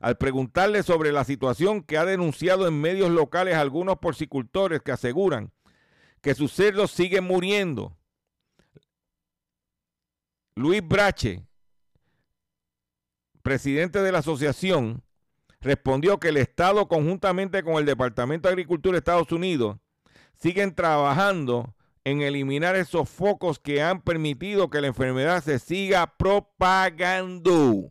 Al 0.00 0.18
preguntarle 0.18 0.82
sobre 0.82 1.12
la 1.12 1.24
situación 1.24 1.82
que 1.82 1.96
ha 1.96 2.04
denunciado 2.04 2.66
en 2.66 2.80
medios 2.80 3.10
locales 3.10 3.56
algunos 3.56 3.98
porcicultores 3.98 4.82
que 4.82 4.92
aseguran 4.92 5.52
que 6.20 6.34
sus 6.34 6.52
cerdos 6.52 6.90
siguen 6.90 7.24
muriendo, 7.24 7.96
Luis 10.56 10.86
Brache, 10.86 11.44
presidente 13.42 14.00
de 14.00 14.12
la 14.12 14.18
asociación, 14.18 15.02
respondió 15.60 16.20
que 16.20 16.28
el 16.28 16.36
Estado, 16.36 16.86
conjuntamente 16.86 17.64
con 17.64 17.74
el 17.74 17.86
Departamento 17.86 18.48
de 18.48 18.52
Agricultura 18.52 18.92
de 18.92 18.98
Estados 18.98 19.32
Unidos, 19.32 19.78
siguen 20.38 20.72
trabajando 20.74 21.74
en 22.04 22.22
eliminar 22.22 22.76
esos 22.76 23.08
focos 23.08 23.58
que 23.58 23.82
han 23.82 24.00
permitido 24.02 24.70
que 24.70 24.80
la 24.80 24.86
enfermedad 24.86 25.42
se 25.42 25.58
siga 25.58 26.16
propagando. 26.16 27.90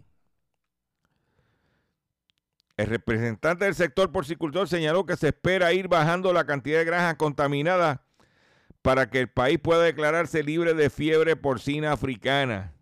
El 2.77 2.87
representante 2.87 3.65
del 3.65 3.75
sector 3.75 4.11
porcicultor 4.11 4.69
señaló 4.69 5.05
que 5.05 5.17
se 5.17 5.27
espera 5.29 5.73
ir 5.73 5.89
bajando 5.89 6.31
la 6.31 6.45
cantidad 6.45 6.79
de 6.79 6.85
granjas 6.85 7.15
contaminadas 7.15 7.99
para 8.83 9.09
que 9.09 9.21
el 9.21 9.29
país 9.29 9.57
pueda 9.57 9.81
declararse 9.81 10.43
libre 10.43 10.73
de 10.73 10.89
fiebre 10.89 11.35
porcina 11.37 11.93
africana. 11.93 12.73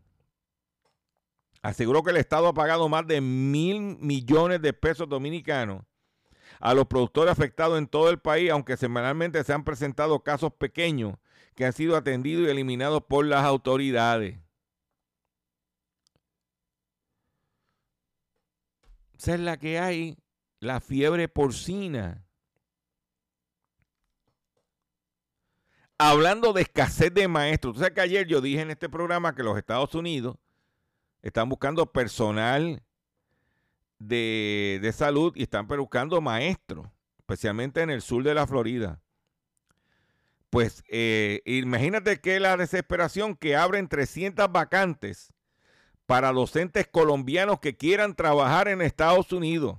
Aseguró 1.61 2.01
que 2.01 2.09
el 2.09 2.17
Estado 2.17 2.47
ha 2.47 2.53
pagado 2.53 2.89
más 2.89 3.05
de 3.05 3.21
mil 3.21 3.97
millones 3.99 4.63
de 4.63 4.73
pesos 4.73 5.07
dominicanos 5.07 5.83
a 6.59 6.73
los 6.73 6.87
productores 6.87 7.31
afectados 7.31 7.77
en 7.77 7.87
todo 7.87 8.09
el 8.09 8.19
país, 8.19 8.49
aunque 8.49 8.77
semanalmente 8.77 9.43
se 9.43 9.53
han 9.53 9.63
presentado 9.63 10.23
casos 10.23 10.51
pequeños 10.53 11.17
que 11.55 11.65
han 11.65 11.73
sido 11.73 11.95
atendidos 11.95 12.47
y 12.47 12.49
eliminados 12.49 13.03
por 13.03 13.25
las 13.25 13.45
autoridades. 13.45 14.39
Esa 19.19 19.35
es 19.35 19.39
la 19.39 19.57
que 19.57 19.77
hay, 19.77 20.17
la 20.59 20.81
fiebre 20.81 21.27
porcina. 21.27 22.25
Hablando 26.03 26.51
de 26.51 26.63
escasez 26.63 27.13
de 27.13 27.27
maestros, 27.27 27.75
tú 27.75 27.79
sabes 27.79 27.93
que 27.93 28.01
ayer 28.01 28.25
yo 28.25 28.41
dije 28.41 28.61
en 28.61 28.71
este 28.71 28.89
programa 28.89 29.35
que 29.35 29.43
los 29.43 29.55
Estados 29.55 29.93
Unidos 29.93 30.35
están 31.21 31.47
buscando 31.47 31.85
personal 31.91 32.81
de, 33.99 34.79
de 34.81 34.91
salud 34.93 35.31
y 35.35 35.43
están 35.43 35.67
buscando 35.67 36.19
maestros, 36.19 36.87
especialmente 37.19 37.83
en 37.83 37.91
el 37.91 38.01
sur 38.01 38.23
de 38.23 38.33
la 38.33 38.47
Florida. 38.47 38.99
Pues 40.49 40.83
eh, 40.89 41.43
imagínate 41.45 42.19
que 42.19 42.39
la 42.39 42.57
desesperación 42.57 43.35
que 43.35 43.55
abren 43.55 43.87
300 43.87 44.51
vacantes 44.51 45.31
para 46.07 46.31
docentes 46.31 46.87
colombianos 46.87 47.59
que 47.59 47.77
quieran 47.77 48.15
trabajar 48.15 48.69
en 48.69 48.81
Estados 48.81 49.31
Unidos. 49.31 49.77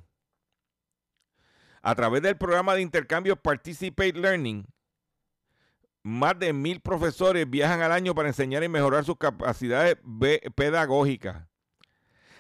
A 1.83 1.97
través 1.97 2.23
del 2.23 2.37
programa 2.37 2.77
de 2.77 2.83
intercambio 2.83 3.35
Participate 3.35 4.13
Learning, 4.13 4.69
más 6.03 6.39
de 6.39 6.53
mil 6.53 6.81
profesores 6.81 7.49
viajan 7.49 7.83
al 7.83 7.93
año 7.93 8.15
para 8.15 8.29
enseñar 8.29 8.65
y 8.65 8.69
mejorar 8.69 9.05
sus 9.05 9.17
capacidades 9.17 9.97
pedagógicas. 10.55 11.47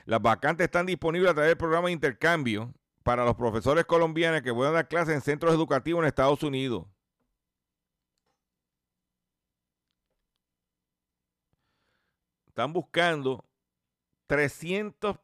Las 0.04 0.20
vacantes 0.20 0.64
están 0.64 0.86
disponibles 0.86 1.30
a 1.30 1.34
través 1.34 1.50
del 1.50 1.56
programa 1.56 1.86
de 1.86 1.92
intercambio 1.92 2.74
para 3.02 3.24
los 3.24 3.36
profesores 3.36 3.84
colombianos 3.84 4.42
que 4.42 4.52
puedan 4.52 4.74
dar 4.74 4.88
clases 4.88 5.14
en 5.14 5.20
centros 5.20 5.54
educativos 5.54 6.02
en 6.02 6.08
Estados 6.08 6.42
Unidos. 6.42 6.86
Están 12.48 12.72
buscando 12.72 13.44
300 14.26 15.16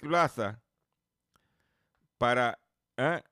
plazas 0.00 0.58
para... 2.18 2.58
¿eh? 2.96 3.22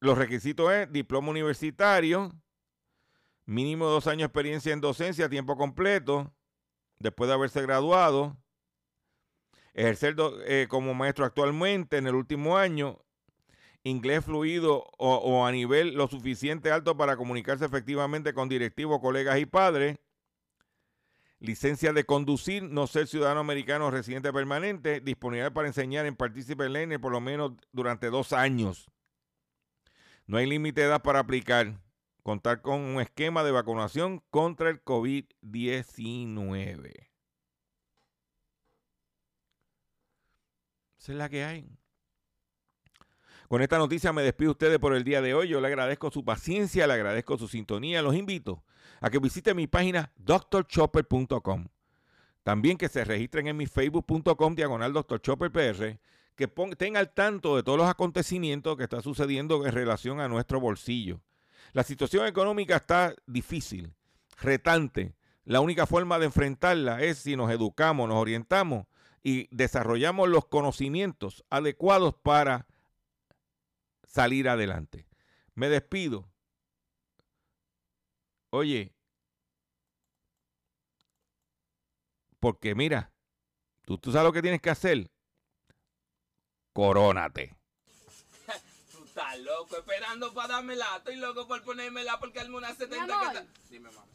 Los 0.00 0.18
requisitos 0.18 0.70
es 0.72 0.92
diploma 0.92 1.30
universitario, 1.30 2.30
mínimo 3.46 3.86
dos 3.86 4.06
años 4.06 4.20
de 4.20 4.26
experiencia 4.26 4.72
en 4.72 4.80
docencia 4.80 5.26
a 5.26 5.28
tiempo 5.28 5.56
completo, 5.56 6.32
después 6.98 7.28
de 7.28 7.34
haberse 7.34 7.62
graduado, 7.62 8.36
ejercer 9.74 10.16
eh, 10.46 10.66
como 10.68 10.94
maestro 10.94 11.24
actualmente 11.24 11.98
en 11.98 12.06
el 12.06 12.14
último 12.14 12.56
año, 12.56 13.00
inglés 13.82 14.24
fluido 14.24 14.84
o, 14.98 15.46
a 15.46 15.52
nivel 15.52 15.94
lo 15.94 16.08
suficiente 16.08 16.70
alto 16.70 16.96
para 16.96 17.16
comunicarse 17.16 17.66
efectivamente 17.66 18.32
con 18.32 18.48
directivos, 18.48 19.00
colegas 19.00 19.38
y 19.38 19.46
padres, 19.46 19.98
licencia 21.38 21.92
de 21.92 22.04
conducir, 22.04 22.62
no 22.62 22.86
ser 22.86 23.06
ciudadano 23.06 23.40
americano 23.40 23.90
residente 23.90 24.32
permanente, 24.32 25.00
disponible 25.00 25.50
para 25.50 25.68
enseñar 25.68 26.06
en 26.06 26.16
Participant 26.16 26.70
Learning 26.70 27.00
por 27.00 27.12
lo 27.12 27.20
menos 27.20 27.52
durante 27.72 28.08
dos 28.08 28.32
años. 28.32 28.90
No 30.26 30.38
hay 30.38 30.46
límite 30.46 30.80
de 30.80 30.86
edad 30.86 31.02
para 31.02 31.18
aplicar 31.18 31.83
contar 32.24 32.60
con 32.62 32.80
un 32.80 33.00
esquema 33.02 33.44
de 33.44 33.52
vacunación 33.52 34.22
contra 34.30 34.70
el 34.70 34.82
COVID-19. 34.82 37.10
Esa 40.98 41.12
es 41.12 41.18
la 41.18 41.28
que 41.28 41.44
hay. 41.44 41.68
Con 43.46 43.60
esta 43.60 43.76
noticia 43.76 44.14
me 44.14 44.22
despido 44.22 44.52
ustedes 44.52 44.78
por 44.78 44.94
el 44.94 45.04
día 45.04 45.20
de 45.20 45.34
hoy. 45.34 45.48
Yo 45.48 45.60
le 45.60 45.68
agradezco 45.68 46.10
su 46.10 46.24
paciencia, 46.24 46.86
le 46.86 46.94
agradezco 46.94 47.36
su 47.36 47.46
sintonía. 47.46 48.00
Los 48.00 48.14
invito 48.14 48.64
a 49.02 49.10
que 49.10 49.18
visiten 49.18 49.54
mi 49.54 49.66
página 49.66 50.10
drchopper.com. 50.16 51.66
También 52.42 52.78
que 52.78 52.88
se 52.88 53.04
registren 53.04 53.48
en 53.48 53.58
mi 53.58 53.66
facebook.com 53.66 54.54
diagonal 54.54 54.94
drchopperpr. 54.94 56.00
Que 56.36 56.50
estén 56.70 56.96
al 56.96 57.12
tanto 57.12 57.54
de 57.54 57.62
todos 57.62 57.78
los 57.78 57.88
acontecimientos 57.88 58.78
que 58.78 58.84
están 58.84 59.02
sucediendo 59.02 59.66
en 59.66 59.72
relación 59.72 60.20
a 60.20 60.28
nuestro 60.28 60.58
bolsillo. 60.58 61.20
La 61.72 61.82
situación 61.82 62.26
económica 62.26 62.76
está 62.76 63.14
difícil, 63.26 63.94
retante. 64.40 65.14
La 65.44 65.60
única 65.60 65.86
forma 65.86 66.18
de 66.18 66.26
enfrentarla 66.26 67.02
es 67.02 67.18
si 67.18 67.36
nos 67.36 67.50
educamos, 67.50 68.08
nos 68.08 68.18
orientamos 68.18 68.86
y 69.22 69.48
desarrollamos 69.54 70.28
los 70.28 70.46
conocimientos 70.46 71.44
adecuados 71.50 72.14
para 72.22 72.66
salir 74.06 74.48
adelante. 74.48 75.06
Me 75.54 75.68
despido. 75.68 76.30
Oye, 78.50 78.94
porque 82.38 82.74
mira, 82.74 83.12
tú, 83.84 83.98
tú 83.98 84.12
sabes 84.12 84.26
lo 84.26 84.32
que 84.32 84.42
tienes 84.42 84.60
que 84.60 84.70
hacer. 84.70 85.10
Corónate 86.72 87.56
estás 89.14 89.38
loco 89.40 89.76
esperando 89.76 90.34
para 90.34 90.54
dármela. 90.54 90.96
Estoy 90.96 91.16
loco 91.16 91.46
por 91.46 91.62
ponérmela 91.62 92.18
porque 92.18 92.40
al 92.40 92.52
una 92.52 92.74
70 92.74 93.04
amor, 93.04 93.32
que 93.32 93.38
está... 93.38 93.44
Dime, 93.70 93.90
mamá. 93.90 94.06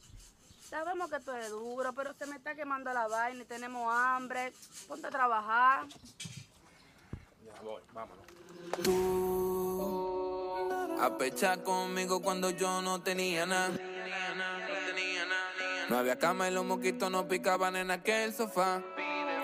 Sabemos 0.69 1.09
que 1.09 1.19
tú 1.21 1.31
eres 1.31 1.49
duro, 1.51 1.93
pero 1.93 2.13
se 2.13 2.25
me 2.25 2.35
está 2.35 2.53
quemando 2.53 2.91
la 2.91 3.07
vaina 3.07 3.41
y 3.41 3.45
tenemos 3.45 3.91
hambre. 3.91 4.51
Ponte 4.87 5.07
a 5.07 5.09
trabajar. 5.09 5.87
Ya 7.45 7.61
voy, 7.61 7.81
vámonos. 7.93 8.25
Tú 8.83 9.99
a 10.99 11.17
pechar 11.17 11.63
conmigo 11.63 12.21
cuando 12.21 12.49
yo 12.49 12.81
no 12.81 13.01
tenía 13.01 13.45
nada. 13.45 13.69
No 15.89 15.97
había 15.97 16.19
cama 16.19 16.49
y 16.49 16.51
los 16.51 16.65
moquitos 16.65 17.09
no 17.09 17.25
picaban 17.27 17.77
en 17.77 17.89
aquel 17.89 18.33
sofá. 18.33 18.83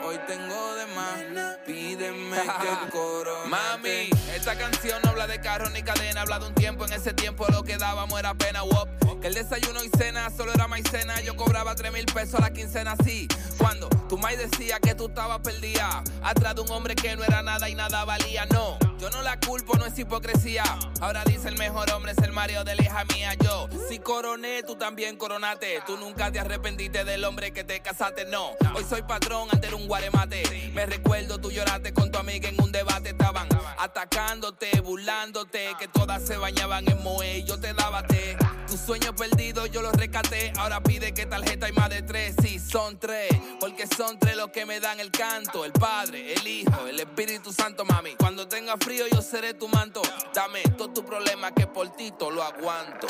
Hoy 0.08 0.20
tengo 0.28 0.76
de 0.76 0.86
más, 0.93 1.58
pídeme 1.66 2.38
que 2.62 2.89
coro. 2.91 3.45
Mami, 3.47 4.12
esta 4.36 4.56
canción 4.56 5.01
no 5.03 5.10
habla 5.10 5.26
de 5.26 5.41
carro 5.41 5.68
ni 5.72 5.82
cadena, 5.82 6.22
habla 6.22 6.38
de 6.38 6.45
un 6.45 6.53
tiempo. 6.53 6.86
En 6.86 6.93
ese 6.93 7.12
tiempo 7.14 7.47
lo 7.49 7.64
que 7.64 7.78
dábamos 7.78 8.20
era 8.20 8.36
pena, 8.36 8.62
wop. 8.62 8.88
Que 9.20 9.28
el 9.28 9.34
desayuno 9.34 9.84
y 9.84 9.89
cena 9.97 10.30
solo 10.30 10.53
era 10.53 10.68
maicena. 10.68 11.22
Yo 11.22 11.36
cobraba 11.36 11.74
3 11.74 11.91
mil 11.91 12.06
pesos 12.06 12.36
a 12.36 12.41
la 12.41 12.53
quincena, 12.53 12.95
así. 12.99 13.28
Cuando 13.58 13.89
tu 14.08 14.18
mai 14.20 14.36
decía 14.38 14.80
que 14.80 14.93
tú 14.93 15.08
estabas 15.08 15.39
perdida, 15.39 16.03
atrás 16.22 16.53
de 16.53 16.62
un 16.62 16.70
hombre 16.70 16.93
que 16.93 17.16
no 17.16 17.24
era 17.24 17.41
nada 17.41 17.68
y 17.68 17.74
nada 17.74 18.06
valía, 18.06 18.45
no. 18.45 18.78
Yo 18.99 19.09
no 19.09 19.21
la 19.21 19.39
culpo, 19.39 19.75
no 19.77 19.85
es 19.85 19.97
hipocresía. 19.99 20.63
Ahora 21.01 21.23
dice 21.25 21.49
el 21.49 21.57
mejor 21.57 21.91
hombre 21.91 22.13
es 22.13 22.17
el 22.19 22.31
Mario 22.31 22.63
de 22.63 22.75
la 22.75 22.83
hija 22.83 23.03
mía. 23.13 23.33
Yo, 23.43 23.67
si 23.89 23.99
coroné, 23.99 24.63
tú 24.63 24.75
también 24.75 25.17
coronate. 25.17 25.81
Tú 25.85 25.97
nunca 25.97 26.31
te 26.31 26.39
arrepentiste 26.39 27.03
del 27.03 27.23
hombre 27.25 27.51
que 27.51 27.63
te 27.63 27.81
casaste, 27.81 28.25
no. 28.25 28.51
Hoy 28.73 28.85
soy 28.89 29.01
patrón 29.03 29.49
ante 29.51 29.73
un 29.75 29.87
guaremate. 29.87 30.71
Me 30.73 30.85
recuerdo, 30.85 31.39
tú 31.39 31.51
lloraste 31.51 31.93
con 31.93 32.11
tu 32.11 32.17
amiga 32.17 32.47
en 32.47 32.61
un 32.61 32.71
debate. 32.71 33.09
Estaban 33.09 33.47
atacándote, 33.77 34.79
burlándote, 34.81 35.75
que 35.77 35.87
todas 35.87 36.25
se 36.25 36.37
bañaban 36.37 36.89
en 36.89 37.03
moe. 37.03 37.43
Yo 37.43 37.59
te 37.59 37.73
daba 37.73 38.03
té. 38.03 38.37
Tus 38.67 38.79
sueños 38.79 39.13
perdidos 39.15 39.69
yo 39.71 39.81
los 39.81 39.93
rescaté. 39.93 40.51
Ahora 40.57 40.81
pide 40.81 41.13
que 41.13 41.25
tarjeta 41.25 41.67
hay 41.67 41.73
más 41.73 41.89
de 41.89 42.01
tres. 42.01 42.35
Sí, 42.41 42.59
son 42.59 42.97
tres. 42.99 43.29
Porque 43.59 43.85
son 43.87 44.17
tres 44.17 44.35
los 44.35 44.49
que 44.49 44.65
me 44.65 44.79
dan 44.79 44.99
el 44.99 45.11
canto: 45.11 45.65
el 45.65 45.71
Padre, 45.73 46.33
el 46.33 46.47
Hijo, 46.47 46.87
el 46.87 46.99
Espíritu 46.99 47.51
Santo, 47.51 47.85
mami. 47.85 48.15
Cuando 48.15 48.47
tenga 48.47 48.77
frío, 48.86 49.05
yo 49.11 49.21
seré 49.23 49.55
tu 49.55 49.67
manto. 49.67 49.99
Dame 50.33 50.61
todo 50.77 50.91
tu 50.91 51.03
problema 51.03 51.51
que 51.51 51.65
por 51.65 51.89
ti 51.95 52.13
lo 52.29 52.43
aguanto. 52.43 53.07